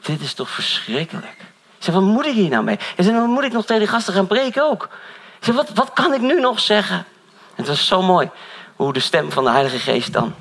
Dit 0.00 0.20
is 0.20 0.34
toch 0.34 0.50
verschrikkelijk. 0.50 1.36
Ik 1.78 1.86
zeg, 1.86 1.94
wat 1.94 2.02
moet 2.02 2.26
ik 2.26 2.34
hier 2.34 2.50
nou 2.50 2.64
mee? 2.64 2.74
Ik 2.74 3.04
zeg, 3.04 3.14
wat 3.14 3.26
moet 3.26 3.44
ik 3.44 3.52
nog 3.52 3.66
tegen 3.66 3.82
die 3.82 3.90
gasten 3.90 4.14
gaan 4.14 4.26
preken 4.26 4.70
ook? 4.70 4.88
Zeg, 5.40 5.54
wat, 5.54 5.70
wat 5.70 5.92
kan 5.92 6.14
ik 6.14 6.20
nu 6.20 6.40
nog 6.40 6.60
zeggen? 6.60 6.96
En 6.96 7.06
het 7.56 7.66
was 7.66 7.86
zo 7.86 8.02
mooi 8.02 8.30
hoe 8.76 8.92
de 8.92 9.00
stem 9.00 9.32
van 9.32 9.44
de 9.44 9.50
Heilige 9.50 9.78
Geest 9.78 10.12
dan 10.12 10.34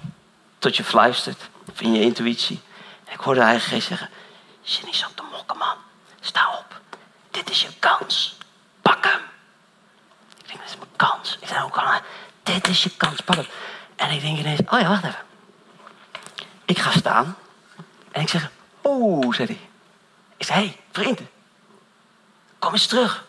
tot 0.57 0.77
je 0.77 0.83
fluistert. 0.83 1.49
Of 1.71 1.81
in 1.81 1.93
je 1.93 2.01
intuïtie. 2.01 2.62
En 3.05 3.13
ik 3.13 3.19
hoorde 3.19 3.39
de 3.39 3.45
Heilige 3.45 3.69
Geest 3.69 3.88
zeggen, 3.88 4.09
zit 4.62 4.85
niet 4.85 4.95
zo 4.95 5.07
te 5.15 5.23
mokken 5.31 5.57
man. 5.57 5.75
Sta 6.19 6.57
op. 6.57 6.81
Dit 7.31 7.49
is 7.49 7.62
je 7.62 7.69
kans. 7.79 8.38
Pak 8.81 9.05
hem. 9.05 9.21
Ik 10.38 10.47
denk, 10.47 10.59
dit 10.59 10.69
is 10.69 10.77
mijn 10.77 10.89
kans. 10.95 11.38
Ik 11.41 11.47
zei 11.47 11.63
ook 11.63 11.77
al, 11.77 11.99
dit 12.43 12.67
is 12.67 12.83
je 12.83 12.89
kans. 12.97 13.21
Pak 13.21 13.35
hem. 13.35 13.47
En 13.95 14.12
ik 14.12 14.21
denk 14.21 14.38
ineens, 14.38 14.59
oh 14.69 14.79
ja, 14.79 14.88
wacht 14.88 15.03
even. 15.03 15.19
Ik 16.65 16.77
ga 16.77 16.91
staan. 16.91 17.38
En 18.12 18.21
ik 18.21 18.29
zeg, 18.29 18.49
oeh, 18.83 19.35
zei 19.35 19.47
hij. 19.47 19.59
Ik 20.38 20.47
hé, 20.47 20.53
hey, 20.53 20.79
vriend. 20.91 21.19
Kom 22.59 22.73
eens 22.73 22.88
terug. 22.88 23.27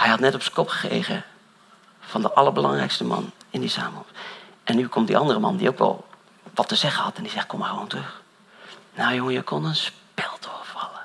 Hij 0.00 0.08
had 0.08 0.20
net 0.20 0.34
op 0.34 0.42
zijn 0.42 0.54
kop 0.54 0.68
gekregen 0.68 1.24
van 2.00 2.22
de 2.22 2.32
allerbelangrijkste 2.32 3.04
man 3.04 3.30
in 3.50 3.60
die 3.60 3.68
samenleving. 3.68 4.16
En 4.64 4.76
nu 4.76 4.88
komt 4.88 5.06
die 5.06 5.16
andere 5.16 5.38
man 5.38 5.56
die 5.56 5.68
ook 5.68 5.78
wel 5.78 6.06
wat 6.54 6.68
te 6.68 6.74
zeggen 6.74 7.02
had. 7.02 7.16
En 7.16 7.22
die 7.22 7.32
zegt, 7.32 7.46
kom 7.46 7.58
maar 7.58 7.68
gewoon 7.68 7.86
terug. 7.86 8.22
Nou 8.94 9.14
jongen, 9.14 9.32
je 9.32 9.42
kon 9.42 9.64
een 9.64 9.76
spel 9.76 10.30
doorvallen. 10.40 11.00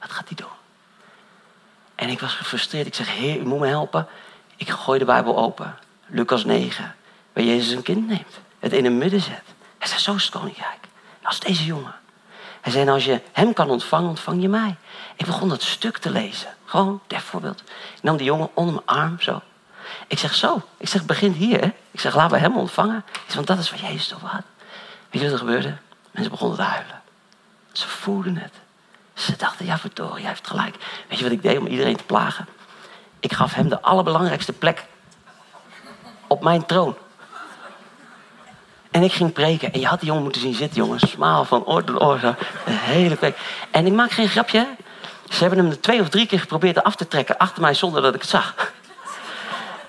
Wat 0.00 0.12
gaat 0.12 0.28
hij 0.28 0.36
doen? 0.36 0.56
En 1.94 2.08
ik 2.08 2.20
was 2.20 2.34
gefrustreerd. 2.34 2.86
Ik 2.86 2.94
zeg, 2.94 3.14
heer, 3.14 3.36
u 3.36 3.44
moet 3.44 3.60
me 3.60 3.66
helpen. 3.66 4.06
Ik 4.56 4.70
gooi 4.70 4.98
de 4.98 5.04
Bijbel 5.04 5.36
open. 5.36 5.78
Lucas 6.06 6.44
9. 6.44 6.94
Waar 7.32 7.44
Jezus 7.44 7.72
een 7.72 7.82
kind 7.82 8.08
neemt. 8.08 8.40
Het 8.58 8.72
in 8.72 8.84
het 8.84 8.94
midden 8.94 9.20
zet. 9.20 9.44
Hij 9.78 9.88
zei, 9.88 10.00
zo 10.00 10.14
is 10.14 10.22
het 10.22 10.32
koninkrijk. 10.32 10.86
Als 11.22 11.40
deze 11.40 11.64
jongen. 11.64 11.94
Hij 12.60 12.72
zei, 12.72 12.84
nou, 12.84 12.96
als 12.96 13.06
je 13.06 13.20
hem 13.32 13.52
kan 13.52 13.70
ontvangen, 13.70 14.08
ontvang 14.08 14.42
je 14.42 14.48
mij. 14.48 14.76
Ik 15.16 15.26
begon 15.26 15.48
dat 15.48 15.62
stuk 15.62 15.98
te 15.98 16.10
lezen. 16.10 16.56
Gewoon, 16.72 17.00
bijvoorbeeld. 17.06 17.60
Ik 17.96 18.02
nam 18.02 18.16
die 18.16 18.26
jongen 18.26 18.50
onder 18.54 18.74
mijn 18.74 18.86
arm, 18.98 19.20
zo. 19.20 19.40
Ik 20.06 20.18
zeg, 20.18 20.34
zo. 20.34 20.62
Ik 20.76 20.88
zeg, 20.88 21.04
begin 21.04 21.32
hier, 21.32 21.60
hè. 21.60 21.72
Ik 21.90 22.00
zeg, 22.00 22.14
laten 22.14 22.36
we 22.36 22.42
hem 22.42 22.56
ontvangen. 22.56 23.04
Zeg, 23.26 23.34
want 23.34 23.46
dat 23.46 23.58
is 23.58 23.70
wat 23.70 23.80
Jezus 23.80 24.08
toch 24.08 24.20
had. 24.20 24.42
Weet 25.10 25.22
je 25.22 25.22
wat 25.22 25.32
er 25.32 25.38
gebeurde? 25.38 25.76
Mensen 26.10 26.30
begonnen 26.30 26.56
te 26.56 26.62
huilen. 26.62 27.00
Ze 27.72 27.88
voelden 27.88 28.36
het. 28.36 28.52
Ze 29.14 29.36
dachten, 29.36 29.66
ja 29.66 29.78
verdorie, 29.78 30.20
jij 30.20 30.28
heeft 30.28 30.46
gelijk. 30.46 30.76
Weet 31.08 31.18
je 31.18 31.24
wat 31.24 31.32
ik 31.32 31.42
deed 31.42 31.58
om 31.58 31.66
iedereen 31.66 31.96
te 31.96 32.04
plagen? 32.04 32.46
Ik 33.20 33.32
gaf 33.32 33.54
hem 33.54 33.68
de 33.68 33.82
allerbelangrijkste 33.82 34.52
plek 34.52 34.84
op 36.26 36.42
mijn 36.42 36.66
troon. 36.66 36.96
En 38.90 39.02
ik 39.02 39.12
ging 39.12 39.32
preken. 39.32 39.72
En 39.72 39.80
je 39.80 39.86
had 39.86 39.98
die 39.98 40.08
jongen 40.08 40.22
moeten 40.22 40.40
zien 40.40 40.54
zitten, 40.54 40.76
jongen. 40.76 41.00
Smaal 41.00 41.44
van 41.44 41.64
oor 41.64 41.84
tot 41.84 42.02
oor. 42.02 42.36
Hele 42.64 43.16
week. 43.20 43.38
En 43.70 43.86
ik 43.86 43.92
maak 43.92 44.10
geen 44.10 44.28
grapje. 44.28 44.66
Ze 45.32 45.44
hebben 45.44 45.58
hem 45.58 45.80
twee 45.80 46.00
of 46.00 46.08
drie 46.08 46.26
keer 46.26 46.40
geprobeerd 46.40 46.82
af 46.82 46.94
te 46.94 47.08
trekken 47.08 47.38
achter 47.38 47.62
mij 47.62 47.74
zonder 47.74 48.02
dat 48.02 48.14
ik 48.14 48.20
het 48.20 48.30
zag. 48.30 48.72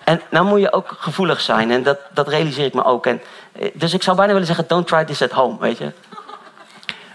En 0.03 0.21
nou 0.29 0.45
moet 0.45 0.60
je 0.60 0.73
ook 0.73 0.95
gevoelig 0.99 1.41
zijn. 1.41 1.71
En 1.71 1.84
dat, 1.84 1.99
dat 2.13 2.27
realiseer 2.27 2.65
ik 2.65 2.73
me 2.73 2.84
ook. 2.84 3.06
En, 3.06 3.21
eh, 3.51 3.69
dus 3.73 3.93
ik 3.93 4.03
zou 4.03 4.17
bijna 4.17 4.32
willen 4.32 4.47
zeggen, 4.47 4.67
don't 4.67 4.88
try 4.88 5.03
this 5.03 5.21
at 5.21 5.32
home, 5.32 5.60
weet 5.60 5.77
je. 5.77 5.91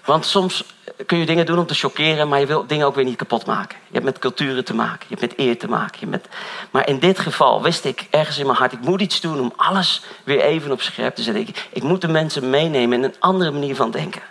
Want 0.04 0.26
soms 0.26 0.64
kun 1.06 1.18
je 1.18 1.26
dingen 1.26 1.46
doen 1.46 1.58
om 1.58 1.66
te 1.66 1.74
chockeren, 1.74 2.28
maar 2.28 2.40
je 2.40 2.46
wil 2.46 2.66
dingen 2.66 2.86
ook 2.86 2.94
weer 2.94 3.04
niet 3.04 3.16
kapot 3.16 3.46
maken. 3.46 3.78
Je 3.86 3.92
hebt 3.92 4.04
met 4.04 4.18
culturen 4.18 4.64
te 4.64 4.74
maken, 4.74 5.06
je 5.08 5.16
hebt 5.16 5.20
met 5.20 5.46
eer 5.46 5.58
te 5.58 5.68
maken. 5.68 5.96
Je 6.00 6.06
met... 6.06 6.28
Maar 6.70 6.88
in 6.88 6.98
dit 6.98 7.18
geval 7.18 7.62
wist 7.62 7.84
ik 7.84 8.06
ergens 8.10 8.38
in 8.38 8.46
mijn 8.46 8.58
hart, 8.58 8.72
ik 8.72 8.80
moet 8.80 9.00
iets 9.00 9.20
doen 9.20 9.40
om 9.40 9.52
alles 9.56 10.02
weer 10.24 10.40
even 10.40 10.72
op 10.72 10.80
scherp 10.80 11.14
te 11.14 11.22
zetten. 11.22 11.46
Ik 11.70 11.82
moet 11.82 12.00
de 12.00 12.08
mensen 12.08 12.50
meenemen 12.50 12.98
in 12.98 13.04
een 13.04 13.14
andere 13.18 13.50
manier 13.50 13.76
van 13.76 13.90
denken. 13.90 14.22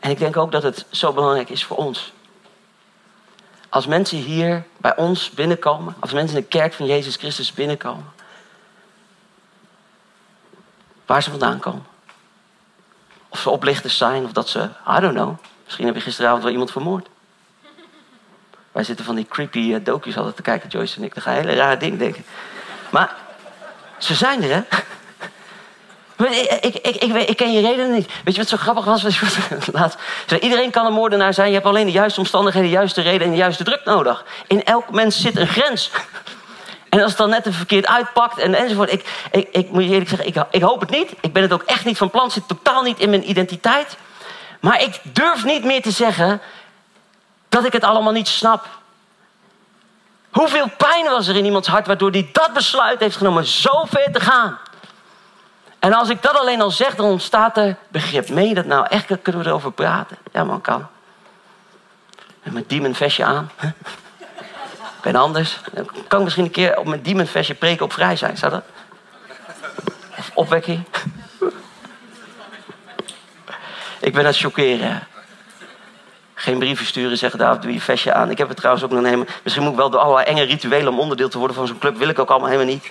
En 0.00 0.10
ik 0.10 0.18
denk 0.18 0.36
ook 0.36 0.52
dat 0.52 0.62
het 0.62 0.86
zo 0.90 1.12
belangrijk 1.12 1.50
is 1.50 1.64
voor 1.64 1.76
ons. 1.76 2.12
Als 3.74 3.86
mensen 3.86 4.18
hier 4.18 4.64
bij 4.76 4.96
ons 4.96 5.30
binnenkomen, 5.30 5.94
als 5.98 6.12
mensen 6.12 6.36
in 6.36 6.42
de 6.42 6.48
kerk 6.48 6.72
van 6.72 6.86
Jezus 6.86 7.16
Christus 7.16 7.52
binnenkomen, 7.52 8.12
waar 11.06 11.22
ze 11.22 11.30
vandaan 11.30 11.58
komen. 11.58 11.84
Of 13.28 13.40
ze 13.40 13.50
oplichters 13.50 13.96
zijn, 13.96 14.24
of 14.24 14.32
dat 14.32 14.48
ze, 14.48 14.68
I 14.96 15.00
don't 15.00 15.14
know. 15.14 15.36
Misschien 15.64 15.86
heb 15.86 15.94
je 15.94 16.00
gisteravond 16.00 16.42
wel 16.42 16.52
iemand 16.52 16.70
vermoord. 16.70 17.08
Wij 18.72 18.84
zitten 18.84 19.04
van 19.04 19.14
die 19.14 19.26
creepy 19.28 19.58
uh, 19.58 19.84
docu's 19.84 20.16
altijd 20.16 20.36
te 20.36 20.42
kijken, 20.42 20.68
Joyce 20.68 20.96
en 20.96 21.04
ik. 21.04 21.14
Dat 21.14 21.22
ga 21.22 21.30
hele 21.30 21.54
rare 21.54 21.76
ding 21.76 21.98
denken. 21.98 22.24
Maar 22.90 23.16
ze 23.98 24.14
zijn 24.14 24.42
er, 24.42 24.54
hè? 24.54 24.62
Ik, 26.16 26.74
ik, 26.74 26.96
ik, 26.96 27.28
ik, 27.28 27.36
ken 27.36 27.52
je 27.52 27.60
reden 27.60 27.92
niet. 27.92 28.10
Weet 28.24 28.34
je 28.34 28.40
wat 28.40 28.50
zo 28.50 28.56
grappig 28.56 28.84
was? 28.84 29.04
Iedereen 30.40 30.70
kan 30.70 30.86
een 30.86 30.92
moordenaar 30.92 31.34
zijn. 31.34 31.48
Je 31.48 31.54
hebt 31.54 31.66
alleen 31.66 31.86
de 31.86 31.92
juiste 31.92 32.20
omstandigheden, 32.20 32.68
de 32.68 32.76
juiste 32.76 33.00
reden 33.00 33.22
en 33.22 33.30
de 33.30 33.36
juiste 33.36 33.64
druk 33.64 33.84
nodig. 33.84 34.24
In 34.46 34.64
elk 34.64 34.90
mens 34.90 35.20
zit 35.20 35.36
een 35.36 35.48
grens. 35.48 35.90
En 36.88 37.00
als 37.00 37.08
het 37.08 37.18
dan 37.18 37.30
net 37.30 37.46
een 37.46 37.52
verkeerd 37.52 37.86
uitpakt 37.86 38.38
en, 38.38 38.54
enzovoort. 38.54 38.92
Ik, 38.92 39.04
ik, 39.30 39.48
ik 39.52 39.70
moet 39.70 39.82
je 39.82 39.90
eerlijk 39.90 40.08
zeggen, 40.08 40.26
ik, 40.26 40.44
ik 40.50 40.62
hoop 40.62 40.80
het 40.80 40.90
niet. 40.90 41.12
Ik 41.20 41.32
ben 41.32 41.42
het 41.42 41.52
ook 41.52 41.62
echt 41.62 41.84
niet 41.84 41.96
van 41.96 42.10
plan. 42.10 42.24
Het 42.24 42.32
zit 42.32 42.48
totaal 42.48 42.82
niet 42.82 42.98
in 42.98 43.10
mijn 43.10 43.30
identiteit. 43.30 43.96
Maar 44.60 44.82
ik 44.82 45.00
durf 45.02 45.44
niet 45.44 45.64
meer 45.64 45.82
te 45.82 45.90
zeggen 45.90 46.40
dat 47.48 47.64
ik 47.64 47.72
het 47.72 47.84
allemaal 47.84 48.12
niet 48.12 48.28
snap. 48.28 48.66
Hoeveel 50.30 50.66
pijn 50.76 51.04
was 51.04 51.28
er 51.28 51.36
in 51.36 51.44
iemands 51.44 51.68
hart 51.68 51.86
waardoor 51.86 52.10
hij 52.10 52.28
dat 52.32 52.52
besluit 52.52 53.00
heeft 53.00 53.16
genomen 53.16 53.44
zo 53.44 53.84
ver 53.84 54.12
te 54.12 54.20
gaan? 54.20 54.58
En 55.84 55.92
als 55.92 56.08
ik 56.08 56.22
dat 56.22 56.38
alleen 56.38 56.60
al 56.60 56.70
zeg, 56.70 56.94
dan 56.94 57.06
ontstaat 57.06 57.56
er 57.56 57.76
begrip. 57.88 58.28
Meen 58.28 58.48
je 58.48 58.54
dat 58.54 58.64
nou? 58.64 58.86
Echt 58.88 59.06
kunnen 59.22 59.42
we 59.42 59.48
erover 59.48 59.72
praten? 59.72 60.16
Ja, 60.32 60.44
man, 60.44 60.60
kan. 60.60 60.86
Met 62.42 62.68
demon 62.68 62.94
vestje 62.94 63.24
aan. 63.24 63.50
Ik 64.80 65.02
ben 65.02 65.14
anders. 65.14 65.60
Kan 66.08 66.18
ik 66.18 66.24
misschien 66.24 66.44
een 66.44 66.50
keer 66.50 66.78
op 66.78 66.86
mijn 66.86 67.02
demon 67.02 67.28
preken 67.58 67.84
op 67.84 67.92
vrij 67.92 68.16
zijn. 68.16 68.36
Zou 68.36 68.52
dat? 68.52 68.64
Of 70.16 70.30
opwekking? 70.34 70.84
Ik 74.00 74.12
ben 74.12 74.20
aan 74.20 74.26
het 74.26 74.38
chockeren. 74.38 75.06
Geen 76.34 76.58
brieven 76.58 76.86
sturen, 76.86 77.18
zeggen 77.18 77.38
daar 77.38 77.60
doe 77.60 77.72
je 77.72 77.80
vestje 77.80 78.12
aan. 78.12 78.30
Ik 78.30 78.38
heb 78.38 78.48
het 78.48 78.56
trouwens 78.56 78.84
ook 78.84 78.90
nog 78.90 79.02
nemen. 79.02 79.26
Misschien 79.42 79.64
moet 79.64 79.72
ik 79.72 79.78
wel 79.78 79.90
door 79.90 80.00
allerlei 80.00 80.26
enge 80.26 80.42
rituelen 80.42 80.92
om 80.92 81.00
onderdeel 81.00 81.28
te 81.28 81.38
worden 81.38 81.56
van 81.56 81.66
zo'n 81.66 81.78
club. 81.78 81.96
Wil 81.96 82.08
ik 82.08 82.18
ook 82.18 82.30
allemaal 82.30 82.48
helemaal 82.48 82.72
niet. 82.72 82.90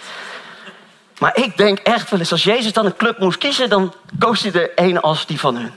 Maar 1.24 1.38
ik 1.38 1.58
denk 1.58 1.80
echt 1.80 2.10
wel 2.10 2.20
eens, 2.20 2.32
als 2.32 2.44
Jezus 2.44 2.74
dan 2.74 2.86
een 2.86 2.96
club 2.96 3.20
moest 3.20 3.38
kiezen, 3.38 3.70
dan 3.70 3.94
koos 4.20 4.42
hij 4.42 4.54
er 4.54 4.72
een 4.76 5.02
als 5.02 5.26
die 5.26 5.40
van 5.40 5.56
hun. 5.56 5.74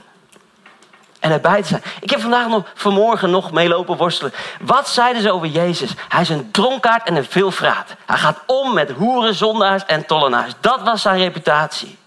En 1.19 1.31
erbij 1.31 1.61
te 1.61 1.67
zijn. 1.67 1.83
Ik 1.99 2.09
heb 2.09 2.21
vandaag 2.21 2.47
nog, 2.47 2.65
vanmorgen 2.73 3.29
nog 3.29 3.51
meelopen 3.51 3.97
worstelen. 3.97 4.33
Wat 4.61 4.89
zeiden 4.89 5.21
ze 5.21 5.31
over 5.31 5.47
Jezus? 5.47 5.91
Hij 6.09 6.21
is 6.21 6.29
een 6.29 6.51
dronkaard 6.51 7.07
en 7.07 7.15
een 7.15 7.25
veelvraat. 7.25 7.95
Hij 8.05 8.17
gaat 8.17 8.39
om 8.45 8.73
met 8.73 8.91
hoeren, 8.91 9.35
zondaars 9.35 9.85
en 9.85 10.05
tollenaars. 10.05 10.53
Dat 10.59 10.81
was 10.81 11.01
zijn 11.01 11.17
reputatie. 11.17 11.97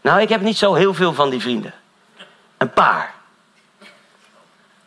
Nou, 0.00 0.20
ik 0.20 0.28
heb 0.28 0.40
niet 0.40 0.58
zo 0.58 0.74
heel 0.74 0.94
veel 0.94 1.14
van 1.14 1.30
die 1.30 1.40
vrienden. 1.40 1.74
Een 2.58 2.72
paar. 2.72 3.12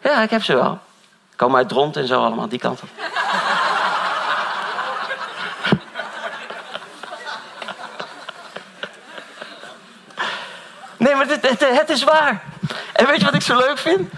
Ja, 0.02 0.22
ik 0.22 0.30
heb 0.30 0.44
ze 0.44 0.56
wel. 0.56 0.80
Komen 1.36 1.58
uit 1.58 1.70
Dront 1.70 1.98
en 1.98 2.08
zo 2.08 2.24
allemaal, 2.24 2.50
die 2.50 2.60
kant 2.60 2.82
op. 2.82 2.90
maar 11.20 11.28
het, 11.28 11.50
het, 11.50 11.80
het, 11.80 11.90
is 11.90 12.04
waar. 12.04 12.42
En 12.94 13.08
weet 13.08 13.20
je 13.20 13.26
wat 13.26 13.34
ik 13.34 13.42
zo 13.42 13.58
leuk 13.58 13.78
vind? 13.78 14.12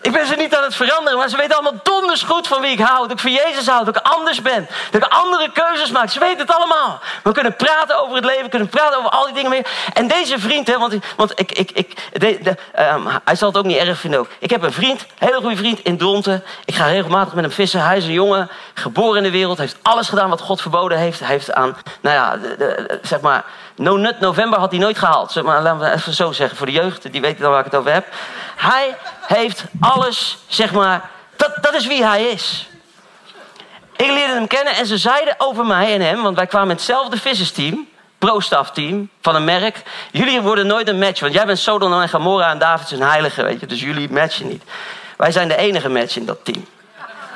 Ik 0.00 0.12
ben 0.12 0.26
ze 0.26 0.34
niet 0.34 0.56
aan 0.56 0.62
het 0.62 0.74
veranderen, 0.74 1.18
maar 1.18 1.28
ze 1.28 1.36
weten 1.36 1.54
allemaal 1.54 1.80
donders 1.82 2.22
goed 2.22 2.46
van 2.46 2.60
wie 2.60 2.70
ik 2.70 2.80
hou. 2.80 3.00
Dat 3.00 3.10
ik 3.10 3.18
van 3.18 3.32
Jezus 3.32 3.66
hou, 3.66 3.84
dat 3.84 3.96
ik 3.96 4.02
anders 4.02 4.42
ben. 4.42 4.68
Dat 4.90 5.04
ik 5.04 5.12
andere 5.12 5.50
keuzes 5.52 5.90
maak. 5.90 6.10
Ze 6.10 6.18
weten 6.18 6.38
het 6.38 6.56
allemaal. 6.56 7.00
We 7.22 7.32
kunnen 7.32 7.56
praten 7.56 8.02
over 8.02 8.16
het 8.16 8.24
leven, 8.24 8.48
kunnen 8.48 8.68
praten 8.68 8.98
over 8.98 9.10
al 9.10 9.24
die 9.24 9.34
dingen 9.34 9.50
meer. 9.50 9.66
En 9.92 10.08
deze 10.08 10.38
vriend, 10.38 10.66
hè, 10.66 10.78
want, 10.78 10.94
want 11.16 11.40
ik, 11.40 11.52
ik, 11.52 11.70
ik, 11.70 12.10
de, 12.12 12.56
um, 12.78 13.08
hij 13.24 13.36
zal 13.36 13.48
het 13.48 13.56
ook 13.56 13.64
niet 13.64 13.76
erg 13.76 13.98
vinden 13.98 14.20
ook. 14.20 14.28
Ik 14.38 14.50
heb 14.50 14.62
een 14.62 14.72
vriend, 14.72 15.00
een 15.00 15.28
hele 15.28 15.40
goede 15.40 15.56
vriend 15.56 15.80
in 15.80 15.98
Dronten. 15.98 16.44
Ik 16.64 16.74
ga 16.74 16.86
regelmatig 16.86 17.34
met 17.34 17.44
hem 17.44 17.52
vissen. 17.52 17.84
Hij 17.84 17.96
is 17.96 18.04
een 18.04 18.12
jongen, 18.12 18.50
geboren 18.74 19.16
in 19.16 19.22
de 19.22 19.38
wereld. 19.38 19.58
Heeft 19.58 19.76
alles 19.82 20.08
gedaan 20.08 20.28
wat 20.28 20.40
God 20.40 20.60
verboden 20.60 20.98
heeft. 20.98 21.20
Hij 21.20 21.28
heeft 21.28 21.52
aan, 21.52 21.76
nou 22.00 22.16
ja, 22.16 22.38
zeg 23.02 23.20
maar... 23.20 23.44
No 23.76 23.96
Nut 23.96 24.20
November 24.20 24.58
had 24.58 24.70
hij 24.70 24.80
nooit 24.80 24.98
gehaald. 24.98 25.32
Zeg 25.32 25.44
maar, 25.44 25.62
laten 25.62 25.80
we 25.80 25.92
even 25.92 26.12
zo 26.12 26.32
zeggen, 26.32 26.56
voor 26.56 26.66
de 26.66 26.72
jeugd, 26.72 27.12
die 27.12 27.20
weten 27.20 27.42
dan 27.42 27.50
waar 27.50 27.58
ik 27.58 27.64
het 27.64 27.74
over 27.74 27.92
heb. 27.92 28.06
Hij 28.56 28.96
heeft 29.26 29.64
alles, 29.80 30.38
zeg 30.46 30.72
maar, 30.72 31.10
dat, 31.36 31.52
dat 31.60 31.74
is 31.74 31.86
wie 31.86 32.04
hij 32.04 32.24
is. 32.24 32.68
Ik 33.96 34.06
leerde 34.06 34.32
hem 34.32 34.46
kennen 34.46 34.74
en 34.76 34.86
ze 34.86 34.98
zeiden 34.98 35.34
over 35.38 35.66
mij 35.66 35.94
en 35.94 36.00
hem, 36.00 36.22
want 36.22 36.36
wij 36.36 36.46
kwamen 36.46 36.68
in 36.68 36.76
hetzelfde 36.76 37.16
vissersteam, 37.16 37.88
pro-staf-team 38.18 39.08
van 39.20 39.34
een 39.34 39.44
merk. 39.44 39.82
Jullie 40.10 40.40
worden 40.40 40.66
nooit 40.66 40.88
een 40.88 40.98
match, 40.98 41.20
want 41.20 41.32
jij 41.32 41.46
bent 41.46 41.58
Sodom 41.58 42.00
en 42.00 42.08
Gomorra 42.08 42.50
en 42.50 42.58
David 42.58 42.90
een 42.90 43.02
heilige, 43.02 43.42
weet 43.42 43.60
je, 43.60 43.66
dus 43.66 43.80
jullie 43.80 44.12
matchen 44.12 44.48
niet. 44.48 44.62
Wij 45.16 45.32
zijn 45.32 45.48
de 45.48 45.56
enige 45.56 45.88
match 45.88 46.16
in 46.16 46.26
dat 46.26 46.44
team. 46.44 46.66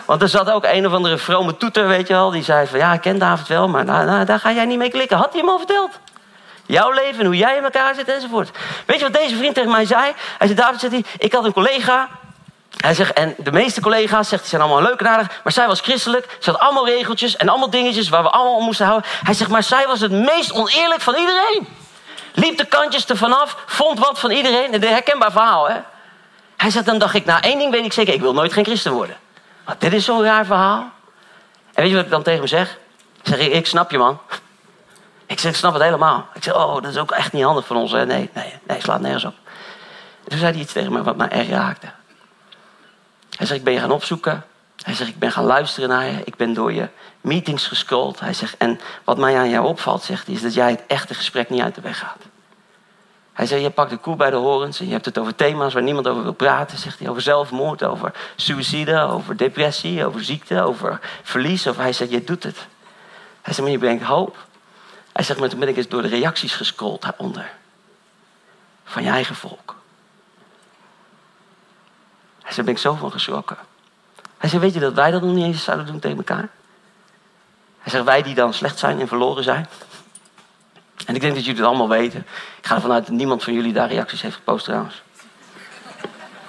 Want 0.05 0.22
er 0.22 0.28
zat 0.28 0.51
ook 0.51 0.64
een 0.64 0.86
of 0.86 0.93
andere 0.93 1.18
vrome 1.18 1.57
toeter, 1.57 1.89
weet 1.89 2.09
je 2.09 2.14
wel, 2.14 2.30
die 2.30 2.43
zei 2.43 2.66
van 2.66 2.78
ja, 2.78 2.93
ik 2.93 3.01
ken 3.01 3.18
David 3.18 3.47
wel, 3.47 3.68
maar 3.68 3.86
daar 4.26 4.39
ga 4.39 4.53
jij 4.53 4.64
niet 4.64 4.78
mee 4.78 4.91
klikken. 4.91 5.16
Had 5.16 5.32
hij 5.32 5.41
hem 5.41 5.51
al 5.51 5.59
verteld? 5.59 5.91
Jouw 6.69 6.91
leven, 6.91 7.25
hoe 7.25 7.37
jij 7.37 7.57
in 7.57 7.64
elkaar 7.64 7.95
zit 7.95 8.09
enzovoort. 8.09 8.51
Weet 8.87 8.99
je 8.99 9.05
wat 9.11 9.21
deze 9.21 9.37
vriend 9.37 9.55
tegen 9.55 9.71
mij 9.71 9.85
zei? 9.85 10.12
Hij 10.39 10.47
zei, 10.47 10.55
David, 10.55 10.81
zegt 10.81 10.93
hij, 10.93 11.05
ik 11.19 11.33
had 11.33 11.45
een 11.45 11.53
collega. 11.53 12.09
Hij 12.77 12.95
zegt, 12.95 13.12
en 13.12 13.35
de 13.39 13.53
meeste 13.53 13.81
collega's 13.81 14.29
zegt, 14.29 14.43
die 14.43 14.51
zijn 14.51 14.62
allemaal 14.62 14.83
leuk 14.83 15.01
en 15.01 15.09
aardig. 15.09 15.41
Maar 15.45 15.53
zij 15.53 15.66
was 15.66 15.81
christelijk. 15.81 16.37
Ze 16.41 16.51
had 16.51 16.61
allemaal 16.61 16.87
regeltjes 16.87 17.37
en 17.37 17.49
allemaal 17.49 17.71
dingetjes 17.71 18.09
waar 18.09 18.23
we 18.23 18.31
allemaal 18.31 18.57
om 18.57 18.64
moesten 18.64 18.87
houden. 18.87 19.11
Hij 19.25 19.35
zegt, 19.35 19.51
maar 19.51 19.62
zij 19.62 19.87
was 19.87 20.01
het 20.01 20.11
meest 20.11 20.53
oneerlijk 20.53 21.01
van 21.01 21.14
iedereen. 21.14 21.69
Liep 22.33 22.59
de 22.59 22.64
kantjes 22.64 23.09
er 23.09 23.16
vanaf, 23.16 23.57
vond 23.66 23.99
wat 23.99 24.19
van 24.19 24.31
iedereen. 24.31 24.75
Een 24.75 24.83
herkenbaar 24.83 25.33
verhaal, 25.33 25.69
hè? 25.69 25.77
Hij 26.57 26.71
zegt, 26.71 26.87
dan 26.87 26.99
dacht 26.99 27.14
ik, 27.14 27.25
nou 27.25 27.41
één 27.41 27.59
ding 27.59 27.71
weet 27.71 27.85
ik 27.85 27.93
zeker. 27.93 28.14
Ik 28.14 28.21
wil 28.21 28.33
nooit 28.33 28.53
geen 28.53 28.64
christen 28.64 28.93
worden. 28.93 29.16
Maar 29.64 29.77
dit 29.79 29.93
is 29.93 30.05
zo'n 30.05 30.23
raar 30.23 30.47
verhaal. 30.47 30.91
En 31.75 31.83
weet 31.83 31.89
je 31.89 31.97
wat 31.97 32.05
ik 32.05 32.11
dan 32.11 32.23
tegen 32.23 32.39
hem 32.39 32.49
zeg? 32.49 32.79
Ik 33.23 33.29
zeg, 33.29 33.39
ik 33.39 33.66
snap 33.66 33.91
je 33.91 33.99
man. 33.99 34.21
Ik 35.29 35.39
zeg, 35.39 35.51
ik 35.51 35.57
snap 35.57 35.72
het 35.72 35.83
helemaal. 35.83 36.29
Ik 36.35 36.43
zeg, 36.43 36.55
oh, 36.55 36.74
dat 36.74 36.85
is 36.85 36.97
ook 36.97 37.11
echt 37.11 37.33
niet 37.33 37.45
handig 37.45 37.66
van 37.66 37.76
ons. 37.76 37.93
Hè? 37.93 38.07
Nee, 38.07 38.31
nee, 38.33 38.55
nee, 38.66 38.81
slaat 38.81 39.01
nergens 39.01 39.24
op. 39.24 39.35
En 40.24 40.31
toen 40.31 40.39
zei 40.39 40.53
hij 40.53 40.61
iets 40.61 40.72
tegen 40.72 40.93
me 40.93 41.03
wat 41.03 41.16
mij 41.16 41.29
erg 41.29 41.49
raakte. 41.49 41.87
Hij 43.37 43.47
zegt, 43.47 43.59
ik 43.59 43.64
ben 43.64 43.72
je 43.72 43.81
gaan 43.81 43.91
opzoeken. 43.91 44.45
Hij 44.83 44.95
zegt, 44.95 45.11
ik 45.11 45.18
ben 45.18 45.33
gaan 45.33 45.45
luisteren 45.45 45.89
naar 45.89 46.07
je. 46.07 46.20
Ik 46.24 46.37
ben 46.37 46.55
door 46.55 46.72
je 46.72 46.89
meetings 47.20 47.66
gescrolld. 47.66 48.20
Hij 48.20 48.35
zegt, 48.35 48.57
en 48.57 48.81
wat 49.05 49.18
mij 49.18 49.39
aan 49.39 49.51
jou 49.51 49.66
opvalt, 49.66 50.03
zegt 50.03 50.26
hij, 50.26 50.35
is 50.35 50.43
dat 50.43 50.55
jij 50.55 50.70
het 50.70 50.83
echte 50.87 51.14
gesprek 51.14 51.51
niet 51.51 51.62
uit 51.62 51.74
de 51.74 51.81
weg 51.81 51.99
gaat. 51.99 52.22
Hij 53.33 53.47
zei, 53.47 53.62
je 53.62 53.70
pakt 53.70 53.91
de 53.91 53.97
koe 53.97 54.16
bij 54.16 54.31
de 54.31 54.37
horens 54.37 54.81
en 54.81 54.87
je 54.87 54.93
hebt 54.93 55.05
het 55.05 55.18
over 55.18 55.35
thema's 55.35 55.72
waar 55.72 55.83
niemand 55.83 56.09
over 56.09 56.22
wil 56.22 56.33
praten. 56.33 56.79
Zegt 56.79 56.99
hij, 56.99 57.09
over 57.09 57.22
zelfmoord, 57.22 57.85
over 57.85 58.12
suïcide, 58.37 59.01
over 59.01 59.37
depressie, 59.37 60.07
over 60.07 60.24
ziekte, 60.24 60.62
over 60.62 61.01
verlies. 61.22 61.66
Of 61.66 61.76
hij 61.76 61.93
zegt, 61.93 62.11
je 62.11 62.24
doet 62.24 62.43
het. 62.43 62.66
Hij 63.43 63.53
zei, 63.53 63.62
maar 63.62 63.76
je 63.76 63.79
brengt 63.79 64.05
hoop. 64.05 64.37
Hij 65.19 65.27
zegt, 65.27 65.41
maar 65.41 65.49
toen 65.49 65.59
ben 65.59 65.69
ik 65.69 65.77
eens 65.77 65.89
door 65.89 66.03
de 66.03 66.09
reacties 66.09 66.55
gescrolld 66.55 67.03
daaronder. 67.03 67.51
Van 68.85 69.03
je 69.03 69.11
eigen 69.11 69.35
volk. 69.35 69.77
Hij 72.43 72.53
zei, 72.53 72.66
ben 72.66 72.75
ik 72.75 72.81
zo 72.81 72.95
van 72.95 73.11
geschrokken. 73.11 73.57
Hij 74.39 74.49
zei, 74.49 74.61
weet 74.61 74.75
je 74.75 74.81
dat 74.81 74.93
wij 74.93 75.11
dat 75.11 75.23
nog 75.23 75.35
niet 75.35 75.45
eens 75.45 75.64
zouden 75.64 75.87
doen 75.87 75.99
tegen 75.99 76.16
elkaar? 76.16 76.49
Hij 77.79 77.93
zegt, 77.93 78.05
wij 78.05 78.23
die 78.23 78.35
dan 78.35 78.55
slecht 78.55 78.79
zijn 78.79 79.01
en 79.01 79.09
verloren 79.09 79.45
zijn. 79.45 79.69
En 81.07 81.14
ik 81.14 81.21
denk 81.21 81.35
dat 81.35 81.45
jullie 81.45 81.61
het 81.61 81.69
allemaal 81.69 81.89
weten. 81.89 82.27
Ik 82.59 82.66
ga 82.66 82.75
ervan 82.75 82.93
uit 82.93 83.07
dat 83.07 83.16
niemand 83.16 83.45
van 83.45 83.53
jullie 83.53 83.73
daar 83.73 83.89
reacties 83.89 84.23
heeft 84.23 84.35
gepost 84.35 84.64
trouwens. 84.64 85.03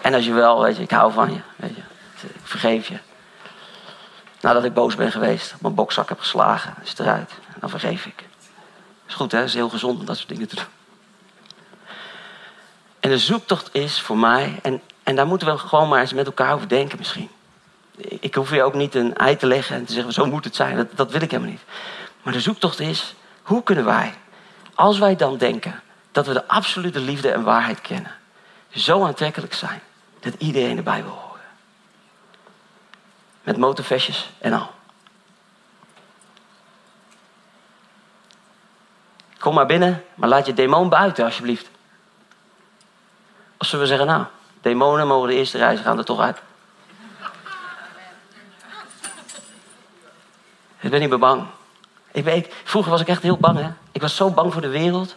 En 0.02 0.14
als 0.14 0.26
je 0.26 0.34
wel, 0.34 0.62
weet 0.62 0.76
je, 0.76 0.84
ik 0.84 0.92
hou 0.92 1.14
van 1.14 1.34
je. 1.34 1.40
Weet 1.56 1.76
je. 1.76 1.82
Ik 2.28 2.42
vergeef 2.44 2.88
je. 2.88 2.98
Nadat 4.42 4.64
ik 4.64 4.74
boos 4.74 4.96
ben 4.96 5.12
geweest, 5.12 5.56
mijn 5.62 5.76
bokzak 5.76 6.10
heb 6.10 6.20
geslagen, 6.20 6.76
is 6.84 6.90
het 6.90 7.00
eruit. 7.00 7.32
Dan 7.60 7.70
vergeef 7.70 8.06
ik 8.06 8.29
is 9.10 9.16
goed, 9.16 9.32
hè? 9.32 9.44
Is 9.44 9.54
heel 9.54 9.70
gezond 9.70 10.00
om 10.00 10.06
dat 10.06 10.18
soort 10.18 10.30
dingen 10.30 10.48
te 10.48 10.56
doen. 10.56 10.66
En 13.00 13.10
de 13.10 13.18
zoektocht 13.18 13.70
is 13.72 14.02
voor 14.02 14.18
mij, 14.18 14.60
en, 14.62 14.82
en 15.04 15.16
daar 15.16 15.28
moeten 15.28 15.48
we 15.48 15.58
gewoon 15.58 15.90
maar 15.90 16.02
eens 16.02 16.14
met 16.14 16.26
elkaar 16.26 16.54
over 16.54 16.68
denken 16.68 16.98
misschien. 16.98 17.30
Ik 18.20 18.36
hoef 18.36 18.52
je 18.52 18.64
ook 18.64 18.74
niet 18.74 18.96
een 18.96 19.16
ei 19.16 19.36
te 19.36 19.48
leggen 19.48 19.76
en 19.76 19.86
te 19.86 19.94
zeggen, 19.94 20.14
zo 20.14 20.26
moet 20.26 20.44
het 20.44 20.56
zijn. 20.56 20.76
Dat, 20.76 20.88
dat 20.96 21.12
wil 21.12 21.22
ik 21.22 21.32
helemaal 21.32 21.52
niet. 21.52 21.64
Maar 22.22 22.34
de 22.34 22.40
zoektocht 22.40 22.80
is, 22.80 23.16
hoe 23.42 23.64
kunnen 23.64 23.86
wij, 23.86 24.14
als 24.74 25.00
wij 25.00 25.16
dan 25.16 25.38
denken 25.38 25.82
dat 26.12 26.28
we 26.28 26.34
de 26.34 26.48
absolute 26.48 27.00
liefde 27.00 27.32
en 27.32 27.44
waarheid 27.44 27.82
kennen, 27.82 28.12
zo 28.70 29.06
aantrekkelijk 29.06 29.54
zijn 29.54 29.82
dat 30.20 30.34
iedereen 30.38 30.78
erbij 30.78 31.04
wil 31.04 31.12
horen. 31.12 31.42
Met 33.44 33.58
motorvestjes 33.58 34.30
en 34.38 34.54
al. 34.54 34.72
Kom 39.40 39.54
maar 39.54 39.66
binnen, 39.66 40.04
maar 40.16 40.30
laat 40.30 40.46
je 40.46 40.54
demon 40.54 40.90
buiten 40.90 41.26
alsjeblieft. 41.26 41.70
Of 43.58 43.68
zullen 43.68 43.86
we 43.86 43.90
zeggen, 43.92 44.08
nou, 44.08 44.26
demonen 44.62 45.08
mogen 45.08 45.30
de 45.30 45.36
eerste 45.36 45.58
reis 45.58 45.80
gaan 45.80 45.98
er 45.98 46.06
toch 46.06 46.20
uit. 46.20 46.42
Ik 50.80 50.90
ben 50.90 51.00
niet 51.00 51.10
meer 51.10 51.20
bang. 51.20 51.46
Ik 52.12 52.54
vroeger 52.64 52.92
was 52.92 53.02
ik 53.02 53.08
echt 53.08 53.22
heel 53.22 53.38
bang. 53.38 53.60
Hè? 53.60 53.70
Ik 53.92 54.02
was 54.02 54.16
zo 54.16 54.32
bang 54.32 54.54
voor 54.54 54.62
de 54.62 54.70
wereld. 54.70 55.16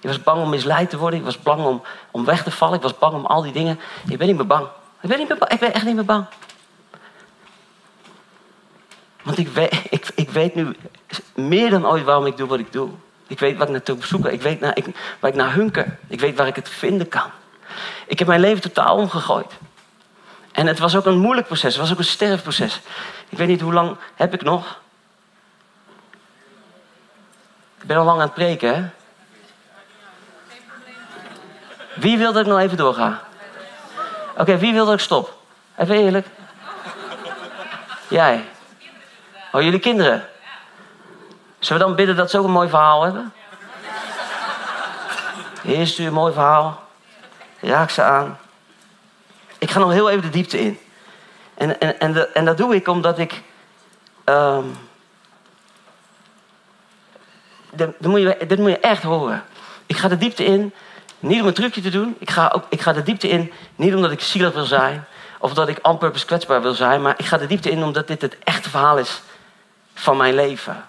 Ik 0.00 0.08
was 0.08 0.22
bang 0.22 0.42
om 0.42 0.48
misleid 0.48 0.90
te 0.90 0.98
worden. 0.98 1.18
Ik 1.18 1.24
was 1.24 1.42
bang 1.42 1.64
om, 1.64 1.82
om 2.10 2.24
weg 2.24 2.42
te 2.42 2.50
vallen. 2.50 2.76
Ik 2.76 2.82
was 2.82 2.98
bang 2.98 3.14
om 3.14 3.26
al 3.26 3.42
die 3.42 3.52
dingen. 3.52 3.80
Ik 4.08 4.18
ben 4.18 4.26
niet 4.26 4.36
meer 4.36 4.46
bang. 4.46 4.66
Ik 5.00 5.08
ben, 5.08 5.18
niet 5.18 5.28
meer 5.28 5.50
ik 5.50 5.58
ben 5.58 5.74
echt 5.74 5.84
niet 5.84 5.94
meer 5.94 6.04
bang. 6.04 6.26
Want 9.22 9.38
ik, 9.38 9.48
ik 10.14 10.30
weet 10.30 10.54
nu 10.54 10.76
meer 11.34 11.70
dan 11.70 11.86
ooit 11.86 12.04
waarom 12.04 12.26
ik 12.26 12.36
doe 12.36 12.48
wat 12.48 12.58
ik 12.58 12.72
doe. 12.72 12.90
Ik 13.26 13.38
weet 13.38 13.56
wat 13.56 13.66
ik 13.66 13.72
naartoe 13.72 14.06
zoeken. 14.06 14.32
Ik 14.32 14.42
weet 14.42 14.62
ik, 14.74 14.86
waar 15.20 15.30
ik 15.30 15.36
naar 15.36 15.52
hunker. 15.52 15.98
Ik 16.06 16.20
weet 16.20 16.36
waar 16.36 16.46
ik 16.46 16.56
het 16.56 16.68
vinden 16.68 17.08
kan. 17.08 17.30
Ik 18.06 18.18
heb 18.18 18.28
mijn 18.28 18.40
leven 18.40 18.60
totaal 18.60 18.96
omgegooid. 18.96 19.52
En 20.52 20.66
het 20.66 20.78
was 20.78 20.96
ook 20.96 21.06
een 21.06 21.18
moeilijk 21.18 21.46
proces. 21.46 21.72
Het 21.72 21.82
was 21.82 21.92
ook 21.92 21.98
een 21.98 22.04
sterfproces. 22.04 22.80
Ik 23.28 23.38
weet 23.38 23.48
niet 23.48 23.60
hoe 23.60 23.72
lang 23.72 23.96
heb 24.14 24.34
ik 24.34 24.42
nog. 24.42 24.80
Ik 27.80 27.86
ben 27.86 27.96
al 27.96 28.04
lang 28.04 28.20
aan 28.20 28.26
het 28.26 28.34
preken, 28.34 28.74
hè? 28.74 28.88
Wie 31.94 32.18
wil 32.18 32.32
dat 32.32 32.42
ik 32.42 32.48
nog 32.48 32.58
even 32.58 32.76
doorga? 32.76 33.22
Oké, 34.36 34.58
wie 34.58 34.72
wil 34.72 34.84
dat 34.84 34.94
ik 34.94 35.00
stop? 35.00 35.42
Even 35.76 35.96
eerlijk. 35.96 36.26
Jij. 38.08 38.44
Oh, 39.52 39.62
jullie 39.62 39.78
kinderen. 39.78 40.28
Zullen 41.58 41.82
we 41.82 41.88
dan 41.88 41.96
bidden 41.96 42.16
dat 42.16 42.30
ze 42.30 42.38
ook 42.38 42.44
een 42.44 42.50
mooi 42.50 42.68
verhaal 42.68 43.02
hebben? 43.02 43.32
Heer, 45.62 45.86
stuur 45.86 46.06
een 46.06 46.12
mooi 46.12 46.32
verhaal. 46.32 46.82
Raak 47.60 47.90
ze 47.90 48.02
aan. 48.02 48.38
Ik 49.58 49.70
ga 49.70 49.78
nog 49.78 49.92
heel 49.92 50.10
even 50.10 50.22
de 50.22 50.30
diepte 50.30 50.60
in. 50.60 50.78
En, 51.54 51.80
en, 51.80 52.00
en, 52.00 52.34
en 52.34 52.44
dat 52.44 52.56
doe 52.56 52.74
ik 52.74 52.88
omdat 52.88 53.18
ik. 53.18 53.42
Um, 54.24 54.76
moet 57.98 58.20
je, 58.20 58.36
dit 58.48 58.58
moet 58.58 58.70
je 58.70 58.78
echt 58.78 59.02
horen. 59.02 59.44
Ik 59.86 59.96
ga 59.96 60.08
de 60.08 60.16
diepte 60.16 60.44
in, 60.44 60.72
niet 61.18 61.40
om 61.40 61.46
een 61.46 61.54
trucje 61.54 61.80
te 61.80 61.90
doen. 61.90 62.16
Ik 62.18 62.30
ga, 62.30 62.52
ook, 62.54 62.64
ik 62.68 62.80
ga 62.80 62.92
de 62.92 63.02
diepte 63.02 63.28
in, 63.28 63.52
niet 63.76 63.94
omdat 63.94 64.10
ik 64.10 64.20
zielig 64.20 64.52
wil 64.52 64.64
zijn. 64.64 65.06
Of 65.38 65.54
dat 65.54 65.68
ik 65.68 65.80
purpose 65.98 66.26
kwetsbaar 66.26 66.62
wil 66.62 66.74
zijn. 66.74 67.02
Maar 67.02 67.14
ik 67.16 67.24
ga 67.24 67.36
de 67.36 67.46
diepte 67.46 67.70
in 67.70 67.82
omdat 67.82 68.06
dit 68.06 68.22
het 68.22 68.38
echte 68.38 68.70
verhaal 68.70 68.98
is 68.98 69.22
van 69.94 70.16
mijn 70.16 70.34
leven. 70.34 70.84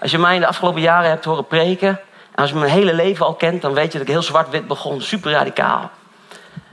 Als 0.00 0.10
je 0.10 0.18
mij 0.18 0.34
in 0.34 0.40
de 0.40 0.46
afgelopen 0.46 0.80
jaren 0.80 1.10
hebt 1.10 1.24
horen 1.24 1.46
preken, 1.46 1.88
en 2.34 2.36
als 2.42 2.50
je 2.50 2.56
mijn 2.56 2.70
hele 2.70 2.94
leven 2.94 3.26
al 3.26 3.34
kent, 3.34 3.62
dan 3.62 3.74
weet 3.74 3.92
je 3.92 3.98
dat 3.98 4.06
ik 4.06 4.12
heel 4.12 4.22
zwart-wit 4.22 4.66
begon, 4.66 5.00
super 5.00 5.30
radicaal. 5.30 5.90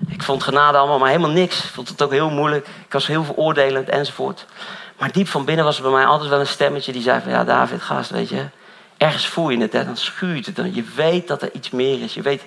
Ik 0.07 0.23
vond 0.23 0.43
genade 0.43 0.77
allemaal 0.77 0.99
maar 0.99 1.09
helemaal 1.09 1.29
niks. 1.29 1.63
Ik 1.63 1.69
vond 1.69 1.89
het 1.89 2.01
ook 2.01 2.11
heel 2.11 2.29
moeilijk. 2.29 2.67
Ik 2.67 2.93
was 2.93 3.07
heel 3.07 3.23
veroordelend 3.23 3.89
enzovoort. 3.89 4.45
Maar 4.97 5.11
diep 5.11 5.27
van 5.27 5.45
binnen 5.45 5.65
was 5.65 5.77
er 5.77 5.83
bij 5.83 5.91
mij 5.91 6.05
altijd 6.05 6.29
wel 6.29 6.39
een 6.39 6.47
stemmetje 6.47 6.91
die 6.91 7.01
zei 7.01 7.21
van... 7.21 7.31
Ja, 7.31 7.43
David, 7.43 7.81
gast, 7.81 8.09
weet 8.09 8.29
je. 8.29 8.45
Ergens 8.97 9.27
voel 9.27 9.49
je 9.49 9.57
het, 9.57 9.73
hè, 9.73 9.85
dan 9.85 9.97
schuurt 9.97 10.45
het. 10.45 10.55
Dan, 10.55 10.73
je 10.73 10.83
weet 10.95 11.27
dat 11.27 11.41
er 11.41 11.49
iets 11.53 11.69
meer 11.69 12.01
is. 12.01 12.13
Je 12.13 12.21
weet... 12.21 12.43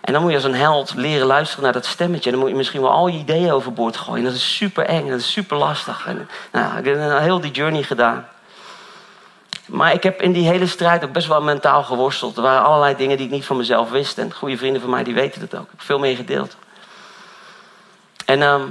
En 0.00 0.12
dan 0.12 0.22
moet 0.22 0.30
je 0.30 0.36
als 0.36 0.46
een 0.46 0.54
held 0.54 0.94
leren 0.94 1.26
luisteren 1.26 1.64
naar 1.64 1.72
dat 1.72 1.86
stemmetje. 1.86 2.24
En 2.24 2.30
dan 2.30 2.40
moet 2.40 2.50
je 2.50 2.56
misschien 2.56 2.80
wel 2.80 2.90
al 2.90 3.06
je 3.06 3.18
ideeën 3.18 3.52
overboord 3.52 3.96
gooien. 3.96 4.24
Dat 4.24 4.34
is 4.34 4.56
super 4.56 4.84
eng, 4.84 5.08
dat 5.08 5.18
is 5.18 5.32
super 5.32 5.56
lastig. 5.56 6.08
Nou, 6.52 6.78
ik 6.78 6.84
heb 6.84 7.18
heel 7.18 7.40
die 7.40 7.50
journey 7.50 7.82
gedaan. 7.82 8.28
Maar 9.68 9.92
ik 9.92 10.02
heb 10.02 10.22
in 10.22 10.32
die 10.32 10.48
hele 10.48 10.66
strijd 10.66 11.04
ook 11.04 11.12
best 11.12 11.26
wel 11.26 11.42
mentaal 11.42 11.82
geworsteld. 11.82 12.36
Er 12.36 12.42
waren 12.42 12.64
allerlei 12.64 12.96
dingen 12.96 13.16
die 13.16 13.26
ik 13.26 13.32
niet 13.32 13.44
van 13.44 13.56
mezelf 13.56 13.90
wist. 13.90 14.18
En 14.18 14.34
goede 14.34 14.56
vrienden 14.56 14.80
van 14.80 14.90
mij 14.90 15.04
die 15.04 15.14
weten 15.14 15.40
dat 15.40 15.54
ook. 15.54 15.64
Ik 15.64 15.70
heb 15.70 15.80
veel 15.80 15.98
meer 15.98 16.16
gedeeld. 16.16 16.56
En 18.24 18.42
ehm, 18.42 18.62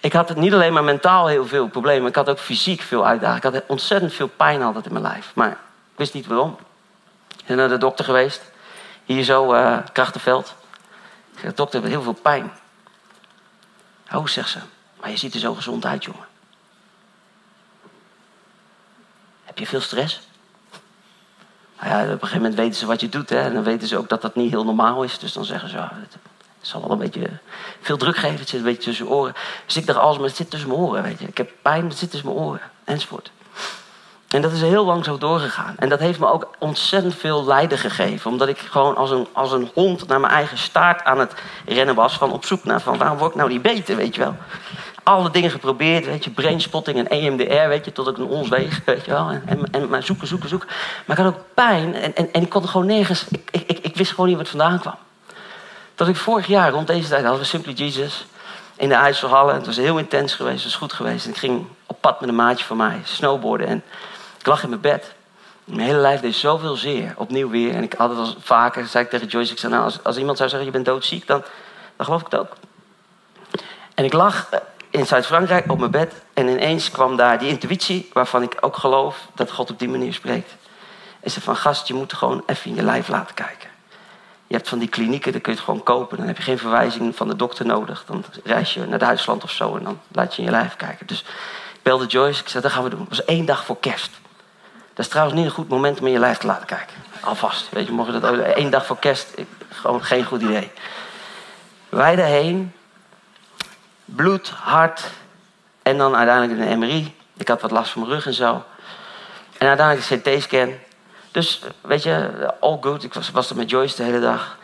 ik 0.00 0.12
had 0.12 0.28
het 0.28 0.38
niet 0.38 0.52
alleen 0.52 0.72
maar 0.72 0.84
mentaal 0.84 1.26
heel 1.26 1.46
veel 1.46 1.68
problemen. 1.68 2.08
Ik 2.08 2.14
had 2.14 2.28
ook 2.28 2.38
fysiek 2.38 2.80
veel 2.80 3.06
uitdagingen. 3.06 3.54
Ik 3.54 3.54
had 3.54 3.62
ontzettend 3.66 4.12
veel 4.12 4.28
pijn 4.28 4.62
altijd 4.62 4.86
in 4.86 4.92
mijn 4.92 5.04
lijf. 5.04 5.30
Maar 5.34 5.50
ik 5.50 5.96
wist 5.96 6.14
niet 6.14 6.26
waarom. 6.26 6.56
Ik 7.36 7.46
ben 7.46 7.56
naar 7.56 7.68
de 7.68 7.78
dokter 7.78 8.04
geweest. 8.04 8.42
Hier 9.04 9.24
zo, 9.24 9.54
uh, 9.54 9.78
Krachtenveld. 9.92 10.54
Ik 11.34 11.38
zeg, 11.40 11.54
dokter, 11.54 11.84
heel 11.84 12.02
veel 12.02 12.18
pijn. 12.22 12.52
Oh, 14.12 14.26
zegt 14.26 14.48
ze. 14.48 14.58
Maar 15.00 15.10
je 15.10 15.16
ziet 15.16 15.34
er 15.34 15.40
zo 15.40 15.54
gezond 15.54 15.86
uit, 15.86 16.04
jongen. 16.04 16.27
Heb 19.58 19.66
je 19.66 19.72
veel 19.72 19.86
stress? 19.86 20.20
Nou 21.80 21.90
ja, 21.90 22.02
op 22.02 22.08
een 22.08 22.18
gegeven 22.18 22.36
moment 22.36 22.54
weten 22.54 22.74
ze 22.74 22.86
wat 22.86 23.00
je 23.00 23.08
doet. 23.08 23.28
Hè? 23.28 23.40
En 23.40 23.54
dan 23.54 23.62
weten 23.62 23.88
ze 23.88 23.98
ook 23.98 24.08
dat 24.08 24.22
dat 24.22 24.34
niet 24.34 24.50
heel 24.50 24.64
normaal 24.64 25.02
is. 25.02 25.18
Dus 25.18 25.32
dan 25.32 25.44
zeggen 25.44 25.68
ze, 25.68 25.76
het 25.76 26.16
zal 26.60 26.80
wel 26.80 26.90
een 26.90 26.98
beetje 26.98 27.30
veel 27.80 27.96
druk 27.96 28.16
geven. 28.16 28.38
Het 28.38 28.48
zit 28.48 28.58
een 28.58 28.64
beetje 28.64 28.82
tussen 28.82 29.04
je 29.04 29.10
oren. 29.10 29.34
Dus 29.66 29.76
ik 29.76 29.86
dacht, 29.86 29.98
alles, 29.98 30.16
maar 30.16 30.26
het 30.26 30.36
zit 30.36 30.50
tussen 30.50 30.68
mijn 30.68 30.80
oren. 30.80 31.02
Weet 31.02 31.18
je. 31.18 31.26
Ik 31.26 31.36
heb 31.36 31.50
pijn, 31.62 31.88
het 31.88 31.98
zit 31.98 32.10
tussen 32.10 32.28
mijn 32.28 32.40
oren. 32.40 32.60
Enzovoort. 32.84 33.30
En 34.28 34.42
dat 34.42 34.52
is 34.52 34.60
heel 34.60 34.84
lang 34.84 35.04
zo 35.04 35.18
doorgegaan. 35.18 35.74
En 35.78 35.88
dat 35.88 35.98
heeft 35.98 36.18
me 36.18 36.32
ook 36.32 36.50
ontzettend 36.58 37.14
veel 37.14 37.44
lijden 37.44 37.78
gegeven. 37.78 38.30
Omdat 38.30 38.48
ik 38.48 38.58
gewoon 38.58 38.96
als 38.96 39.10
een, 39.10 39.26
als 39.32 39.52
een 39.52 39.70
hond 39.74 40.06
naar 40.06 40.20
mijn 40.20 40.32
eigen 40.32 40.58
staart 40.58 41.04
aan 41.04 41.18
het 41.18 41.34
rennen 41.66 41.94
was. 41.94 42.16
Van 42.16 42.32
op 42.32 42.44
zoek 42.44 42.64
naar 42.64 42.80
van 42.80 42.98
waarom 42.98 43.18
word 43.18 43.30
ik 43.30 43.36
nou 43.36 43.48
niet 43.50 43.62
beter, 43.62 43.96
weet 43.96 44.14
je 44.14 44.20
wel. 44.20 44.36
Alle 45.08 45.30
dingen 45.30 45.50
geprobeerd, 45.50 46.04
weet 46.04 46.24
je. 46.24 46.30
Brainspotting 46.30 46.98
en 46.98 47.08
EMDR, 47.08 47.68
weet 47.68 47.84
je. 47.84 47.92
Tot 47.92 48.08
ik 48.08 48.16
een 48.16 48.26
ons 48.26 48.48
weeg, 48.48 48.80
weet 48.84 49.04
je 49.04 49.10
wel. 49.10 49.30
En, 49.44 49.70
en, 49.70 49.88
maar 49.88 50.02
zoeken, 50.02 50.26
zoeken, 50.26 50.48
zoeken. 50.48 50.68
Maar 51.06 51.18
ik 51.18 51.24
had 51.24 51.34
ook 51.34 51.44
pijn. 51.54 51.94
En, 51.94 52.16
en, 52.16 52.32
en 52.32 52.42
ik 52.42 52.48
kon 52.48 52.62
er 52.62 52.68
gewoon 52.68 52.86
nergens... 52.86 53.24
Ik, 53.50 53.50
ik, 53.66 53.78
ik 53.78 53.96
wist 53.96 54.10
gewoon 54.10 54.28
niet 54.28 54.38
het 54.38 54.48
vandaan 54.48 54.80
kwam. 54.80 54.94
Dat 55.94 56.08
ik 56.08 56.16
vorig 56.16 56.46
jaar 56.46 56.70
rond 56.70 56.86
deze 56.86 57.08
tijd 57.08 57.22
hadden 57.22 57.40
we 57.40 57.46
Simply 57.46 57.72
Jesus 57.72 58.26
in 58.76 58.88
de 58.88 58.94
IJsselhallen. 58.94 59.54
Het 59.54 59.66
was 59.66 59.76
heel 59.76 59.98
intens 59.98 60.34
geweest, 60.34 60.54
het 60.54 60.64
was 60.64 60.74
goed 60.74 60.92
geweest. 60.92 61.24
En 61.24 61.30
ik 61.30 61.36
ging 61.36 61.66
op 61.86 62.00
pad 62.00 62.20
met 62.20 62.28
een 62.28 62.34
maatje 62.34 62.64
van 62.64 62.76
mij, 62.76 63.00
snowboarden. 63.04 63.66
En 63.66 63.82
ik 64.38 64.46
lag 64.46 64.62
in 64.62 64.68
mijn 64.68 64.80
bed. 64.80 65.14
Mijn 65.64 65.80
hele 65.80 65.98
lijf 65.98 66.20
deed 66.20 66.34
zoveel 66.34 66.76
zeer, 66.76 67.14
opnieuw 67.16 67.50
weer. 67.50 67.74
En 67.74 67.82
ik 67.82 67.92
had 67.92 68.10
het 68.10 68.18
al 68.18 68.34
vaker, 68.38 68.86
zei 68.86 69.04
ik 69.04 69.10
tegen 69.10 69.26
Joyce, 69.26 69.52
ik 69.52 69.58
zei, 69.58 69.72
nou, 69.72 69.84
als, 69.84 70.04
als 70.04 70.16
iemand 70.16 70.36
zou 70.36 70.48
zeggen, 70.48 70.66
je 70.66 70.72
bent 70.72 70.86
doodziek, 70.86 71.26
dan, 71.26 71.42
dan 71.96 72.06
geloof 72.06 72.20
ik 72.20 72.26
het 72.30 72.40
ook. 72.40 72.56
En 73.94 74.04
ik 74.04 74.12
lag 74.12 74.48
in 74.90 75.06
Zuid-Frankrijk 75.06 75.70
op 75.70 75.78
mijn 75.78 75.90
bed 75.90 76.12
en 76.34 76.48
ineens 76.48 76.90
kwam 76.90 77.16
daar 77.16 77.38
die 77.38 77.48
intuïtie, 77.48 78.08
waarvan 78.12 78.42
ik 78.42 78.56
ook 78.60 78.76
geloof 78.76 79.28
dat 79.34 79.50
God 79.50 79.70
op 79.70 79.78
die 79.78 79.88
manier 79.88 80.12
spreekt. 80.12 80.54
En 81.20 81.30
ze 81.30 81.40
van, 81.40 81.56
gast, 81.56 81.88
je 81.88 81.94
moet 81.94 82.12
gewoon 82.12 82.42
even 82.46 82.70
in 82.70 82.76
je 82.76 82.82
lijf 82.82 83.08
laten 83.08 83.34
kijken. 83.34 83.68
Je 84.46 84.54
hebt 84.54 84.68
van 84.68 84.78
die 84.78 84.88
klinieken, 84.88 85.32
daar 85.32 85.40
kun 85.40 85.52
je 85.52 85.58
het 85.58 85.66
gewoon 85.66 85.82
kopen. 85.82 86.16
Dan 86.16 86.26
heb 86.26 86.36
je 86.36 86.42
geen 86.42 86.58
verwijzing 86.58 87.16
van 87.16 87.28
de 87.28 87.36
dokter 87.36 87.66
nodig. 87.66 88.04
Dan 88.06 88.24
reis 88.44 88.74
je 88.74 88.86
naar 88.86 88.98
Duitsland 88.98 89.44
of 89.44 89.50
zo 89.50 89.76
en 89.76 89.84
dan 89.84 90.00
laat 90.12 90.34
je 90.34 90.38
in 90.38 90.44
je 90.44 90.50
lijf 90.50 90.76
kijken. 90.76 91.06
Dus 91.06 91.20
ik 91.74 91.82
belde 91.82 92.06
Joyce, 92.06 92.40
ik 92.40 92.48
zei, 92.48 92.62
dat 92.62 92.72
gaan 92.72 92.82
we 92.82 92.90
doen. 92.90 93.00
Het 93.00 93.08
was 93.08 93.24
één 93.24 93.44
dag 93.44 93.64
voor 93.64 93.78
kerst. 93.80 94.10
Dat 94.94 95.06
is 95.06 95.08
trouwens 95.08 95.38
niet 95.38 95.46
een 95.46 95.52
goed 95.52 95.68
moment 95.68 96.00
om 96.00 96.06
in 96.06 96.12
je 96.12 96.18
lijf 96.18 96.38
te 96.38 96.46
laten 96.46 96.66
kijken. 96.66 96.96
Alvast. 97.20 97.68
Weet 97.70 97.86
je, 97.86 97.92
mogen 97.92 98.20
dat 98.20 98.38
één 98.38 98.70
dag 98.70 98.86
voor 98.86 98.98
kerst. 98.98 99.34
Gewoon 99.68 100.04
geen 100.04 100.24
goed 100.24 100.42
idee. 100.42 100.70
Wij 101.88 102.16
daarheen. 102.16 102.72
Bloed, 104.14 104.48
hart. 104.48 105.10
En 105.82 105.98
dan 105.98 106.16
uiteindelijk 106.16 106.70
een 106.70 106.78
MRI. 106.78 107.14
Ik 107.36 107.48
had 107.48 107.60
wat 107.60 107.70
last 107.70 107.90
van 107.90 108.00
mijn 108.00 108.12
rug 108.12 108.26
en 108.26 108.34
zo. 108.34 108.64
En 109.58 109.68
uiteindelijk 109.68 110.10
een 110.10 110.20
CT-scan. 110.20 110.72
Dus 111.30 111.62
weet 111.80 112.02
je, 112.02 112.30
all 112.60 112.78
good. 112.80 113.02
Ik 113.02 113.14
was, 113.14 113.30
was 113.30 113.50
er 113.50 113.56
met 113.56 113.70
Joyce 113.70 113.96
de 113.96 114.02
hele 114.02 114.20
dag. 114.20 114.58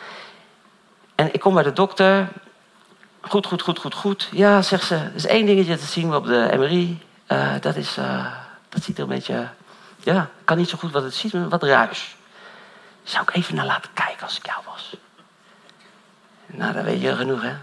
En 1.14 1.34
ik 1.34 1.40
kom 1.40 1.54
bij 1.54 1.62
de 1.62 1.72
dokter. 1.72 2.28
Goed, 3.20 3.46
goed, 3.46 3.62
goed, 3.62 3.78
goed, 3.78 3.94
goed. 3.94 4.28
Ja, 4.32 4.62
zegt 4.62 4.86
ze. 4.86 4.94
Er 4.94 5.14
is 5.14 5.26
één 5.26 5.46
dingetje 5.46 5.76
te 5.76 5.86
zien 5.86 6.14
op 6.14 6.26
de 6.26 6.54
MRI. 6.56 7.02
Uh, 7.28 7.52
dat, 7.60 7.76
is, 7.76 7.98
uh, 7.98 8.26
dat 8.68 8.82
ziet 8.82 8.96
er 8.96 9.02
een 9.02 9.08
beetje 9.08 9.48
ja, 10.04 10.22
ik 10.22 10.44
kan 10.44 10.56
niet 10.56 10.68
zo 10.68 10.78
goed 10.78 10.92
wat 10.92 11.02
het 11.02 11.14
ziet, 11.14 11.32
maar 11.32 11.48
wat 11.48 11.62
ruis. 11.62 12.16
Zou 13.02 13.22
ik 13.22 13.34
even 13.34 13.54
naar 13.54 13.66
laten 13.66 13.90
kijken 13.94 14.22
als 14.22 14.36
ik 14.36 14.46
jou 14.46 14.58
was? 14.64 14.96
Nou, 16.46 16.72
dat 16.72 16.84
weet 16.84 17.00
je 17.00 17.16
genoeg, 17.16 17.42
hè? 17.42 17.54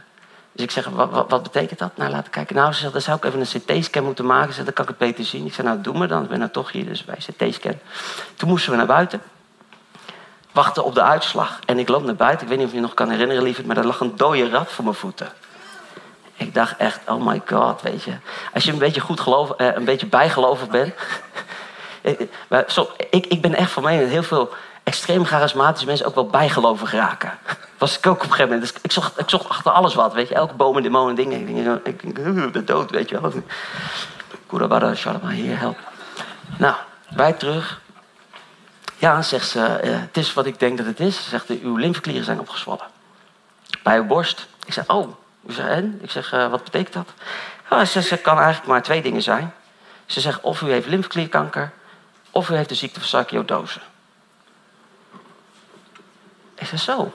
Dus 0.52 0.64
ik 0.64 0.72
zeg, 0.72 0.86
wat, 0.86 1.30
wat, 1.30 1.44
betekent 1.44 1.80
dat? 1.80 1.98
Nou, 1.98 2.12
laten 2.12 2.32
kijken. 2.32 2.56
Nou, 2.56 2.74
ze 2.74 2.80
zegt, 2.80 2.94
dan 2.94 3.02
zou 3.02 3.18
ik 3.18 3.26
even 3.26 3.40
een 3.40 3.78
CT-scan 3.78 4.04
moeten 4.04 4.26
maken. 4.26 4.54
Ze 4.54 4.64
dan 4.64 4.74
kan 4.74 4.84
ik 4.84 4.90
het 4.90 5.00
beter 5.00 5.26
zien. 5.26 5.46
Ik 5.46 5.54
zei, 5.54 5.68
nou, 5.68 5.82
doe 5.82 5.98
maar 5.98 6.08
dan. 6.08 6.24
Ik 6.24 6.30
ben 6.30 6.40
nou 6.40 6.52
toch 6.52 6.72
hier, 6.72 6.86
dus 6.86 7.06
bij 7.06 7.16
CT-scan. 7.16 7.80
Toen 8.36 8.50
moesten 8.50 8.72
we 8.72 8.78
naar 8.78 8.86
buiten. 8.86 9.22
Wachten 10.52 10.84
op 10.84 10.94
de 10.94 11.02
uitslag. 11.02 11.60
En 11.66 11.80
ik 11.80 11.88
loop 11.88 12.04
naar 12.04 12.16
buiten. 12.16 12.42
Ik 12.42 12.48
weet 12.48 12.58
niet 12.58 12.66
of 12.66 12.74
je 12.74 12.80
je 12.80 12.86
nog 12.86 12.94
kan 12.94 13.10
herinneren, 13.10 13.44
lieverd, 13.44 13.66
maar 13.66 13.78
er 13.78 13.86
lag 13.86 14.00
een 14.00 14.16
dode 14.16 14.50
rat 14.50 14.72
voor 14.72 14.84
mijn 14.84 14.96
voeten. 14.96 15.32
Ik 16.36 16.54
dacht 16.54 16.78
echt, 16.78 17.00
oh 17.08 17.26
my 17.26 17.42
god, 17.46 17.82
weet 17.82 18.04
je. 18.04 18.14
Als 18.54 18.64
je 18.64 18.72
een 18.72 18.78
beetje 18.78 19.02
goed 19.02 19.20
geloof, 19.20 19.52
eh, 19.52 19.76
een 19.76 19.86
beetje 19.86 20.08
bijgelovig 20.08 20.68
bent, 20.68 20.94
ik, 23.10 23.26
ik 23.26 23.42
ben 23.42 23.56
echt 23.56 23.72
van 23.72 23.84
mening 23.84 24.02
dat 24.02 24.12
heel 24.12 24.24
veel 24.24 24.54
extreem 24.84 25.26
charismatische 25.26 25.86
mensen 25.86 26.06
ook 26.06 26.16
wel 26.16 26.28
bijgelovig 26.28 26.92
raken. 26.92 27.38
Was 27.82 27.98
ik 27.98 28.08
ook 28.08 28.16
op 28.16 28.22
een 28.22 28.30
gegeven 28.30 28.52
moment. 28.52 28.74
Dus 28.74 28.82
ik 28.82 28.92
zocht, 28.92 29.20
ik 29.20 29.30
zocht 29.30 29.50
achter 29.50 29.72
alles 29.72 29.94
wat, 29.94 30.14
weet 30.14 30.28
je. 30.28 30.36
Elke 30.36 30.54
boom 30.54 30.78
en 30.78 30.84
demon 30.84 31.10
en 31.10 31.16
dingen. 31.16 31.40
Ik 31.40 31.48
denk, 31.84 32.02
ik 32.02 32.16
denk 32.16 32.54
de 32.54 32.64
dood, 32.64 32.92
weet 32.92 33.10
je 33.10 33.22
wel. 33.22 33.34
Kurabara, 34.48 34.96
Shalama, 34.96 35.30
hier, 35.30 35.60
help. 35.60 35.78
Nou, 36.58 36.76
wij 37.10 37.34
terug. 37.34 37.82
Ja, 38.98 39.22
zegt 39.22 39.50
ze, 39.50 39.60
uh, 39.84 40.00
het 40.00 40.18
is 40.18 40.34
wat 40.34 40.46
ik 40.46 40.60
denk 40.60 40.78
dat 40.78 40.86
het 40.86 41.00
is. 41.00 41.30
Zegt 41.30 41.46
ze, 41.46 41.60
uw 41.64 41.76
lymfeklieren 41.76 42.26
zijn 42.26 42.40
opgezwollen. 42.40 42.86
Bij 43.84 43.98
uw 43.98 44.06
borst. 44.06 44.48
Ik 44.66 44.74
zeg, 44.74 44.88
oh. 44.88 45.16
Ik 45.46 45.54
zeg, 45.54 45.68
en? 45.68 46.00
Ik 46.02 46.12
zeg, 46.12 46.34
uh, 46.34 46.50
wat 46.50 46.64
betekent 46.64 46.94
dat? 46.94 47.88
Ze 47.88 48.02
zegt, 48.02 48.22
kan 48.22 48.38
eigenlijk 48.38 48.68
maar 48.68 48.84
twee 48.84 49.02
dingen 49.02 49.22
zijn. 49.22 49.54
Ze 50.06 50.20
zegt, 50.20 50.42
of 50.42 50.62
u 50.62 50.72
heeft 50.72 50.88
lymfeklierkanker 50.88 51.72
of 52.32 52.50
u 52.50 52.56
heeft 52.56 52.70
de 52.70 52.76
ziekte 52.76 53.00
van 53.00 53.10
sarcoidose. 53.10 53.80
Ik 56.56 56.68
zeg 56.68 56.80
zo. 56.80 57.14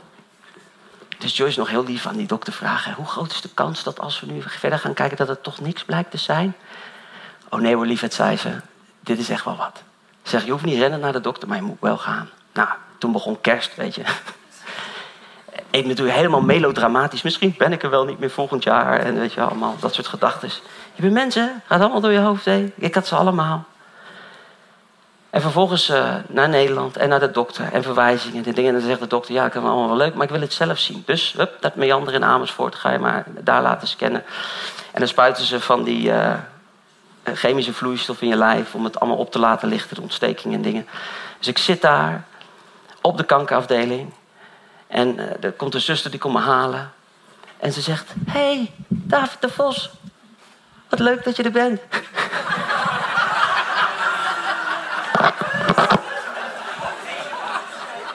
Dus 1.18 1.36
Joyce 1.36 1.58
nog 1.58 1.68
heel 1.68 1.84
lief 1.84 2.06
aan 2.06 2.16
die 2.16 2.26
dokter 2.26 2.52
vragen: 2.52 2.92
hoe 2.92 3.06
groot 3.06 3.30
is 3.30 3.40
de 3.40 3.50
kans 3.54 3.82
dat 3.82 4.00
als 4.00 4.20
we 4.20 4.26
nu 4.26 4.42
verder 4.42 4.78
gaan 4.78 4.94
kijken 4.94 5.16
dat 5.16 5.28
het 5.28 5.42
toch 5.42 5.60
niks 5.60 5.84
blijkt 5.84 6.10
te 6.10 6.16
zijn? 6.16 6.54
Oh 7.48 7.60
nee 7.60 7.74
hoor, 7.74 7.86
liefheid, 7.86 8.14
zei 8.14 8.36
ze. 8.36 8.60
Dit 9.00 9.18
is 9.18 9.28
echt 9.28 9.44
wel 9.44 9.56
wat. 9.56 9.82
Ze 10.22 10.44
je 10.44 10.50
hoeft 10.50 10.64
niet 10.64 10.78
rennen 10.78 11.00
naar 11.00 11.12
de 11.12 11.20
dokter, 11.20 11.48
maar 11.48 11.56
je 11.56 11.62
moet 11.62 11.80
wel 11.80 11.98
gaan. 11.98 12.28
Nou, 12.52 12.68
toen 12.98 13.12
begon 13.12 13.40
kerst, 13.40 13.74
weet 13.74 13.94
je. 13.94 14.02
Ik 15.70 15.86
natuurlijk 15.86 16.16
helemaal 16.16 16.42
melodramatisch. 16.42 17.22
Misschien 17.22 17.54
ben 17.58 17.72
ik 17.72 17.82
er 17.82 17.90
wel 17.90 18.04
niet 18.04 18.18
meer 18.18 18.30
volgend 18.30 18.62
jaar. 18.62 18.98
En 18.98 19.18
weet 19.18 19.32
je, 19.32 19.40
allemaal 19.40 19.76
dat 19.80 19.94
soort 19.94 20.06
gedachten. 20.06 20.48
Je 20.94 21.02
bent 21.02 21.12
mensen, 21.12 21.62
gaat 21.66 21.80
allemaal 21.80 22.00
door 22.00 22.12
je 22.12 22.18
hoofd 22.18 22.44
heen. 22.44 22.72
Ik 22.76 22.94
had 22.94 23.06
ze 23.06 23.14
allemaal. 23.14 23.64
En 25.30 25.40
vervolgens 25.40 25.90
uh, 25.90 26.14
naar 26.28 26.48
Nederland 26.48 26.96
en 26.96 27.08
naar 27.08 27.20
de 27.20 27.30
dokter 27.30 27.72
en 27.72 27.82
verwijzingen 27.82 28.44
en 28.44 28.52
dingen. 28.52 28.74
En 28.74 28.78
dan 28.78 28.88
zegt 28.88 29.00
de 29.00 29.06
dokter, 29.06 29.34
ja, 29.34 29.46
ik 29.46 29.52
heb 29.52 29.62
het 29.62 29.70
allemaal 29.70 29.88
wel 29.88 29.96
leuk, 29.96 30.14
maar 30.14 30.24
ik 30.24 30.30
wil 30.30 30.40
het 30.40 30.52
zelf 30.52 30.78
zien. 30.78 31.02
Dus, 31.06 31.34
hup, 31.36 31.56
dat 31.60 31.74
meander 31.74 32.14
in 32.14 32.24
Amersfoort 32.24 32.74
ga 32.74 32.92
je 32.92 32.98
maar 32.98 33.24
daar 33.40 33.62
laten 33.62 33.88
scannen. 33.88 34.24
En 34.92 34.98
dan 34.98 35.08
spuiten 35.08 35.44
ze 35.44 35.60
van 35.60 35.84
die 35.84 36.10
uh, 36.10 36.34
chemische 37.34 37.72
vloeistof 37.72 38.22
in 38.22 38.28
je 38.28 38.36
lijf 38.36 38.74
om 38.74 38.84
het 38.84 39.00
allemaal 39.00 39.18
op 39.18 39.32
te 39.32 39.38
laten 39.38 39.68
lichten, 39.68 39.96
de 39.96 40.02
ontsteking 40.02 40.54
en 40.54 40.62
dingen. 40.62 40.86
Dus 41.38 41.48
ik 41.48 41.58
zit 41.58 41.80
daar 41.80 42.24
op 43.00 43.16
de 43.16 43.24
kankerafdeling. 43.24 44.12
En 44.86 45.18
uh, 45.18 45.44
er 45.44 45.52
komt 45.52 45.74
een 45.74 45.80
zuster 45.80 46.10
die 46.10 46.20
komt 46.20 46.34
me 46.34 46.40
halen. 46.40 46.92
En 47.56 47.72
ze 47.72 47.80
zegt, 47.80 48.14
hey, 48.26 48.72
David 48.88 49.40
de 49.40 49.48
Vos, 49.48 49.90
wat 50.88 50.98
leuk 50.98 51.24
dat 51.24 51.36
je 51.36 51.42
er 51.42 51.50
bent. 51.50 51.80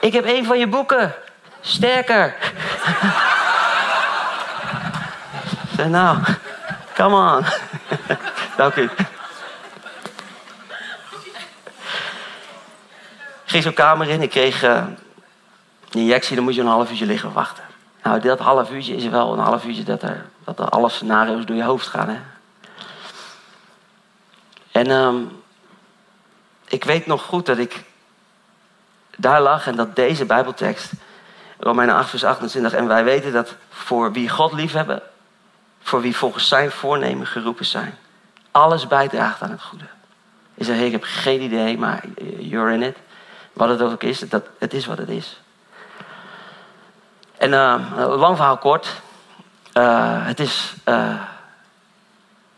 Ik 0.01 0.13
heb 0.13 0.25
een 0.25 0.45
van 0.45 0.59
je 0.59 0.67
boeken. 0.67 1.13
Sterker. 1.59 2.35
zeg 5.75 5.87
nou, 5.87 6.17
come 6.95 7.15
on. 7.15 7.45
Dank 8.57 8.75
u. 8.75 8.89
Ik 13.43 13.57
ging 13.57 13.63
zo'n 13.63 13.73
kamer 13.73 14.09
in. 14.09 14.21
Ik 14.21 14.29
kreeg 14.29 14.63
uh, 14.63 14.71
een 14.71 14.97
injectie. 15.99 16.35
Dan 16.35 16.43
moet 16.43 16.55
je 16.55 16.61
een 16.61 16.67
half 16.67 16.89
uurtje 16.89 17.05
liggen 17.05 17.33
wachten. 17.33 17.63
Nou, 18.03 18.19
dat 18.19 18.39
half 18.39 18.71
uurtje 18.71 18.95
is 18.95 19.07
wel 19.07 19.33
een 19.33 19.39
half 19.39 19.65
uurtje 19.65 19.83
dat 19.83 20.03
er, 20.03 20.25
dat 20.43 20.71
alle 20.71 20.89
scenario's 20.89 21.45
door 21.45 21.55
je 21.55 21.63
hoofd 21.63 21.87
gaan. 21.87 22.09
Hè? 22.09 22.17
En 24.71 24.89
um, 24.89 25.41
ik 26.67 26.83
weet 26.83 27.05
nog 27.05 27.23
goed 27.23 27.45
dat 27.45 27.57
ik 27.57 27.83
daar 29.21 29.41
lag 29.41 29.67
en 29.67 29.75
dat 29.75 29.95
deze 29.95 30.25
Bijbeltekst, 30.25 30.91
Romeinen 31.59 31.95
8, 31.95 32.09
vers 32.09 32.23
28, 32.23 32.73
en 32.73 32.87
wij 32.87 33.03
weten 33.03 33.33
dat 33.33 33.55
voor 33.69 34.11
wie 34.11 34.29
God 34.29 34.53
liefhebben, 34.53 35.01
voor 35.81 36.01
wie 36.01 36.15
volgens 36.15 36.47
zijn 36.47 36.71
voornemen 36.71 37.27
geroepen 37.27 37.65
zijn, 37.65 37.97
alles 38.51 38.87
bijdraagt 38.87 39.41
aan 39.41 39.51
het 39.51 39.61
goede. 39.61 39.85
Ik 40.53 40.65
zeg, 40.65 40.79
ik 40.79 40.91
heb 40.91 41.03
geen 41.03 41.41
idee, 41.41 41.77
maar 41.77 42.03
you're 42.37 42.73
in 42.73 42.81
it. 42.81 42.97
Wat 43.53 43.69
het 43.69 43.81
ook 43.81 44.03
is, 44.03 44.19
dat, 44.19 44.43
het 44.57 44.73
is 44.73 44.85
wat 44.85 44.97
het 44.97 45.09
is. 45.09 45.41
En 47.37 47.51
uh, 47.51 47.75
lang 48.17 48.35
verhaal 48.35 48.57
kort. 48.57 49.01
Eh, 49.73 50.25
het 50.25 50.39
is 50.39 50.73
eh, 50.83 51.21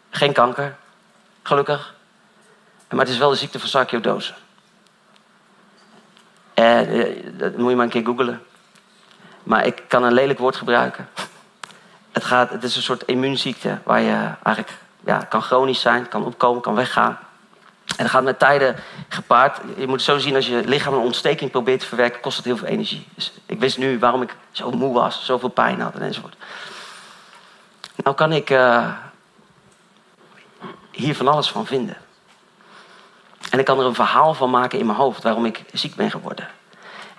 geen 0.10 0.34
kanker, 0.34 0.76
gelukkig. 1.44 1.94
Maar 2.90 3.00
het 3.00 3.10
is 3.10 3.18
wel 3.18 3.30
de 3.30 3.36
ziekte 3.36 3.60
van 3.60 3.70
sarcoidose. 3.70 4.34
En 6.54 6.88
eh, 6.88 7.24
dat 7.32 7.58
moet 7.58 7.70
je 7.70 7.76
maar 7.76 7.86
een 7.86 7.92
keer 7.92 8.06
googlen. 8.06 8.42
Maar 9.44 9.66
ik 9.66 9.84
kan 9.88 10.04
een 10.04 10.14
lelijk 10.14 10.40
woord 10.40 10.56
gebruiken. 10.56 11.10
Het, 12.12 12.24
gaat, 12.24 12.50
het 12.50 12.64
is 12.64 12.76
een 12.76 12.82
soort 12.82 13.04
immuunziekte 13.04 13.78
waar 13.84 14.02
je 14.02 14.30
eigenlijk 14.44 14.78
ja, 15.06 15.18
kan 15.18 15.42
chronisch 15.42 15.82
zijn, 15.82 16.08
kan 16.08 16.26
opkomen, 16.26 16.62
kan 16.62 16.76
weggaan. 16.76 17.20
En 17.98 18.04
dat 18.04 18.10
gaat 18.10 18.24
met 18.24 18.40
tijden 18.40 18.76
gepaard. 19.08 19.60
Je 19.78 19.88
moet 19.88 20.02
zo 20.02 20.18
zien, 20.18 20.36
als 20.36 20.48
je 20.48 20.62
lichaam 20.66 20.94
een 20.94 21.00
ontsteking 21.00 21.52
probeert 21.52 21.80
te 21.80 21.86
verwerken, 21.86 22.22
kost 22.22 22.38
het 22.38 22.46
heel 22.46 22.58
veel 22.58 22.68
energie. 22.68 23.08
Dus 23.16 23.34
ik 23.46 23.60
wist 23.60 23.78
nu 23.78 24.00
waarom 24.00 24.22
ik 24.22 24.36
zo 24.52 24.72
moe 24.72 24.94
was, 24.94 25.26
zoveel 25.26 25.50
pijn 25.50 25.82
had 25.82 25.96
en 25.96 26.02
enzovoort. 26.02 26.36
Nou 27.96 28.16
kan 28.16 28.32
ik 28.32 28.50
uh, 28.50 28.88
hier 30.92 31.16
van 31.16 31.28
alles 31.28 31.50
van 31.50 31.66
vinden. 31.66 31.98
En 33.54 33.60
ik 33.60 33.66
kan 33.66 33.80
er 33.80 33.86
een 33.86 33.96
verhaal 33.96 34.34
van 34.34 34.50
maken 34.50 34.80
in 34.80 34.86
mijn 34.86 34.98
hoofd 34.98 35.24
waarom 35.24 35.46
ik 35.46 35.64
ziek 35.74 35.96
ben 35.96 36.12
geworden. 36.12 36.48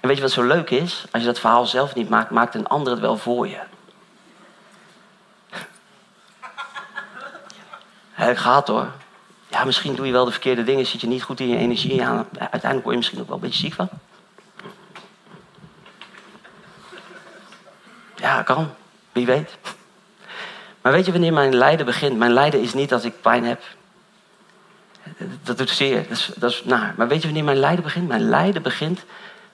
En 0.01 0.09
weet 0.09 0.16
je 0.16 0.22
wat 0.22 0.30
zo 0.30 0.43
leuk 0.43 0.70
is? 0.70 1.05
Als 1.11 1.22
je 1.22 1.28
dat 1.28 1.39
verhaal 1.39 1.66
zelf 1.66 1.95
niet 1.95 2.09
maakt, 2.09 2.30
maakt 2.30 2.55
een 2.55 2.66
ander 2.66 2.93
het 2.93 3.01
wel 3.01 3.16
voor 3.16 3.49
je. 3.49 3.59
Heb 8.12 8.30
ik 8.30 8.37
gehad 8.37 8.68
hoor. 8.68 8.91
Ja, 9.49 9.64
misschien 9.64 9.95
doe 9.95 10.07
je 10.07 10.12
wel 10.12 10.24
de 10.24 10.30
verkeerde 10.30 10.64
dingen, 10.64 10.87
zit 10.87 11.01
je 11.01 11.07
niet 11.07 11.22
goed 11.22 11.41
in 11.41 11.49
je 11.49 11.57
energie 11.57 12.05
aan. 12.05 12.26
Uiteindelijk 12.39 12.82
word 12.82 12.91
je 12.91 12.97
misschien 12.97 13.20
ook 13.20 13.26
wel 13.26 13.37
een 13.37 13.43
beetje 13.43 13.61
ziek 13.61 13.74
van. 13.74 13.89
Ja, 18.14 18.43
kan. 18.43 18.70
Wie 19.12 19.26
weet. 19.26 19.57
Maar 20.82 20.93
weet 20.93 21.07
je 21.07 21.12
wanneer 21.12 21.32
mijn 21.32 21.55
lijden 21.55 21.87
begint? 21.87 22.16
Mijn 22.16 22.32
lijden 22.32 22.61
is 22.61 22.74
niet 22.74 22.93
als 22.93 23.05
ik 23.05 23.20
pijn 23.20 23.45
heb. 23.45 23.62
Dat 25.43 25.59
doet 25.59 25.70
zeer, 25.70 26.07
dat 26.37 26.51
is, 26.51 26.64
naar. 26.64 26.95
Maar 26.97 27.09
weet 27.09 27.20
je 27.20 27.25
wanneer 27.25 27.45
mijn 27.45 27.59
lijden 27.59 27.85
begint? 27.85 28.09
Mijn 28.09 28.29
lijden 28.29 28.62
begint 28.62 29.05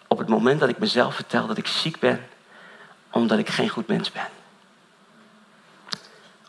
op 0.06 0.18
het 0.18 0.28
moment 0.28 0.60
dat 0.60 0.68
ik 0.68 0.78
mezelf 0.78 1.14
vertel 1.14 1.46
dat 1.46 1.58
ik 1.58 1.66
ziek 1.66 1.98
ben 1.98 2.20
omdat 3.10 3.38
ik 3.38 3.48
geen 3.48 3.68
goed 3.68 3.86
mens 3.86 4.12
ben. 4.12 4.28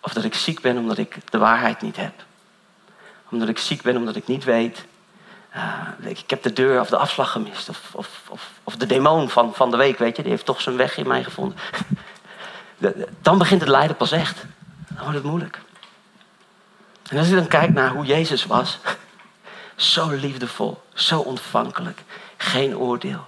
Of 0.01 0.13
dat 0.13 0.23
ik 0.23 0.33
ziek 0.33 0.61
ben 0.61 0.77
omdat 0.77 0.97
ik 0.97 1.31
de 1.31 1.37
waarheid 1.37 1.81
niet 1.81 1.95
heb. 1.95 2.13
Omdat 3.29 3.49
ik 3.49 3.57
ziek 3.57 3.81
ben 3.81 3.97
omdat 3.97 4.15
ik 4.15 4.27
niet 4.27 4.43
weet. 4.43 4.85
Uh, 5.55 6.09
ik 6.09 6.29
heb 6.29 6.43
de 6.43 6.53
deur 6.53 6.79
of 6.79 6.89
de 6.89 6.97
afslag 6.97 7.31
gemist. 7.31 7.69
Of, 7.69 7.89
of, 7.91 8.21
of, 8.63 8.75
de 8.75 8.85
demon 8.85 9.29
van, 9.29 9.53
van 9.53 9.71
de 9.71 9.77
week, 9.77 9.97
weet 9.97 10.15
je, 10.15 10.21
die 10.21 10.31
heeft 10.31 10.45
toch 10.45 10.61
zijn 10.61 10.77
weg 10.77 10.97
in 10.97 11.07
mij 11.07 11.23
gevonden. 11.23 11.57
Dan 13.21 13.37
begint 13.37 13.61
het 13.61 13.69
lijden 13.69 13.95
pas 13.95 14.11
echt. 14.11 14.43
Dan 14.87 14.97
wordt 15.03 15.17
het 15.17 15.23
moeilijk. 15.23 15.59
En 17.09 17.17
als 17.17 17.27
je 17.27 17.35
dan 17.35 17.47
kijkt 17.47 17.73
naar 17.73 17.89
hoe 17.89 18.05
Jezus 18.05 18.45
was. 18.45 18.79
Zo 19.81 20.09
liefdevol, 20.09 20.81
zo 20.93 21.19
ontvankelijk, 21.19 22.03
geen 22.37 22.77
oordeel. 22.77 23.27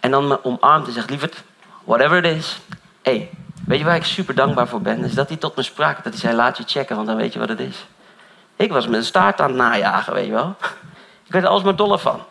En 0.00 0.10
dan 0.10 0.28
me 0.28 0.44
omarmt 0.44 0.86
en 0.86 0.92
zegt, 0.92 1.10
lieverd, 1.10 1.42
whatever 1.84 2.24
it 2.24 2.36
is. 2.36 2.58
hey, 3.02 3.30
weet 3.66 3.78
je 3.78 3.84
waar 3.84 3.96
ik 3.96 4.04
super 4.04 4.34
dankbaar 4.34 4.68
voor 4.68 4.80
ben? 4.80 5.04
Is 5.04 5.14
dat 5.14 5.28
hij 5.28 5.36
tot 5.36 5.56
me 5.56 5.62
sprak. 5.62 5.96
Dat 5.96 6.12
hij 6.12 6.22
zei, 6.22 6.34
laat 6.34 6.56
je 6.56 6.64
checken, 6.66 6.96
want 6.96 7.08
dan 7.08 7.16
weet 7.16 7.32
je 7.32 7.38
wat 7.38 7.48
het 7.48 7.60
is. 7.60 7.86
Ik 8.56 8.72
was 8.72 8.86
een 8.86 9.04
staart 9.04 9.40
aan 9.40 9.48
het 9.48 9.56
najagen, 9.56 10.12
weet 10.12 10.26
je 10.26 10.32
wel. 10.32 10.56
Ik 11.26 11.32
werd 11.32 11.44
er 11.44 11.50
alles 11.50 11.62
maar 11.62 11.76
dolle 11.76 11.98
van. 11.98 12.22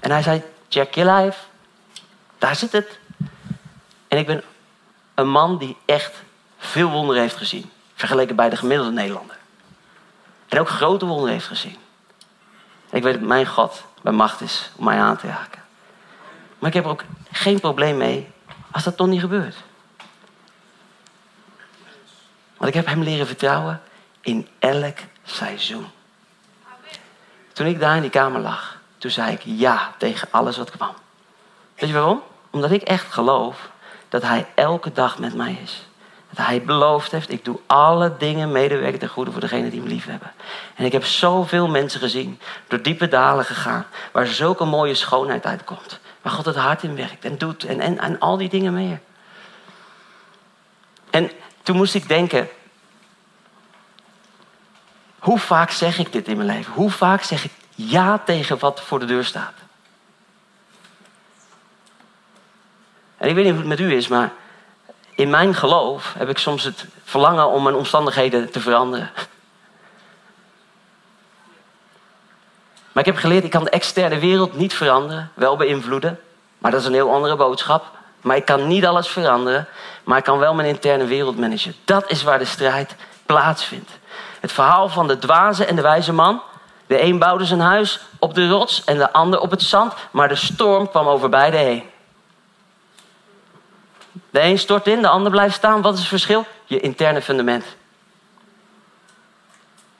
En 0.00 0.10
hij 0.10 0.22
zei, 0.22 0.42
check 0.68 0.94
je 0.94 1.12
life. 1.12 1.38
Daar 2.38 2.56
zit 2.56 2.72
het. 2.72 2.98
En 4.08 4.18
ik 4.18 4.26
ben 4.26 4.42
een 5.14 5.28
man 5.28 5.58
die 5.58 5.76
echt 5.84 6.14
veel 6.58 6.90
wonderen 6.90 7.22
heeft 7.22 7.36
gezien. 7.36 7.70
Vergeleken 7.94 8.36
bij 8.36 8.50
de 8.50 8.56
gemiddelde 8.56 8.92
Nederlander. 8.92 9.36
En 10.48 10.60
ook 10.60 10.68
grote 10.68 11.06
wonderen 11.06 11.32
heeft 11.32 11.46
gezien. 11.46 11.76
ik 12.90 13.02
weet 13.02 13.12
dat 13.12 13.22
mijn 13.22 13.46
God 13.46 13.84
bij 14.02 14.12
macht 14.12 14.40
is 14.40 14.70
om 14.76 14.84
mij 14.84 14.98
aan 14.98 15.16
te 15.16 15.26
raken. 15.26 15.62
Maar 16.58 16.68
ik 16.68 16.74
heb 16.74 16.84
er 16.84 16.90
ook 16.90 17.04
geen 17.32 17.60
probleem 17.60 17.96
mee 17.96 18.30
als 18.70 18.84
dat 18.84 18.96
toch 18.96 19.06
niet 19.06 19.20
gebeurt. 19.20 19.56
Want 22.56 22.68
ik 22.70 22.74
heb 22.74 22.86
hem 22.86 23.02
leren 23.02 23.26
vertrouwen 23.26 23.80
in 24.20 24.48
elk 24.58 24.98
seizoen. 25.24 25.86
Toen 27.52 27.66
ik 27.66 27.80
daar 27.80 27.96
in 27.96 28.02
die 28.02 28.10
kamer 28.10 28.40
lag, 28.40 28.78
toen 28.98 29.10
zei 29.10 29.32
ik 29.32 29.40
ja 29.44 29.94
tegen 29.98 30.28
alles 30.30 30.56
wat 30.56 30.70
kwam. 30.70 30.94
Weet 31.74 31.88
je 31.88 31.94
waarom? 31.94 32.22
Omdat 32.50 32.70
ik 32.70 32.82
echt 32.82 33.12
geloof 33.12 33.70
dat 34.08 34.22
hij 34.22 34.46
elke 34.54 34.92
dag 34.92 35.18
met 35.18 35.34
mij 35.34 35.58
is. 35.62 35.86
Hij 36.36 36.62
beloofd 36.62 37.10
heeft, 37.10 37.30
ik 37.30 37.44
doe 37.44 37.58
alle 37.66 38.14
dingen 38.18 38.52
medewerken 38.52 38.98
ten 38.98 39.08
goede 39.08 39.30
voor 39.30 39.40
degenen 39.40 39.70
die 39.70 39.80
me 39.80 39.88
lief 39.88 40.06
hebben. 40.06 40.32
En 40.74 40.84
ik 40.84 40.92
heb 40.92 41.04
zoveel 41.04 41.68
mensen 41.68 42.00
gezien, 42.00 42.40
door 42.68 42.82
diepe 42.82 43.08
dalen 43.08 43.44
gegaan, 43.44 43.86
waar 44.12 44.26
zulke 44.26 44.64
mooie 44.64 44.94
schoonheid 44.94 45.46
uitkomt. 45.46 46.00
Waar 46.22 46.32
God 46.32 46.44
het 46.44 46.56
hart 46.56 46.82
in 46.82 46.96
werkt 46.96 47.24
en 47.24 47.38
doet 47.38 47.64
en, 47.64 47.80
en, 47.80 47.98
en 47.98 48.18
al 48.18 48.36
die 48.36 48.48
dingen 48.48 48.74
meer. 48.74 49.00
En 51.10 51.30
toen 51.62 51.76
moest 51.76 51.94
ik 51.94 52.08
denken, 52.08 52.48
hoe 55.18 55.38
vaak 55.38 55.70
zeg 55.70 55.98
ik 55.98 56.12
dit 56.12 56.28
in 56.28 56.36
mijn 56.36 56.48
leven? 56.48 56.72
Hoe 56.72 56.90
vaak 56.90 57.22
zeg 57.22 57.44
ik 57.44 57.52
ja 57.74 58.18
tegen 58.18 58.58
wat 58.58 58.80
voor 58.80 58.98
de 58.98 59.06
deur 59.06 59.24
staat? 59.24 59.54
En 63.16 63.28
ik 63.28 63.34
weet 63.34 63.44
niet 63.44 63.52
hoe 63.52 63.62
het 63.62 63.80
met 63.80 63.80
u 63.80 63.96
is, 63.96 64.08
maar 64.08 64.32
in 65.16 65.30
mijn 65.30 65.54
geloof 65.54 66.14
heb 66.18 66.28
ik 66.28 66.38
soms 66.38 66.64
het 66.64 66.86
verlangen 67.04 67.48
om 67.48 67.62
mijn 67.62 67.74
omstandigheden 67.74 68.50
te 68.50 68.60
veranderen. 68.60 69.10
Maar 72.92 73.06
ik 73.06 73.12
heb 73.12 73.16
geleerd, 73.16 73.44
ik 73.44 73.50
kan 73.50 73.64
de 73.64 73.70
externe 73.70 74.18
wereld 74.18 74.56
niet 74.56 74.74
veranderen, 74.74 75.30
wel 75.34 75.56
beïnvloeden. 75.56 76.20
Maar 76.58 76.70
dat 76.70 76.80
is 76.80 76.86
een 76.86 76.92
heel 76.92 77.12
andere 77.12 77.36
boodschap. 77.36 77.84
Maar 78.20 78.36
ik 78.36 78.44
kan 78.44 78.66
niet 78.66 78.86
alles 78.86 79.08
veranderen, 79.08 79.66
maar 80.04 80.18
ik 80.18 80.24
kan 80.24 80.38
wel 80.38 80.54
mijn 80.54 80.68
interne 80.68 81.04
wereld 81.04 81.38
managen. 81.38 81.74
Dat 81.84 82.10
is 82.10 82.22
waar 82.22 82.38
de 82.38 82.44
strijd 82.44 82.94
plaatsvindt. 83.26 83.90
Het 84.40 84.52
verhaal 84.52 84.88
van 84.88 85.08
de 85.08 85.18
dwaze 85.18 85.64
en 85.64 85.76
de 85.76 85.82
wijze 85.82 86.12
man. 86.12 86.42
De 86.86 87.02
een 87.02 87.18
bouwde 87.18 87.44
zijn 87.44 87.60
huis 87.60 88.00
op 88.18 88.34
de 88.34 88.48
rots 88.48 88.84
en 88.84 88.96
de 88.96 89.12
ander 89.12 89.40
op 89.40 89.50
het 89.50 89.62
zand, 89.62 89.94
maar 90.10 90.28
de 90.28 90.34
storm 90.34 90.90
kwam 90.90 91.06
over 91.06 91.28
beide 91.28 91.56
heen. 91.56 91.84
De 94.36 94.42
een 94.42 94.58
stort 94.58 94.86
in, 94.86 95.02
de 95.02 95.08
ander 95.08 95.30
blijft 95.30 95.54
staan. 95.54 95.82
Wat 95.82 95.92
is 95.94 95.98
het 95.98 96.08
verschil? 96.08 96.44
Je 96.64 96.80
interne 96.80 97.22
fundament. 97.22 97.64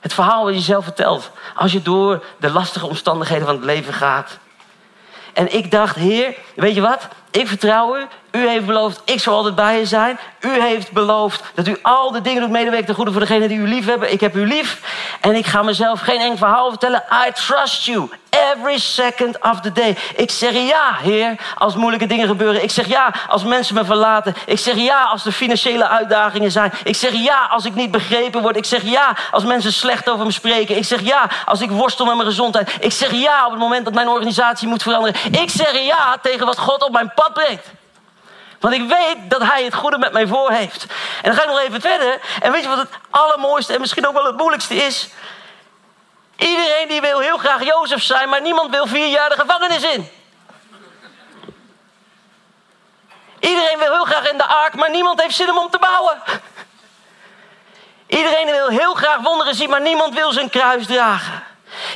Het 0.00 0.14
verhaal 0.14 0.44
wat 0.44 0.54
je 0.54 0.60
zelf 0.60 0.84
vertelt. 0.84 1.30
Als 1.54 1.72
je 1.72 1.82
door 1.82 2.24
de 2.38 2.50
lastige 2.50 2.86
omstandigheden 2.86 3.46
van 3.46 3.54
het 3.54 3.64
leven 3.64 3.92
gaat. 3.92 4.38
En 5.32 5.54
ik 5.54 5.70
dacht, 5.70 5.96
Heer, 5.96 6.34
weet 6.54 6.74
je 6.74 6.80
wat? 6.80 7.08
Ik 7.30 7.48
vertrouw 7.48 7.96
u. 7.96 8.06
U 8.30 8.48
heeft 8.48 8.66
beloofd, 8.66 9.02
ik 9.04 9.20
zal 9.20 9.36
altijd 9.36 9.54
bij 9.54 9.78
je 9.78 9.86
zijn. 9.86 10.18
U 10.40 10.60
heeft 10.60 10.92
beloofd 10.92 11.42
dat 11.54 11.66
u 11.66 11.78
al 11.82 12.10
de 12.10 12.20
dingen 12.20 12.40
doet 12.40 12.50
medewerken 12.50 12.86
ten 12.86 12.94
goede 12.94 13.12
voor 13.12 13.20
degenen 13.20 13.48
die 13.48 13.58
u 13.58 13.68
lief 13.68 13.86
hebben. 13.86 14.12
Ik 14.12 14.20
heb 14.20 14.36
u 14.36 14.46
lief. 14.46 14.80
En 15.20 15.34
ik 15.34 15.46
ga 15.46 15.62
mezelf 15.62 16.00
geen 16.00 16.20
enkel 16.20 16.36
verhaal 16.36 16.68
vertellen. 16.68 17.04
I 17.28 17.32
trust 17.32 17.84
you 17.84 18.08
every 18.54 18.78
second 18.78 19.40
of 19.40 19.60
the 19.60 19.72
day. 19.72 19.96
Ik 20.16 20.30
zeg 20.30 20.52
ja, 20.52 20.96
Heer, 21.02 21.36
als 21.54 21.74
moeilijke 21.74 22.06
dingen 22.06 22.26
gebeuren. 22.26 22.62
Ik 22.62 22.70
zeg 22.70 22.86
ja 22.86 23.14
als 23.28 23.44
mensen 23.44 23.74
me 23.74 23.84
verlaten. 23.84 24.34
Ik 24.46 24.58
zeg 24.58 24.76
ja 24.76 25.04
als 25.04 25.26
er 25.26 25.32
financiële 25.32 25.88
uitdagingen 25.88 26.50
zijn. 26.50 26.72
Ik 26.84 26.96
zeg 26.96 27.12
ja 27.12 27.46
als 27.50 27.64
ik 27.64 27.74
niet 27.74 27.90
begrepen 27.90 28.42
word. 28.42 28.56
Ik 28.56 28.64
zeg 28.64 28.82
ja 28.82 29.16
als 29.30 29.44
mensen 29.44 29.72
slecht 29.72 30.10
over 30.10 30.24
me 30.26 30.32
spreken. 30.32 30.76
Ik 30.76 30.84
zeg 30.84 31.00
ja 31.00 31.30
als 31.44 31.60
ik 31.60 31.70
worstel 31.70 32.06
met 32.06 32.14
mijn 32.14 32.28
gezondheid. 32.28 32.76
Ik 32.80 32.92
zeg 32.92 33.12
ja 33.12 33.44
op 33.44 33.50
het 33.50 33.60
moment 33.60 33.84
dat 33.84 33.94
mijn 33.94 34.08
organisatie 34.08 34.68
moet 34.68 34.82
veranderen. 34.82 35.20
Ik 35.40 35.50
zeg 35.50 35.80
ja 35.80 36.16
tegen 36.22 36.46
wat 36.46 36.58
God 36.58 36.82
op 36.82 36.92
mijn 36.92 37.12
pad 37.14 37.32
brengt. 37.32 37.66
Want 38.60 38.74
ik 38.74 38.88
weet 38.88 39.16
dat 39.28 39.42
hij 39.42 39.64
het 39.64 39.74
goede 39.74 39.98
met 39.98 40.12
mij 40.12 40.26
voor 40.26 40.50
heeft. 40.50 40.86
En 41.22 41.30
dan 41.30 41.34
ga 41.34 41.42
ik 41.42 41.48
nog 41.48 41.60
even 41.60 41.80
verder. 41.80 42.20
En 42.40 42.52
weet 42.52 42.62
je 42.62 42.68
wat 42.68 42.78
het 42.78 42.90
allermooiste 43.10 43.74
en 43.74 43.80
misschien 43.80 44.06
ook 44.06 44.14
wel 44.14 44.24
het 44.24 44.36
moeilijkste 44.36 44.74
is? 44.74 45.08
Iedereen 46.36 46.88
die 46.88 47.00
wil 47.00 47.18
heel 47.18 47.38
graag 47.38 47.64
Jozef 47.64 48.02
zijn, 48.02 48.28
maar 48.28 48.40
niemand 48.40 48.70
wil 48.70 48.86
vier 48.86 49.06
jaar 49.06 49.28
de 49.28 49.38
gevangenis 49.38 49.82
in. 49.82 50.10
Iedereen 53.40 53.78
wil 53.78 53.92
heel 53.92 54.04
graag 54.04 54.30
in 54.30 54.36
de 54.36 54.46
ark, 54.46 54.74
maar 54.74 54.90
niemand 54.90 55.22
heeft 55.22 55.36
zin 55.36 55.50
om 55.50 55.56
hem 55.56 55.70
te 55.70 55.78
bouwen. 55.78 56.22
Iedereen 58.06 58.46
wil 58.50 58.68
heel 58.68 58.94
graag 58.94 59.20
wonderen 59.20 59.54
zien, 59.54 59.70
maar 59.70 59.80
niemand 59.80 60.14
wil 60.14 60.32
zijn 60.32 60.50
kruis 60.50 60.86
dragen. 60.86 61.44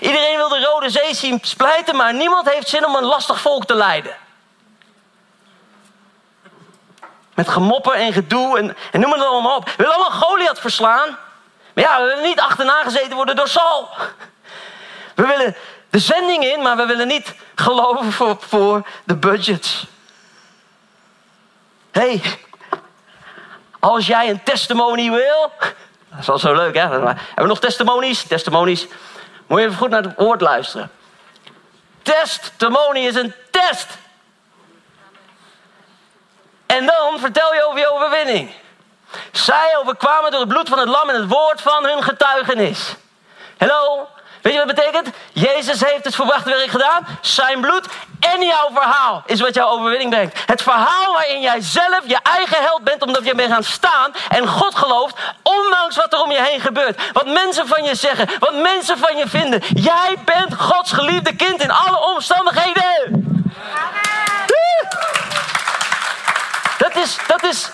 Iedereen 0.00 0.36
wil 0.36 0.48
de 0.48 0.64
Rode 0.64 0.90
Zee 0.90 1.14
zien 1.14 1.38
splijten, 1.42 1.96
maar 1.96 2.14
niemand 2.14 2.50
heeft 2.50 2.68
zin 2.68 2.86
om 2.86 2.94
een 2.94 3.04
lastig 3.04 3.40
volk 3.40 3.64
te 3.64 3.74
leiden. 3.74 4.16
Met 7.34 7.48
gemopper 7.48 7.94
en 7.94 8.12
gedoe 8.12 8.58
en, 8.58 8.76
en 8.92 9.00
noem 9.00 9.12
het 9.12 9.24
allemaal 9.24 9.56
op. 9.56 9.64
We 9.64 9.72
willen 9.76 9.94
allemaal 9.94 10.20
Goliath 10.20 10.60
verslaan. 10.60 11.18
Maar 11.74 11.84
ja, 11.84 12.00
we 12.00 12.06
willen 12.06 12.22
niet 12.22 12.40
achterna 12.40 12.82
gezeten 12.82 13.16
worden 13.16 13.36
door 13.36 13.48
Saul. 13.48 13.88
We 15.20 15.26
willen 15.26 15.56
de 15.90 15.98
zending 15.98 16.44
in, 16.44 16.62
maar 16.62 16.76
we 16.76 16.86
willen 16.86 17.08
niet 17.08 17.34
geloven 17.54 18.38
voor, 18.40 18.86
de 19.04 19.16
budgets. 19.16 19.86
hey, 21.90 22.22
Als 23.78 24.06
jij 24.06 24.28
een 24.28 24.42
testimony 24.42 25.10
wil. 25.10 25.52
Dat 26.08 26.18
is 26.20 26.26
wel 26.26 26.38
zo 26.38 26.54
leuk, 26.54 26.74
hè? 26.74 26.80
Hebben 26.80 27.18
we 27.34 27.46
nog 27.46 27.60
testimonies? 27.60 28.22
Testimonies. 28.22 28.86
Moet 29.46 29.60
je 29.60 29.66
even 29.66 29.78
goed 29.78 29.90
naar 29.90 30.02
het 30.02 30.16
woord 30.16 30.40
luisteren. 30.40 30.90
Testimony 32.02 33.00
is 33.00 33.14
een 33.14 33.34
test. 33.50 33.86
En 36.66 36.86
dan 36.86 37.18
vertel 37.18 37.54
je 37.54 37.66
over 37.66 37.78
je 37.78 37.92
overwinning. 37.92 38.54
Zij 39.32 39.76
overkwamen 39.76 40.30
door 40.30 40.40
het 40.40 40.48
bloed 40.48 40.68
van 40.68 40.78
het 40.78 40.88
lam 40.88 41.08
en 41.08 41.14
het 41.14 41.28
woord 41.28 41.60
van 41.60 41.84
hun 41.84 42.02
getuigenis. 42.02 42.94
Hallo? 43.58 44.08
Weet 44.42 44.52
je 44.52 44.58
wat 44.58 44.68
het 44.68 44.76
betekent? 44.76 45.16
Jezus 45.32 45.80
heeft 45.80 46.04
het 46.04 46.14
verwachte 46.14 46.50
werk 46.50 46.70
gedaan. 46.70 47.06
Zijn 47.20 47.60
bloed 47.60 47.86
en 48.20 48.42
jouw 48.42 48.70
verhaal 48.72 49.22
is 49.26 49.40
wat 49.40 49.54
jouw 49.54 49.68
overwinning 49.68 50.10
brengt. 50.10 50.38
Het 50.46 50.62
verhaal 50.62 51.12
waarin 51.12 51.40
jij 51.40 51.60
zelf 51.60 52.00
je 52.06 52.18
eigen 52.22 52.62
held 52.62 52.84
bent 52.84 53.02
omdat 53.02 53.24
je 53.24 53.34
bent 53.34 53.52
gaan 53.52 53.64
staan 53.64 54.12
en 54.28 54.48
God 54.48 54.74
gelooft, 54.74 55.16
ondanks 55.42 55.96
wat 55.96 56.12
er 56.12 56.22
om 56.22 56.30
je 56.30 56.42
heen 56.42 56.60
gebeurt. 56.60 57.12
Wat 57.12 57.26
mensen 57.26 57.66
van 57.66 57.84
je 57.84 57.94
zeggen, 57.94 58.28
wat 58.38 58.54
mensen 58.54 58.98
van 58.98 59.16
je 59.16 59.28
vinden. 59.28 59.62
Jij 59.74 60.16
bent 60.24 60.54
Gods 60.54 60.92
geliefde 60.92 61.36
kind 61.36 61.62
in 61.62 61.70
alle 61.70 62.00
omstandigheden. 62.14 63.28
Dat 66.78 66.96
is, 66.96 67.18
dat 67.26 67.42
is, 67.42 67.70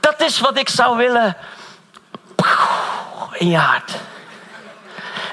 dat 0.00 0.20
is 0.20 0.40
wat 0.40 0.58
ik 0.58 0.68
zou 0.68 0.96
willen 0.96 1.36
in 3.32 3.48
je 3.48 3.56
hart. 3.56 3.92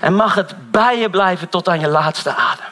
En 0.04 0.16
mag 0.16 0.36
het 0.36 0.72
bij 0.72 1.00
je 1.00 1.10
blijven 1.10 1.50
tot 1.50 1.68
aan 1.68 1.80
je 1.80 1.88
laatste 1.88 2.36
adem. 2.36 2.66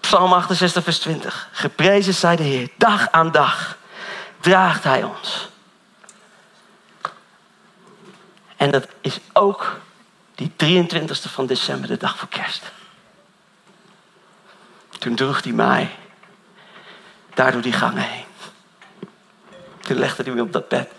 Psalm 0.00 0.32
68, 0.32 0.84
vers 0.84 0.98
20. 0.98 1.48
Geprezen 1.52 2.14
zij 2.14 2.36
de 2.36 2.42
Heer. 2.42 2.70
Dag 2.76 3.10
aan 3.10 3.30
dag 3.30 3.76
draagt 4.40 4.84
Hij 4.84 5.02
ons. 5.02 5.48
En 8.56 8.70
dat 8.70 8.88
is 9.00 9.20
ook 9.32 9.78
die 10.34 10.52
23e 10.64 11.30
van 11.32 11.46
december, 11.46 11.88
de 11.88 11.96
dag 11.96 12.18
voor 12.18 12.28
kerst. 12.28 12.62
Toen 14.98 15.14
droeg 15.14 15.42
hij 15.42 15.52
mij 15.52 15.96
daar 17.34 17.52
door 17.52 17.62
die 17.62 17.72
gangen 17.72 18.02
heen. 18.02 18.26
Toen 19.80 19.98
legde 19.98 20.22
hij 20.22 20.32
me 20.32 20.42
op 20.42 20.52
dat 20.52 20.68
bed. 20.68 20.97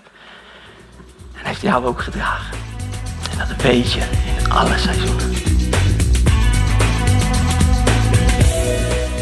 En 1.39 1.45
heeft 1.45 1.61
jou 1.61 1.85
ook 1.85 2.01
gedragen. 2.01 2.57
En 3.31 3.37
dat 3.37 3.61
weet 3.61 3.91
je 3.91 3.99
in 4.39 4.51
alle 4.51 4.77
seizoenen. 4.77 5.31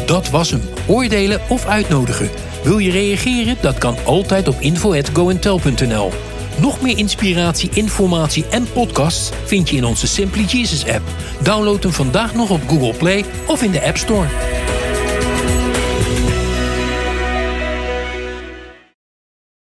Dat 0.06 0.30
was 0.30 0.50
hem. 0.50 0.60
Oordelen 0.86 1.40
of 1.48 1.66
uitnodigen. 1.66 2.30
Wil 2.62 2.78
je 2.78 2.90
reageren? 2.90 3.56
Dat 3.60 3.78
kan 3.78 3.96
altijd 4.04 4.48
op 4.48 4.60
info@goentel.nl. 4.60 6.12
Nog 6.60 6.80
meer 6.80 6.98
inspiratie, 6.98 7.70
informatie 7.72 8.44
en 8.50 8.66
podcasts 8.72 9.30
vind 9.44 9.70
je 9.70 9.76
in 9.76 9.84
onze 9.84 10.06
Simply 10.06 10.44
Jesus 10.44 10.86
app. 10.86 11.02
Download 11.42 11.82
hem 11.82 11.92
vandaag 11.92 12.34
nog 12.34 12.50
op 12.50 12.60
Google 12.68 12.94
Play 12.94 13.24
of 13.46 13.62
in 13.62 13.70
de 13.70 13.86
App 13.86 13.96
Store. 13.96 14.26